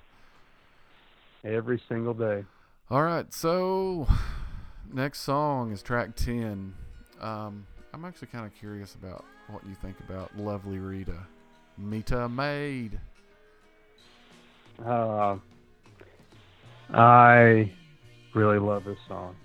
[1.43, 2.45] every single day.
[2.89, 4.07] All right, so
[4.93, 6.75] next song is track ten.
[7.19, 11.19] Um, I'm actually kind of curious about what you think about "Lovely Rita,"
[11.77, 12.99] Meter Maid.
[14.83, 15.37] Uh,
[16.91, 17.71] I
[18.33, 19.35] really love this song.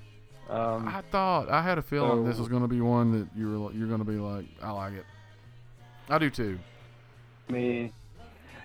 [0.48, 3.50] Um, I thought I had a feeling this was going to be one that you
[3.60, 5.04] were you're going to be like, I like it.
[6.08, 6.58] I do too,
[7.50, 7.92] me,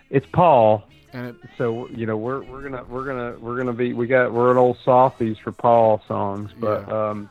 [0.10, 0.86] it's Paul.
[1.12, 4.32] and it so you know we're we're gonna we're gonna we're gonna be we got
[4.32, 7.10] we're an old softies for Paul songs, but Yeah.
[7.10, 7.30] um,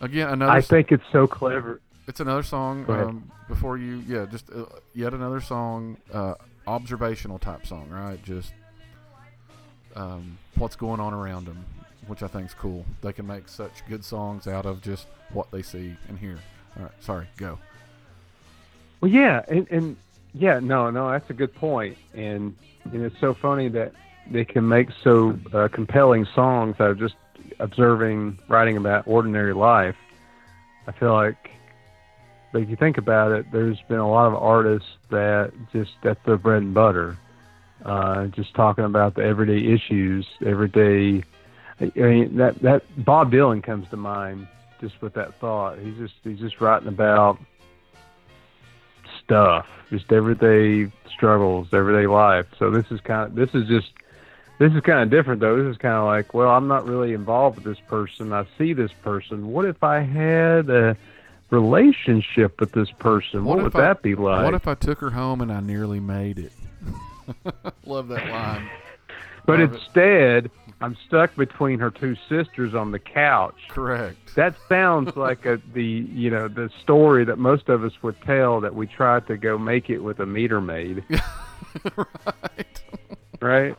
[0.00, 0.52] again another.
[0.52, 1.80] I think it's so clever.
[2.06, 2.84] It's another song.
[2.88, 4.64] Um, before you, yeah, just uh,
[4.94, 6.34] yet another song, uh,
[6.66, 8.22] observational type song, right?
[8.22, 8.52] Just
[9.96, 11.64] um, what's going on around them,
[12.06, 12.84] which I think is cool.
[13.02, 16.38] They can make such good songs out of just what they see and hear.
[16.76, 17.58] All right, sorry, go.
[19.00, 19.96] Well, yeah, and, and
[20.34, 22.54] yeah, no, no, that's a good point, and
[22.84, 23.92] and it's so funny that
[24.30, 27.14] they can make so uh, compelling songs out of just
[27.58, 29.96] observing, writing about ordinary life.
[30.86, 31.50] I feel like,
[32.54, 36.38] if you think about it, there's been a lot of artists that just that's their
[36.38, 37.18] bread and butter,
[37.84, 41.22] uh, just talking about the everyday issues, everyday.
[41.80, 44.48] I mean, that that Bob Dylan comes to mind
[44.80, 45.78] just with that thought.
[45.78, 47.38] He's just he's just writing about
[49.24, 52.46] stuff, just everyday struggles, everyday life.
[52.58, 53.92] So this is kind of this is just
[54.58, 55.62] this is kind of different though.
[55.62, 58.32] This is kind of like, well, I'm not really involved with this person.
[58.32, 59.48] I see this person.
[59.48, 60.96] What if I had a
[61.50, 63.44] relationship with this person?
[63.44, 64.44] What, What would I- that be like?
[64.44, 66.52] What if I took her home and I nearly made it?
[67.86, 68.68] Love that line.
[69.46, 69.74] but Love it.
[69.76, 73.56] instead, I'm stuck between her two sisters on the couch.
[73.68, 74.16] Correct.
[74.36, 78.60] That sounds like a the you know the story that most of us would tell
[78.60, 81.02] that we tried to go make it with a meter maid,
[81.96, 82.80] right.
[83.40, 83.76] right?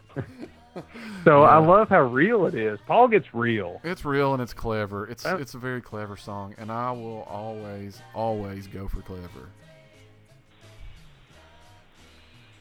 [1.24, 2.80] So I love how real it is.
[2.88, 3.82] Paul gets real.
[3.84, 5.08] It's real and it's clever.
[5.08, 9.50] It's it's a very clever song, and I will always always go for clever.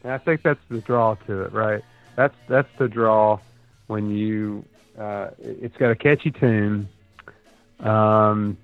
[0.05, 1.83] And I think that's the draw to it, right?
[2.17, 3.41] That's that's the draw
[3.89, 4.65] when you
[4.99, 6.89] uh, it- it's got a catchy tune,
[7.81, 8.57] um,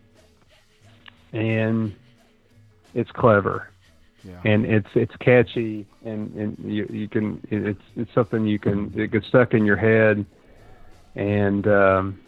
[1.33, 1.95] and
[2.95, 3.69] it's clever
[4.25, 4.41] Yeah.
[4.45, 9.11] and it's it's catchy and and you you can it's it's something you can it
[9.11, 10.25] gets stuck in your head,
[11.15, 12.21] and um,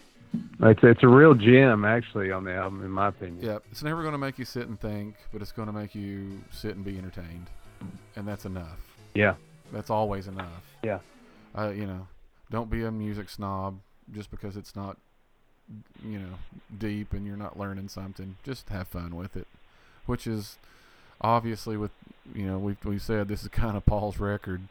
[0.60, 3.44] it's it's a real gem actually on the album in my opinion.
[3.44, 5.94] Yeah, it's never going to make you sit and think, but it's going to make
[5.94, 7.46] you sit and be entertained,
[8.14, 8.78] and that's enough.
[9.14, 9.34] Yeah.
[9.72, 10.62] That's always enough.
[10.82, 11.00] Yeah.
[11.56, 12.06] Uh, you know,
[12.50, 13.78] don't be a music snob
[14.14, 14.96] just because it's not,
[16.04, 16.34] you know,
[16.76, 18.36] deep and you're not learning something.
[18.44, 19.48] Just have fun with it,
[20.04, 20.58] which is
[21.20, 21.90] obviously with,
[22.34, 24.62] you know, we've we said this is kind of Paul's record.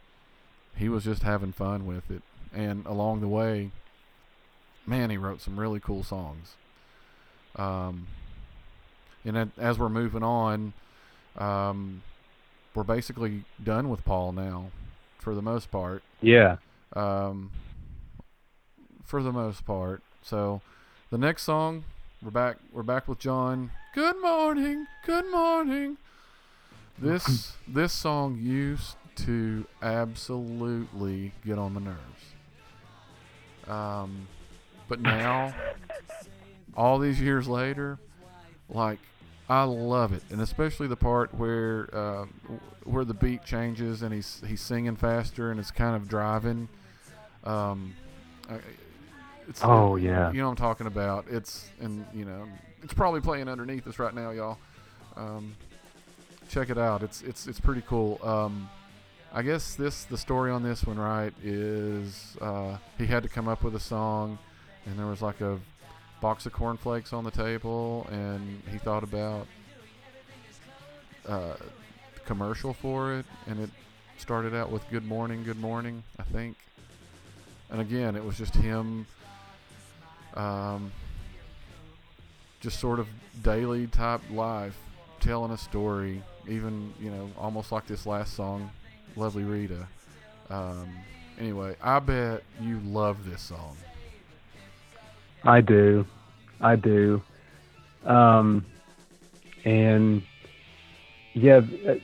[0.76, 2.22] He was just having fun with it,
[2.54, 3.72] and along the way,
[4.86, 6.56] man, he wrote some really cool songs.
[7.56, 8.08] Um,
[9.24, 10.74] and as we're moving on,
[11.38, 12.02] um,
[12.74, 14.72] we're basically done with Paul now,
[15.18, 16.04] for the most part.
[16.22, 16.58] Yeah.
[16.94, 17.52] Um,
[19.04, 20.02] for the most part.
[20.22, 20.62] So,
[21.10, 21.86] the next song,
[22.22, 22.58] we're back.
[22.72, 23.72] We're back with John.
[23.94, 24.88] Good morning.
[25.06, 25.98] Good morning.
[26.98, 32.00] This this song used to absolutely get on my nerves.
[33.68, 34.28] Um,
[34.88, 35.54] but now,
[36.76, 37.98] all these years later,
[38.70, 39.00] like
[39.50, 42.26] I love it, and especially the part where uh,
[42.84, 46.68] where the beat changes and he's he's singing faster and it's kind of driving.
[47.44, 47.94] Um,
[49.48, 50.32] it's, Oh, yeah.
[50.32, 51.26] you know what I'm talking about.
[51.30, 52.48] It's and you know
[52.84, 54.58] it's probably playing underneath us right now, y'all.
[55.16, 55.56] Um,
[56.56, 57.04] check it out.
[57.04, 58.18] It's it's it's pretty cool.
[58.24, 58.70] Um,
[59.34, 63.50] I guess this the story on this one, right, is uh, he had to come
[63.50, 64.40] up with a song,
[64.86, 65.60] and there was like a
[66.22, 69.48] box of cornflakes on the table, and he thought about
[71.28, 71.56] uh,
[72.26, 73.70] commercial for it, and it
[74.18, 76.56] started out with "Good morning, good morning," I think.
[77.70, 79.06] And again, it was just him,
[80.36, 80.94] um,
[82.62, 83.08] just sort of
[83.44, 84.78] daily type life,
[85.26, 86.22] telling a story.
[86.48, 88.70] Even you know, almost like this last song,
[89.16, 89.88] "Lovely Rita."
[90.50, 90.90] Um,
[91.40, 93.76] anyway, I bet you love this song.
[95.44, 96.06] I do,
[96.62, 97.22] I do,
[98.06, 98.66] um,
[99.64, 100.22] and
[101.34, 101.62] yeah,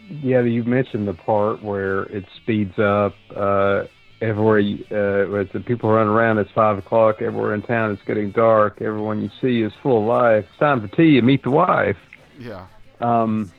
[0.10, 0.41] yeah.
[0.41, 3.14] You mentioned the part where it speeds up.
[3.35, 3.84] Uh,
[4.22, 6.38] everywhere, you, uh, where the people run around.
[6.38, 7.22] It's five o'clock.
[7.22, 8.81] Everywhere in town, it's getting dark.
[8.81, 10.45] Everyone you see is full of life.
[10.49, 11.18] It's time for tea.
[11.18, 11.98] and meet the wife.
[12.39, 12.68] Yeah,
[13.02, 13.52] Um,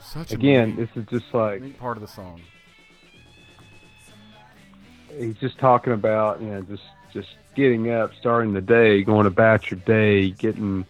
[0.00, 2.40] such again, this is just like part of the song.
[5.18, 6.82] he's just talking about you know just
[7.12, 10.84] just getting up, starting the day, going about your day, getting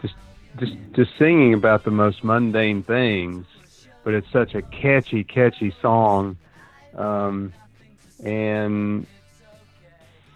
[0.00, 0.14] just
[0.58, 3.46] just just singing about the most mundane things,
[4.04, 6.36] but it's such a catchy, catchy song,
[6.94, 7.52] um,
[8.24, 9.06] and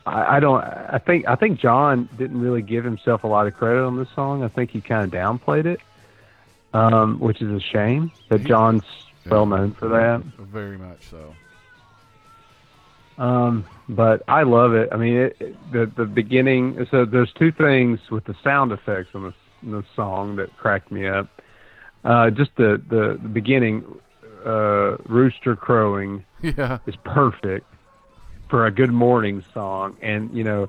[0.07, 0.63] I, I don't.
[0.63, 4.09] I think I think John didn't really give himself a lot of credit on this
[4.15, 4.43] song.
[4.43, 5.81] I think he kind of downplayed it,
[6.73, 8.13] um, which is a shame.
[8.29, 8.83] That John's
[9.27, 10.23] well known for that.
[10.39, 11.35] Very much so.
[13.19, 14.89] Um, but I love it.
[14.93, 16.87] I mean, it, it, the the beginning.
[16.91, 19.35] So there's two things with the sound effects on the,
[19.67, 21.29] on the song that cracked me up.
[22.05, 23.85] Uh, just the the, the beginning,
[24.47, 27.67] uh, rooster crowing Yeah, is perfect
[28.49, 30.69] for a good morning song, and you know,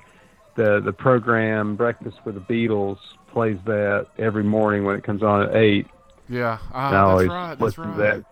[0.56, 2.98] the the program Breakfast with the Beatles
[3.32, 5.86] plays that every morning when it comes on at eight.
[6.28, 6.58] yeah.
[6.72, 7.58] Ah, And I always that's right.
[7.58, 7.96] That's right.
[7.96, 8.24] to that.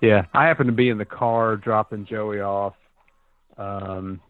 [0.00, 2.74] Yeah, I happen to be in the car dropping Joey off.
[3.58, 4.20] Um,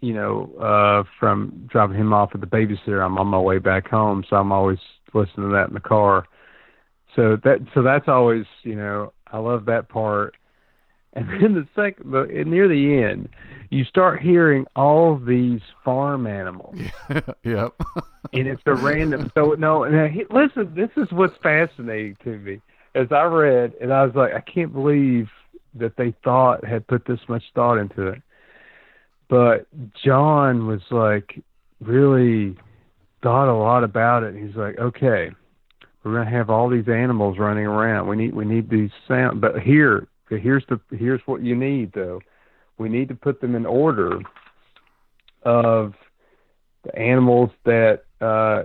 [0.00, 3.88] you know, uh, from dropping him off at the babysitter, I'm on my way back
[3.88, 4.78] home, so I'm always
[5.12, 6.26] listening to that in the car.
[7.16, 10.36] So that, so that's always, you know, I love that part.
[11.14, 13.28] And then the second, the, near the end,
[13.70, 16.76] you start hearing all these farm animals
[17.44, 17.74] yep.
[18.32, 19.30] and it's a random.
[19.34, 22.60] So no, now, uh, he- listen, this is what's fascinating to me.
[22.94, 25.28] As I read, and I was like, I can't believe
[25.74, 28.22] that they thought had put this much thought into it.
[29.28, 29.68] But
[30.04, 31.40] John was like
[31.80, 32.56] really
[33.22, 34.34] thought a lot about it.
[34.34, 35.30] He's like, okay,
[36.02, 38.08] we're gonna have all these animals running around.
[38.08, 40.08] We need we need these sound, but here
[40.38, 42.20] here's the here's what you need though.
[42.78, 44.20] We need to put them in order
[45.42, 45.94] of
[46.84, 48.64] the animals that uh,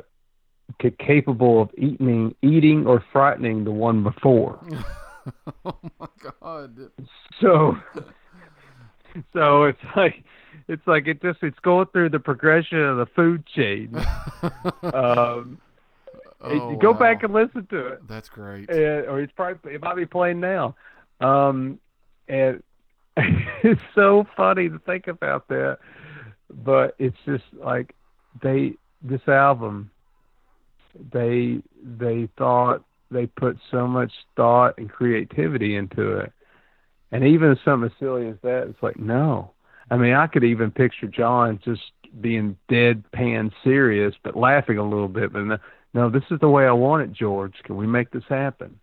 [1.00, 4.60] capable of eating eating or frightening the one before.
[5.66, 6.08] oh my
[6.42, 6.78] god!
[7.42, 7.78] So
[9.34, 10.24] so it's like
[10.68, 13.96] it's like it just it's going through the progression of the food chain.
[14.84, 15.60] um,
[16.42, 17.00] oh, go wow.
[17.00, 18.08] back and listen to it.
[18.08, 18.70] That's great.
[18.70, 20.76] Uh, or it's probably it might be playing now.
[21.20, 21.80] Um,
[22.28, 22.62] and
[23.64, 25.80] it's so funny to think about that,
[26.50, 27.96] but it's just like
[28.42, 29.92] they this album.
[31.12, 36.32] They they thought they put so much thought and creativity into it,
[37.12, 39.52] and even something as silly as that, it's like no.
[39.90, 41.82] I mean, I could even picture John just
[42.20, 45.32] being deadpan serious, but laughing a little bit.
[45.32, 45.58] But no,
[45.94, 47.54] no, this is the way I want it, George.
[47.64, 48.80] Can we make this happen?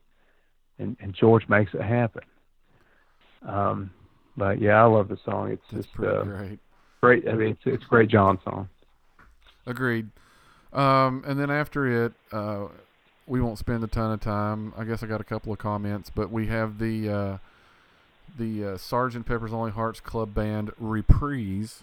[0.79, 2.23] And and George makes it happen.
[3.47, 3.91] Um,
[4.37, 5.51] but yeah, I love the song.
[5.51, 6.59] It's That's just uh, great.
[7.01, 7.29] great.
[7.29, 8.69] I mean, it's it's a great John song.
[9.67, 10.09] Agreed.
[10.73, 12.67] Um, and then after it, uh,
[13.27, 14.73] we won't spend a ton of time.
[14.77, 17.39] I guess I got a couple of comments, but we have the uh,
[18.39, 21.83] the uh, Sergeant Pepper's Lonely Hearts Club Band reprise,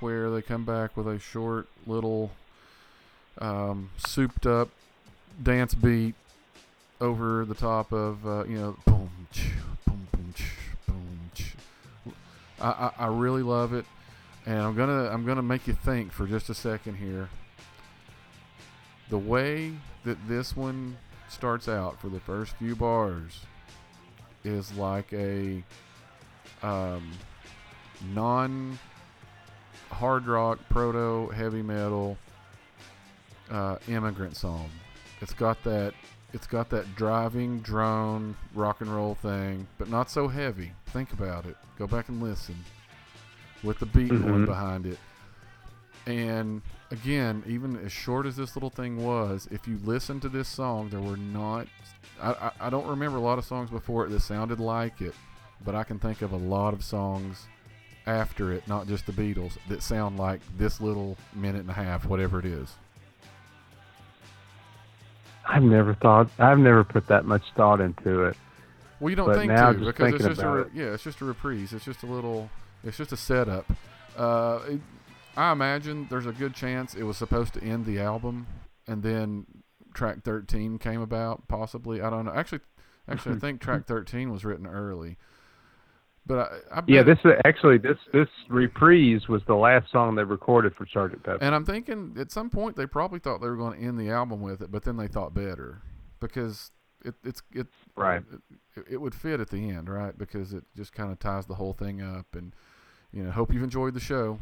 [0.00, 2.32] where they come back with a short little
[3.40, 4.68] um, souped up
[5.42, 6.14] dance beat
[7.00, 9.10] over the top of uh, you know boom
[9.86, 10.34] boom boom
[10.86, 11.30] boom.
[12.60, 13.84] I, I I really love it,
[14.46, 17.28] and I'm gonna I'm gonna make you think for just a second here.
[19.10, 19.72] The way
[20.04, 20.96] that this one
[21.28, 23.40] starts out for the first few bars
[24.44, 25.62] is like a
[26.62, 27.12] um,
[28.12, 28.78] non
[29.90, 32.16] hard rock proto heavy metal
[33.50, 34.70] uh, immigrant song.
[35.20, 35.94] It's got that
[36.32, 40.72] it's got that driving drone rock and roll thing, but not so heavy.
[40.86, 41.56] Think about it.
[41.78, 42.56] Go back and listen
[43.62, 44.46] with the beat going Mhm.
[44.46, 44.98] behind it.
[46.06, 50.48] And again, even as short as this little thing was, if you listen to this
[50.48, 51.66] song, there were not.
[52.20, 55.14] I, I, I don't remember a lot of songs before it that sounded like it,
[55.64, 57.46] but I can think of a lot of songs
[58.06, 62.06] after it, not just the Beatles, that sound like this little minute and a half,
[62.06, 62.74] whatever it is.
[65.48, 66.30] I've never thought.
[66.38, 68.36] I've never put that much thought into it.
[69.00, 71.20] Well, you don't But think now to because it's just a re- yeah, it's just
[71.20, 71.72] a reprise.
[71.72, 72.50] It's just a little,
[72.84, 73.64] it's just a setup.
[74.16, 74.80] Uh, it,
[75.36, 78.46] I imagine there's a good chance it was supposed to end the album,
[78.86, 79.46] and then
[79.94, 81.48] track 13 came about.
[81.48, 82.32] Possibly, I don't know.
[82.34, 82.60] Actually,
[83.08, 85.16] actually, I think track 13 was written early.
[86.28, 86.38] But
[86.70, 90.74] I, I Yeah, this is actually this this reprise was the last song they recorded
[90.76, 91.42] for Sergeant Pepper.
[91.42, 94.10] And I'm thinking at some point they probably thought they were going to end the
[94.10, 95.80] album with it, but then they thought better
[96.20, 96.70] because
[97.02, 98.22] it it's it Right.
[98.76, 100.16] it, it would fit at the end, right?
[100.16, 102.26] Because it just kind of ties the whole thing up.
[102.34, 102.52] And
[103.10, 104.38] you know, hope you've enjoyed the show.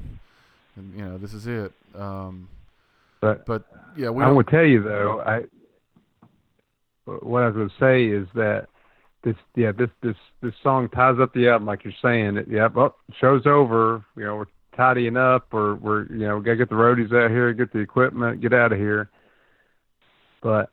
[0.74, 1.72] And you know, this is it.
[1.94, 2.48] Um,
[3.20, 3.64] But but
[3.96, 5.44] yeah, we I will tell you though, I
[7.04, 8.66] what I was going to say is that
[9.26, 12.36] this yeah this this this song ties up the album like you're saying.
[12.36, 14.04] It, yeah, well, show's over.
[14.16, 14.46] You know, we're
[14.76, 15.48] tidying up.
[15.52, 18.54] We're we're you know we gotta get the roadies out here, get the equipment, get
[18.54, 19.10] out of here.
[20.42, 20.70] But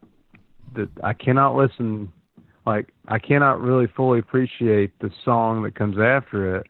[0.75, 2.13] the, I cannot listen.
[2.65, 6.67] Like I cannot really fully appreciate the song that comes after it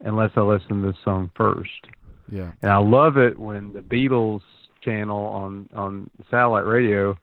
[0.00, 1.86] unless I listen to this song first.
[2.28, 4.40] yeah, And I love it when the Beatles
[4.80, 7.18] channel on on satellite radio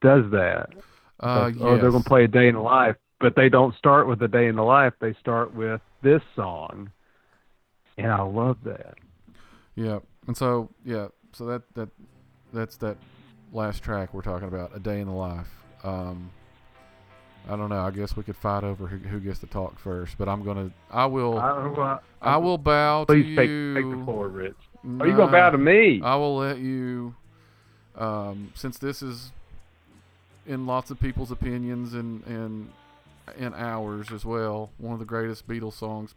[0.00, 0.70] does that.
[1.20, 4.08] Uh, Or they're going to play a day in the life, but they don't start
[4.08, 4.92] with a day in the life.
[5.00, 6.90] They start with this song,
[7.96, 8.94] and I love that.
[9.74, 11.88] Yeah, and so yeah, so that that
[12.52, 12.96] that's that
[13.52, 15.48] last track we're talking about, a day in the life.
[15.84, 16.30] Um,
[17.48, 17.80] I don't know.
[17.80, 20.70] I guess we could fight over who, who gets to talk first, but I'm gonna.
[20.90, 21.38] I will.
[21.38, 23.74] I, I, will bow to take you.
[23.74, 24.56] take the floor, Rich.
[25.00, 26.00] Are you going to bow to me?
[26.02, 27.14] I will let you.
[27.96, 29.32] Um, since this is
[30.46, 32.70] in lots of people's opinions and and
[33.38, 36.14] and ours as well, one of the greatest Beatles songs.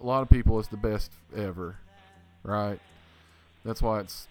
[0.00, 1.76] A lot of people is the best ever,
[2.42, 2.78] right?
[3.64, 4.28] That's why it's.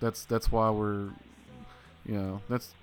[0.00, 1.10] That's that's why we're,
[2.04, 2.74] you know, that's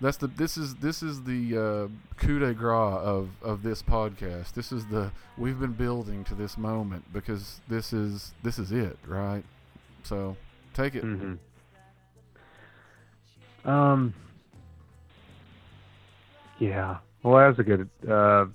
[0.00, 4.54] that's the this is this is the uh, coup de grace of of this podcast.
[4.54, 8.96] This is the we've been building to this moment because this is this is it,
[9.06, 9.44] right?
[10.04, 10.36] So
[10.72, 11.02] take it.
[11.02, 11.34] hmm
[13.64, 14.14] Um.
[16.60, 16.98] Yeah.
[17.24, 17.88] Well, that was a good.
[18.08, 18.46] Uh,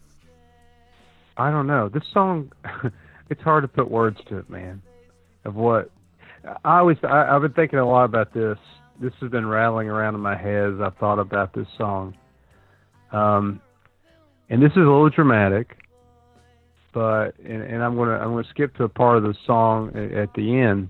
[1.38, 1.90] I don't know.
[1.90, 2.52] This song,
[3.30, 4.82] it's hard to put words to it, man.
[5.44, 5.92] Of what?
[6.64, 8.58] I always I, I've been thinking a lot about this.
[9.02, 12.16] This has been rattling around in my head as I've thought about this song.
[13.12, 13.60] Um,
[14.50, 15.78] and this is a little dramatic,
[16.94, 20.12] but and, and I'm gonna I'm gonna skip to a part of the song at,
[20.18, 20.90] at the end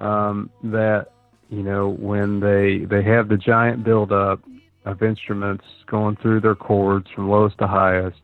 [0.00, 1.08] um, that
[1.48, 4.40] you know when they they have the giant build up
[4.84, 8.20] of instruments going through their chords from lowest to highest,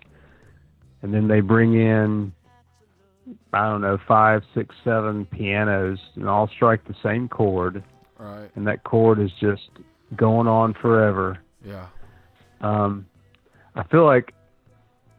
[1.03, 2.33] and then they bring in
[3.53, 7.83] I don't know five, six, seven pianos and all strike the same chord,
[8.19, 8.51] Right.
[8.57, 9.69] and that chord is just
[10.17, 11.39] going on forever.
[11.65, 11.87] Yeah.
[12.61, 13.07] Um,
[13.75, 14.33] I feel like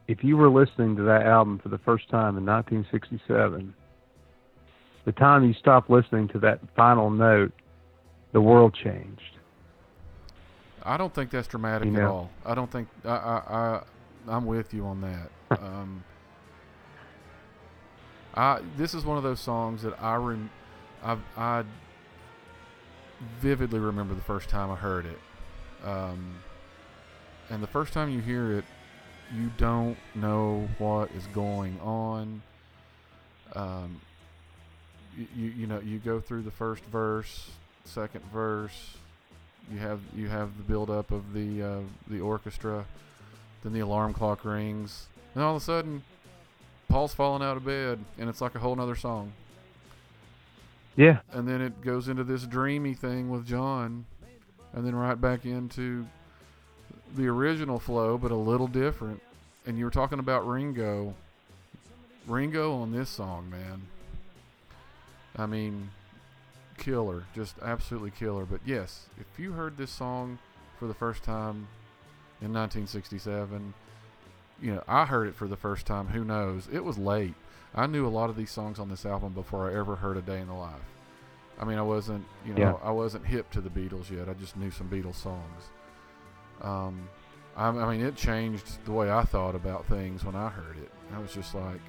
[0.08, 3.72] if you were listening to that album for the first time in 1967,
[5.04, 7.52] the time you stopped listening to that final note,
[8.32, 9.38] the world changed.
[10.82, 12.30] I don't think that's dramatic You at all.
[12.44, 13.82] I don't think I I, I
[14.28, 15.30] I'm with you on that.
[15.62, 16.04] um,
[18.34, 20.50] I this is one of those songs that I rem,
[21.02, 21.64] I I
[23.40, 25.18] vividly remember the first time I heard it.
[25.84, 26.36] Um,
[27.48, 28.64] and the first time you hear it,
[29.34, 32.42] you don't know what is going on.
[33.54, 34.00] Um,
[35.16, 37.50] you you know you go through the first verse,
[37.84, 38.96] second verse,
[39.70, 42.84] you have you have the build up of the uh, the orchestra,
[43.62, 46.02] then the alarm clock rings, and all of a sudden,
[46.88, 49.32] Paul's falling out of bed, and it's like a whole nother song.
[50.96, 54.04] Yeah, And then it goes into this dreamy thing with John,
[54.72, 56.06] and then right back into
[57.16, 59.22] the original flow, but a little different.
[59.66, 61.14] And you were talking about Ringo.
[62.26, 63.82] Ringo on this song, man.
[65.36, 65.90] I mean,
[66.80, 68.44] killer, just absolutely killer.
[68.44, 70.40] But yes, if you heard this song
[70.78, 71.68] for the first time
[72.40, 73.74] in 1967,
[74.60, 76.08] you know, I heard it for the first time.
[76.08, 76.68] Who knows?
[76.72, 77.34] It was late.
[77.74, 80.22] I knew a lot of these songs on this album before I ever heard a
[80.22, 80.74] day in the life.
[81.60, 84.28] I mean, I wasn't, you know, I wasn't hip to the Beatles yet.
[84.28, 85.70] I just knew some Beatles songs.
[86.62, 87.08] Um,
[87.56, 90.90] I, I mean, it changed the way I thought about things when I heard it.
[91.14, 91.80] I was just like,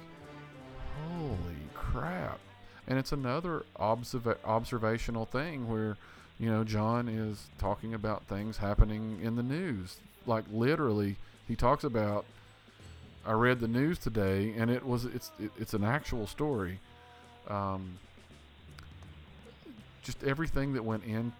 [1.08, 2.38] holy crap.
[2.86, 5.96] And it's another observa- observational thing where,
[6.38, 9.98] you know, John is talking about things happening in the news.
[10.26, 12.24] Like literally, he talks about,
[13.24, 16.80] I read the news today, and it was it's it, it's an actual story.
[17.48, 17.98] Um,
[20.02, 21.32] just everything that went in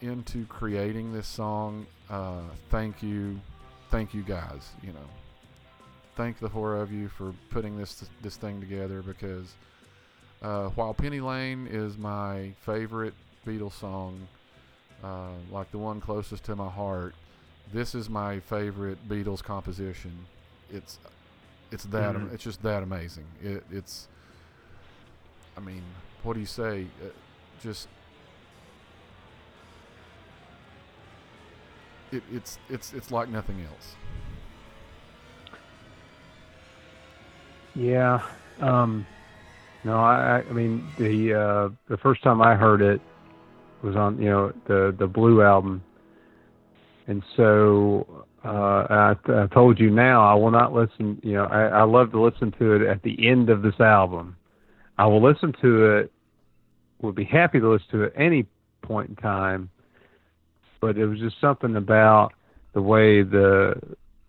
[0.00, 1.86] into creating this song.
[2.08, 3.40] Uh, thank you,
[3.90, 4.70] thank you guys.
[4.82, 5.08] You know,
[6.16, 9.54] thank the four of you for putting this this thing together because
[10.42, 13.14] uh, while Penny Lane is my favorite
[13.46, 14.28] Beatles song,
[15.02, 17.14] uh, like the one closest to my heart,
[17.72, 20.26] this is my favorite Beatles composition.
[20.72, 20.98] It's
[21.70, 22.32] it's that Mhm.
[22.32, 23.26] it's just that amazing.
[23.42, 24.08] It, it's
[25.56, 25.82] I mean,
[26.22, 26.86] what do you say?
[27.02, 27.08] Uh,
[27.62, 27.88] just
[32.12, 33.94] it, it's it's it's like nothing else.
[37.74, 38.20] yeah.
[38.60, 39.06] Um,
[39.84, 43.00] no, I, I mean the uh, the first time I heard it
[43.82, 45.82] was on you know the the Blue album,
[47.06, 51.20] and so uh, I, I told you now I will not listen.
[51.22, 54.36] You know, I, I love to listen to it at the end of this album.
[54.96, 56.12] I will listen to it.
[57.00, 58.46] Would be happy to listen to it any
[58.82, 59.70] point in time,
[60.80, 62.32] but it was just something about
[62.74, 63.74] the way the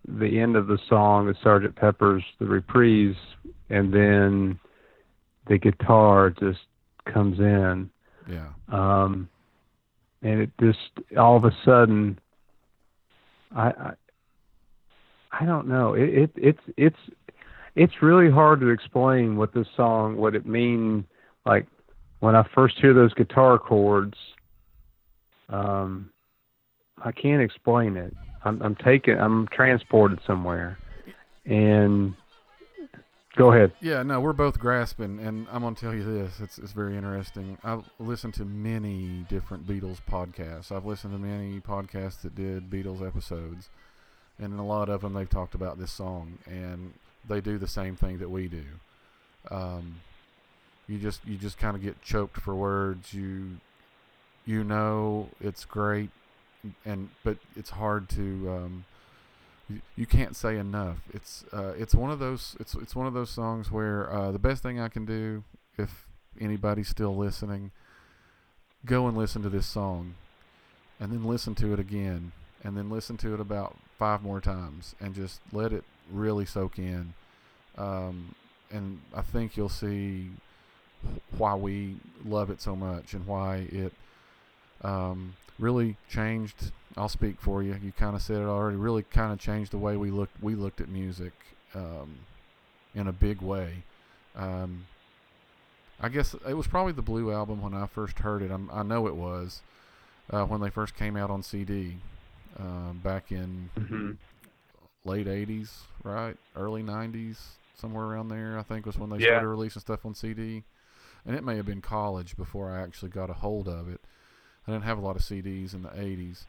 [0.07, 3.15] the end of the song is Sergeant Pepper's the reprise,
[3.69, 4.59] and then
[5.49, 6.59] the guitar just
[7.11, 7.89] comes in
[8.29, 8.49] Yeah.
[8.69, 9.27] um,
[10.21, 10.77] and it just
[11.17, 12.19] all of a sudden,
[13.55, 13.93] I, I,
[15.31, 15.93] I don't know.
[15.93, 16.99] It, it it's it's
[17.75, 21.05] it's really hard to explain what this song, what it means.
[21.45, 21.65] Like
[22.19, 24.17] when I first hear those guitar chords,
[25.47, 26.09] um,
[27.03, 28.13] I can't explain it.
[28.43, 29.17] I'm I'm taken.
[29.17, 30.77] I'm transported somewhere,
[31.45, 32.13] and
[33.35, 33.71] go ahead.
[33.81, 36.39] Yeah, no, we're both grasping, and I'm gonna tell you this.
[36.39, 37.57] It's it's very interesting.
[37.63, 40.71] I've listened to many different Beatles podcasts.
[40.71, 43.69] I've listened to many podcasts that did Beatles episodes,
[44.37, 46.93] and in a lot of them they've talked about this song, and
[47.27, 48.63] they do the same thing that we do.
[49.51, 50.01] Um,
[50.87, 53.13] you just you just kind of get choked for words.
[53.13, 53.57] You
[54.45, 56.09] you know it's great,
[56.85, 58.49] and but it's hard to.
[58.49, 58.85] Um,
[59.95, 60.97] you, can't say enough.
[61.13, 64.39] It's uh, it's one of those it's it's one of those songs where uh, the
[64.39, 65.43] best thing I can do
[65.77, 66.07] if
[66.39, 67.71] anybody's still listening,
[68.85, 70.15] go and listen to this song,
[70.99, 72.31] and then listen to it again,
[72.63, 76.79] and then listen to it about five more times, and just let it really soak
[76.79, 77.13] in.
[77.77, 78.35] Um,
[78.71, 80.29] and I think you'll see
[81.37, 83.93] why we love it so much and why it
[84.81, 86.71] um, really changed.
[86.97, 87.75] I'll speak for you.
[87.81, 88.77] You kind of said it already.
[88.77, 90.41] Really kind of changed the way we looked.
[90.41, 91.33] We looked at music
[91.75, 92.17] um,
[92.95, 93.83] in a big way.
[94.35, 94.85] Um,
[96.01, 98.51] I guess it was probably the Blue album when I first heard it.
[98.51, 99.61] I'm, i know it was
[100.31, 101.97] uh, when they first came out on CD
[102.57, 104.11] uh, back in Mm-hmm.
[105.05, 105.69] late 80s,
[106.03, 106.37] right?
[106.55, 107.37] Early 90s,
[107.79, 109.27] somewhere around there, I think was when they Yeah.
[109.27, 110.63] started releasing stuff on CD.
[111.25, 113.99] And it may have been college before I actually got a hold of it.
[114.67, 116.43] I didn't have a lot of CDs in the 80s.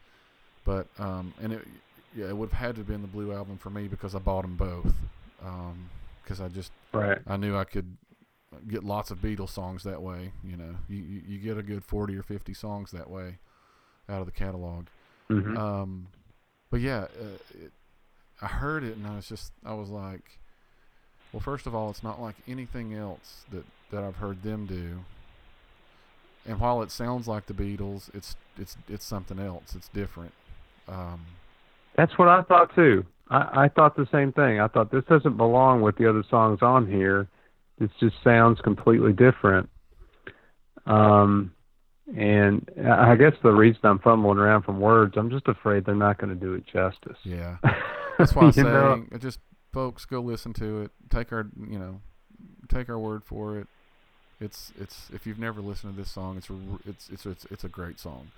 [0.63, 1.67] But, um, and it,
[2.15, 4.19] yeah, it would have had to have been the Blue album for me because I
[4.19, 4.93] bought them both.
[6.23, 7.19] Because I just, Right.
[7.25, 7.97] I knew I could
[8.67, 10.31] get lots of Beatles songs that way.
[10.43, 13.37] You know, you, you, you get a good 40 or 50 songs that way
[14.09, 14.87] out of the catalog.
[15.29, 15.57] Mm-hmm.
[15.57, 16.07] Um,
[16.69, 17.71] but yeah, uh, it,
[18.41, 20.39] I heard it and I was just, I was like,
[21.31, 24.99] well, first of all, it's not like anything else that, that I've heard them do.
[26.45, 29.75] And while it sounds like the Beatles, it's it's it's something else.
[29.75, 30.33] It's different.
[30.87, 31.25] Um,
[31.95, 33.05] That's what I thought too.
[33.29, 34.59] I, I thought the same thing.
[34.59, 37.27] I thought this doesn't belong with the other songs on here.
[37.79, 39.69] This just sounds completely different.
[40.85, 41.53] Um,
[42.15, 46.17] and I guess the reason I'm fumbling around from words, I'm just afraid they're not
[46.17, 47.17] going to do it justice.
[47.23, 47.57] yeah,
[48.17, 49.05] that's why I'm saying know?
[49.17, 49.39] just
[49.71, 50.91] folks go listen to it.
[51.09, 52.01] Take our you know,
[52.67, 53.67] take our word for it.
[54.41, 56.49] It's it's if you've never listened to this song, it's
[56.85, 58.31] it's it's it's, it's a great song.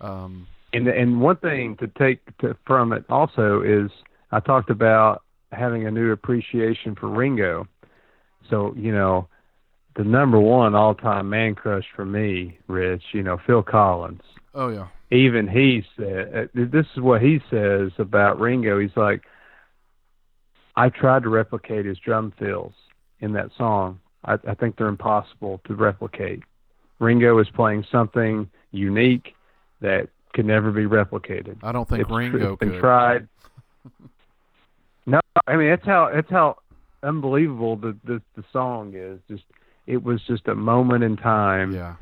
[0.00, 3.90] Um, And and one thing to take to, from it also is
[4.30, 7.66] I talked about having a new appreciation for Ringo.
[8.50, 9.26] So you know,
[9.96, 13.02] the number one all-time man crush for me, Rich.
[13.12, 14.22] You know, Phil Collins.
[14.54, 18.78] oh yeah, Even he said uh, this is what he says about Ringo.
[18.78, 19.22] He's like,
[20.76, 22.74] I tried to replicate his drum fills
[23.20, 24.00] in that song.
[24.24, 26.42] I, I think they're impossible to replicate.
[26.98, 29.34] Ringo is playing something unique
[29.80, 31.56] that could never be replicated.
[31.62, 32.80] I don't think It's Ringo it's been could.
[32.80, 33.28] tried.
[35.06, 36.58] No, I mean it's how it's how
[37.02, 39.18] unbelievable the, the the song is.
[39.26, 39.44] Just
[39.86, 41.94] it was just a moment in time, Yeah,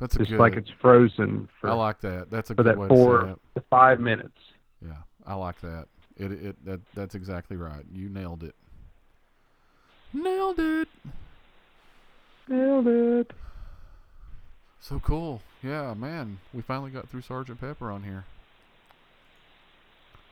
[0.00, 0.40] that's a just good.
[0.40, 2.30] like it's frozen for I like that.
[2.30, 3.38] That's a for good that four to say it.
[3.56, 4.38] to five minutes.
[4.82, 4.92] Yeah,
[5.26, 5.88] I like that.
[6.16, 7.84] It it that that's exactly right.
[7.92, 8.54] You nailed it.
[10.14, 10.88] Nailed it.
[12.48, 13.30] Nailed it.
[14.80, 15.42] So cool.
[15.62, 16.38] Yeah, man.
[16.54, 18.24] We finally got through Sergeant Pepper on here.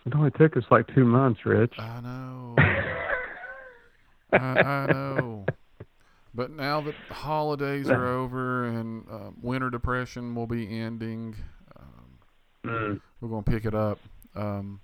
[0.07, 1.75] It only took us like two months, Rich.
[1.79, 2.55] I know.
[4.33, 5.47] I, I know.
[6.35, 11.37] But now that the holidays are over and uh, winter depression will be ending,
[11.77, 11.91] um,
[12.65, 13.01] Mm.
[13.21, 13.99] we're going to pick it up.
[14.35, 14.81] Um,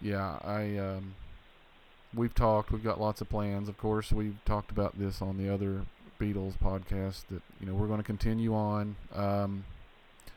[0.00, 1.14] yeah, I um,
[2.14, 2.70] we've talked.
[2.70, 3.68] We've got lots of plans.
[3.68, 5.82] Of course, we've talked about this on the other
[6.20, 7.24] Beatles podcast.
[7.30, 8.96] That you know we're going to continue on.
[9.14, 9.64] Um,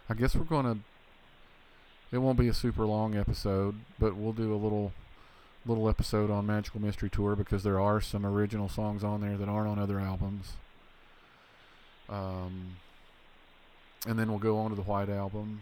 [0.10, 0.80] I guess we're going to.
[2.12, 4.94] It won't be a super long episode, but we'll do a little
[5.66, 9.50] little episode on Magical Mystery Tour because there are some original songs on there that
[9.50, 10.54] aren't on other albums.
[12.10, 12.78] Um,
[14.08, 15.62] and then we'll go on to the White Album,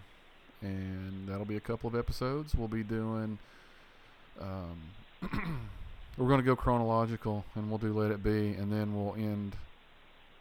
[0.62, 2.54] and that'll be a couple of episodes.
[2.54, 3.40] We'll be doing.
[4.40, 5.70] Um,
[6.18, 9.56] we're going to go chronological, and we'll do Let It Be, and then we'll end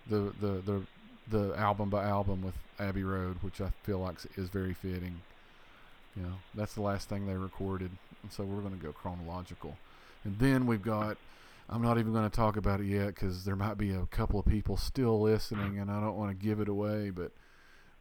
[0.09, 0.83] the the the
[1.31, 5.21] the album by album with Abbey Road, which I feel like is very fitting.
[6.17, 7.91] You know, that's the last thing they recorded,
[8.23, 9.77] and so we're going to go chronological,
[10.25, 11.17] and then we've got.
[11.67, 14.39] I'm not even going to talk about it yet because there might be a couple
[14.39, 17.09] of people still listening, and I don't want to give it away.
[17.09, 17.33] But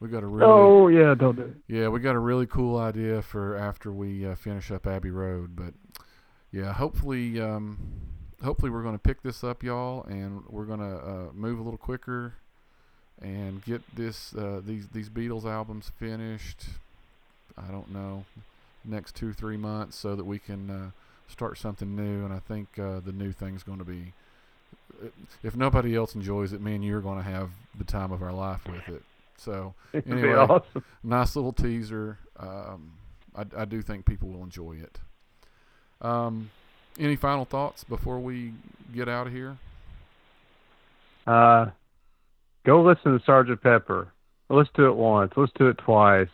[0.02, 1.56] we got a really Oh yeah, don't do it.
[1.70, 5.56] yeah, we got a really cool idea for after we uh, finish up Abbey Road,
[5.56, 5.74] but
[6.54, 7.78] yeah, hopefully, um,
[8.44, 11.64] hopefully we're going to pick this up, y'all, and we're going to uh, move a
[11.64, 12.34] little quicker
[13.22, 16.66] and get this uh, these these Beatles albums finished.
[17.58, 18.26] I don't know,
[18.86, 20.92] next two three months, so that we can uh,
[21.28, 22.24] start something new.
[22.24, 24.14] And I think uh, the new thing's going to be,
[25.44, 28.22] if nobody else enjoys it, me and you are going to have the time of
[28.22, 29.04] our life with it.
[29.38, 30.34] So Anyway.
[30.34, 30.84] awesome.
[31.04, 32.20] nice little teaser.
[32.40, 32.94] Um,
[33.36, 35.00] I, I do think people will enjoy it.
[36.04, 36.52] Um,
[37.00, 38.54] any final thoughts before we
[38.94, 39.58] get out of here?
[41.26, 41.68] Uh,
[42.66, 44.12] go listen to Sergeant Pepper.
[44.50, 45.32] Let's do it once.
[45.36, 46.28] Let's do it twice.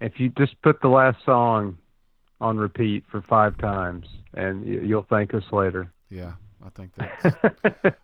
[0.00, 1.78] If you just put the last song
[2.40, 5.90] on repeat for five times, and you, you'll thank us later.
[6.10, 6.34] Yeah,
[6.64, 7.36] I think that's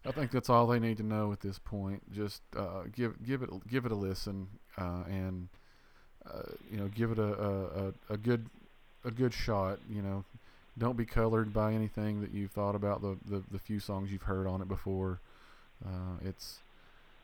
[0.07, 2.03] I think that's all they need to know at this point.
[2.13, 4.49] Just uh, give give it give it a listen
[4.79, 5.49] uh, and
[6.27, 8.47] uh, you know give it a, a, a, a good
[9.05, 9.79] a good shot.
[9.89, 10.25] You know,
[10.81, 14.23] don't be colored by anything that you've thought about the, the, the few songs you've
[14.23, 15.21] heard on it before.
[15.85, 16.59] Uh, it's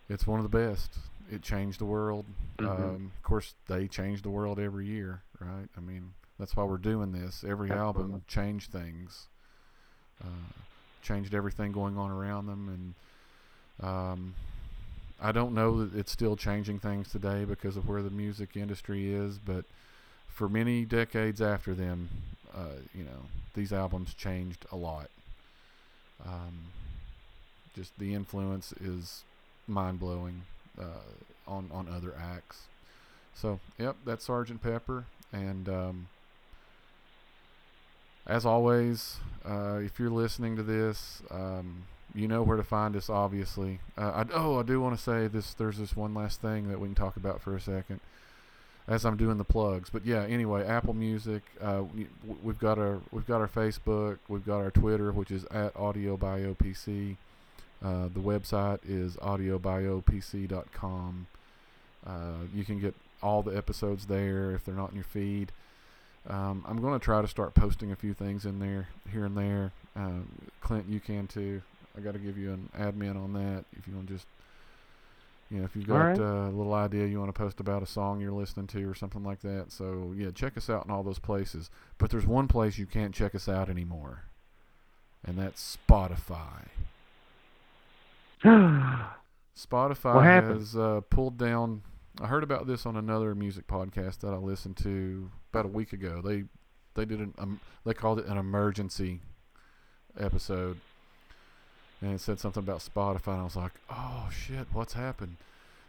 [0.09, 0.93] it's one of the best.
[1.33, 2.27] It changed the world.
[2.59, 2.69] Mhm.
[2.69, 5.69] Um, of course, they change the world every year, right?
[5.77, 7.43] I mean, that's why we're doing this.
[7.43, 9.27] Every album changed things,
[10.23, 10.53] uh,
[11.03, 12.95] changed everything going on around them,
[13.79, 14.35] and um,
[15.21, 19.13] I don't know that it's still changing things today because of where the music industry
[19.13, 19.65] is, but
[20.29, 22.09] for many decades after them,
[22.57, 25.09] uh, you know, these albums changed a lot.
[26.25, 26.73] Um,
[27.75, 29.25] just the influence is
[29.67, 30.43] mind blowing
[30.81, 31.13] uh,
[31.47, 32.63] on on other acts.
[33.35, 36.09] So, yep, that's Sergeant Pepper, and um,
[38.27, 41.85] as always, uh, if you're listening to this, um,
[42.15, 43.11] you know where to find us.
[43.11, 45.53] Obviously, uh, I, oh, I do want to say this.
[45.53, 48.01] There's this one last thing that we can talk about for a second,
[48.89, 49.91] as I'm doing the plugs.
[49.91, 51.43] But yeah, anyway, Apple Music.
[51.61, 52.09] Uh, we-
[52.43, 54.19] we've got our we've got our Facebook.
[54.29, 57.17] We've got our Twitter, which is at Audio Bio PC.
[57.85, 59.17] Uh, the website is
[60.17, 61.27] audiobiopc.com.
[62.07, 65.53] Uh, you can get all the episodes there if they're not in your feed.
[66.29, 69.37] Um, I'm going to try to start posting a few things in there here and
[69.37, 69.73] there.
[69.95, 70.29] Um,
[70.61, 71.63] Clint, you can too.
[71.97, 74.27] I got to give you an admin on that if you want to just,
[75.51, 76.19] you know, if you've got right.
[76.19, 78.95] uh, a little idea you want to post about a song you're listening to or
[78.95, 79.67] something like that.
[79.71, 81.71] So yeah, check us out in all those places.
[81.99, 84.25] But there's one place you can't check us out anymore,
[85.25, 86.69] and that's Spotify.
[89.57, 91.83] Spotify has uh, pulled down.
[92.21, 95.93] I heard about this on another music podcast that I listened to about a week
[95.93, 96.21] ago.
[96.23, 96.45] They
[96.95, 99.21] they did an um, they called it an emergency
[100.19, 100.81] episode,
[102.01, 103.33] and it said something about Spotify.
[103.33, 105.37] And I was like, oh shit, what's happened?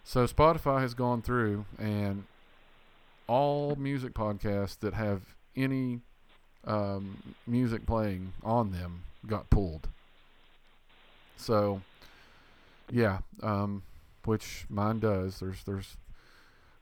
[0.04, 2.24] So Spotify has gone through and
[3.28, 5.22] all music podcasts that have
[5.56, 6.00] any
[6.66, 9.90] um, music playing on them got pulled.
[11.36, 11.82] So
[12.90, 13.84] yeah, um,
[14.26, 15.40] which mine does.
[15.40, 15.98] There's there's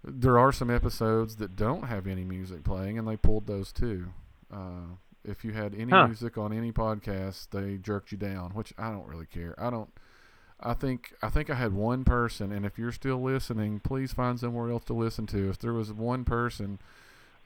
[0.04, 4.08] there are some episodes that don't have any music playing, and they pulled those too.
[4.54, 4.98] Uh,
[5.28, 6.08] if you had any Huh.
[6.08, 9.56] music on any podcast, they jerked you down, which I don't really care.
[9.58, 9.90] I don't.
[10.60, 14.40] I think I think I had one person, and if you're still listening, please find
[14.40, 15.50] somewhere else to listen to.
[15.50, 16.80] If there was one person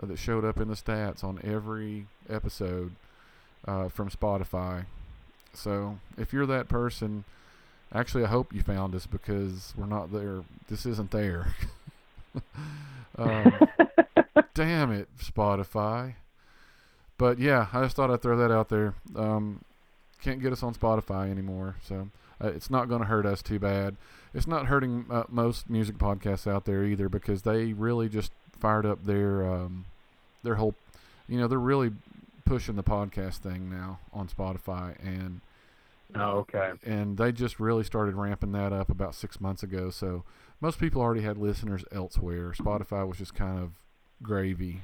[0.02, 2.92] uh, that showed up in the stats on every episode
[3.68, 4.86] uh, from Spotify,
[5.54, 7.24] so if you're that person,
[7.92, 10.44] actually, I hope you found us because we're not there.
[10.70, 11.56] This isn't there.
[13.18, 13.68] um,
[14.54, 16.14] damn it, Spotify.
[17.20, 18.96] But yeah, I just thought I'd throw that out there.
[19.14, 19.62] Um,
[20.22, 22.10] can't get us on Spotify anymore, so
[22.42, 23.98] uh, it's not going to hurt us too bad.
[24.34, 28.86] It's not hurting uh, most music podcasts out there either because they really just fired
[28.86, 29.86] up their um,
[30.44, 30.76] their whole.
[31.28, 31.92] You know, they're really
[32.46, 35.42] pushing the podcast thing now on Spotify, and
[36.16, 36.72] oh, okay.
[36.86, 39.90] and they just really started ramping that up about six months ago.
[39.90, 40.24] So
[40.62, 42.54] most people already had listeners elsewhere.
[42.58, 43.72] Spotify was just kind of
[44.24, 44.84] gravy.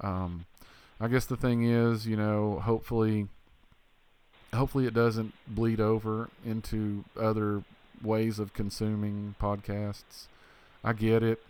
[0.00, 0.46] Um,
[1.00, 3.28] I guess the thing is, you know, hopefully,
[4.54, 7.62] hopefully it doesn't bleed over into other
[8.02, 10.26] ways of consuming podcasts.
[10.82, 11.42] I get it.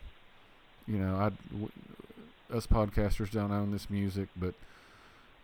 [0.86, 1.70] You know, I w-
[2.52, 4.54] us podcasters don't own this music, but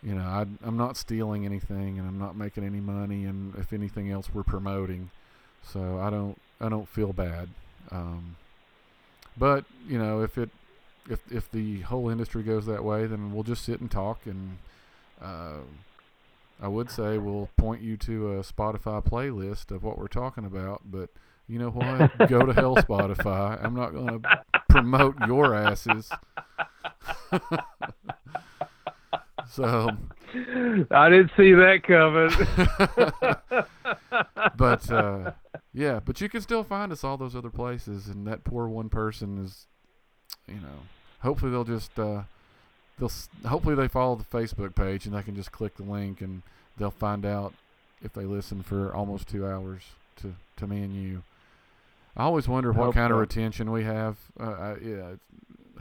[0.03, 3.73] you know, I, I'm not stealing anything, and I'm not making any money, and if
[3.73, 5.11] anything else, we're promoting.
[5.63, 7.51] So I don't, I don't feel bad.
[7.91, 8.37] Um,
[9.37, 10.51] but you know, if it,
[11.09, 14.59] if if the whole industry goes that way, then we'll just sit and talk, and
[15.23, 15.59] uh,
[16.61, 20.83] I would say we'll point you to a Spotify playlist of what we're talking about.
[20.85, 21.11] But
[21.49, 22.29] you know what?
[22.29, 23.63] Go to hell, Spotify.
[23.65, 26.11] I'm not going to promote your asses.
[29.49, 29.91] so
[30.35, 32.31] I didn't see that coming.
[34.57, 35.33] but uh,
[35.73, 38.89] yeah, but you can still find us all those other places, and that poor one
[38.89, 39.67] person is,
[40.51, 40.81] you know,
[41.21, 42.23] hopefully they'll just uh,
[42.99, 43.13] they'll
[43.47, 46.43] hopefully they follow the Facebook page and they can just click the link and
[46.77, 47.55] they'll find out
[48.03, 49.83] if they listen for almost two hours
[50.17, 51.23] to to me and you.
[52.17, 54.17] I always wonder what kind of retention we have.
[54.39, 55.13] Uh, I, yeah,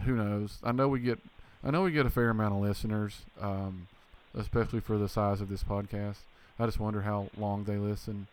[0.06, 0.60] who knows?
[0.64, 1.20] I know we get
[1.64, 3.88] I know we get a fair amount of listeners, um,
[4.34, 6.18] especially for the size of this podcast.
[6.58, 8.28] I just wonder how long they listen.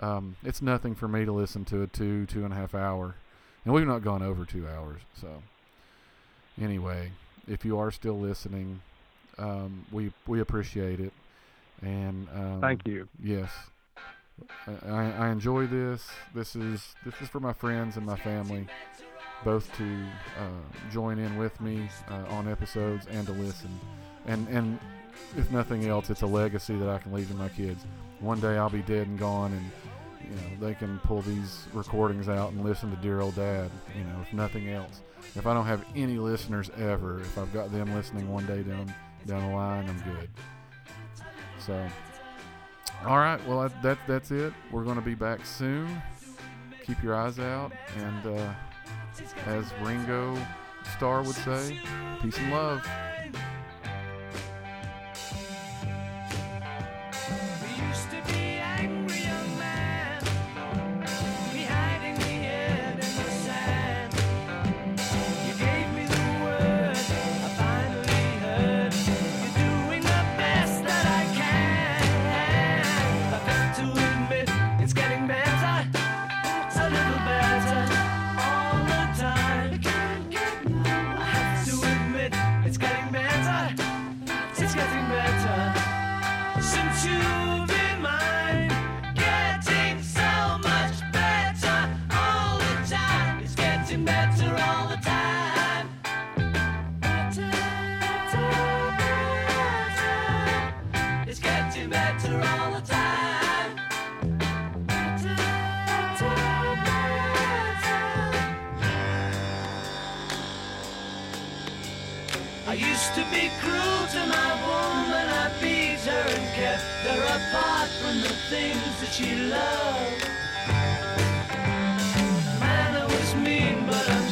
[0.00, 3.16] Um, it's nothing for me to listen to a two, two and a half hour,
[3.64, 5.00] and we've not gone over two hours.
[5.20, 5.42] So,
[6.60, 7.10] anyway,
[7.46, 8.80] if you are still listening,
[9.38, 11.12] um, we we appreciate it.
[11.82, 13.08] And um, thank you.
[13.22, 13.50] Yes,
[14.86, 16.06] I, I enjoy this.
[16.34, 18.66] This is this is for my friends and my family,
[19.44, 20.06] both to
[20.38, 23.70] uh, join in with me uh, on episodes and to listen.
[24.26, 24.78] And and
[25.36, 27.84] if nothing else, it's a legacy that I can leave to my kids.
[28.20, 32.28] One day I'll be dead and gone, and you know they can pull these recordings
[32.28, 33.70] out and listen to dear old dad.
[33.96, 35.00] You know, if nothing else
[35.34, 38.92] if I don't have any listeners ever, if I've got them listening one day down
[39.26, 40.28] down the line, I'm good.
[41.58, 41.86] So,
[43.06, 44.52] all right, well I, that that's it.
[44.70, 46.02] We're going to be back soon.
[46.84, 48.52] Keep your eyes out, and uh,
[49.46, 50.36] as Ringo
[50.96, 51.78] Starr would say,
[52.22, 52.88] peace and love.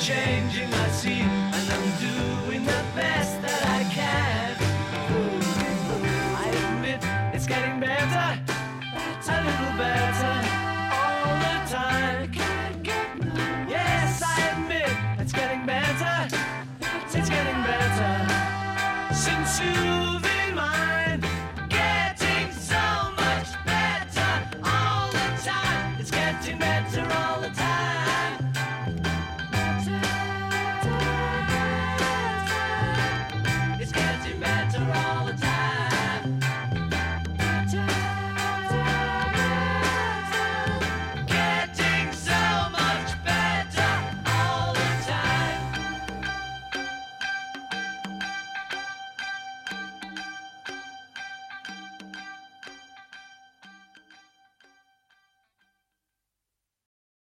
[0.06, 0.76] changing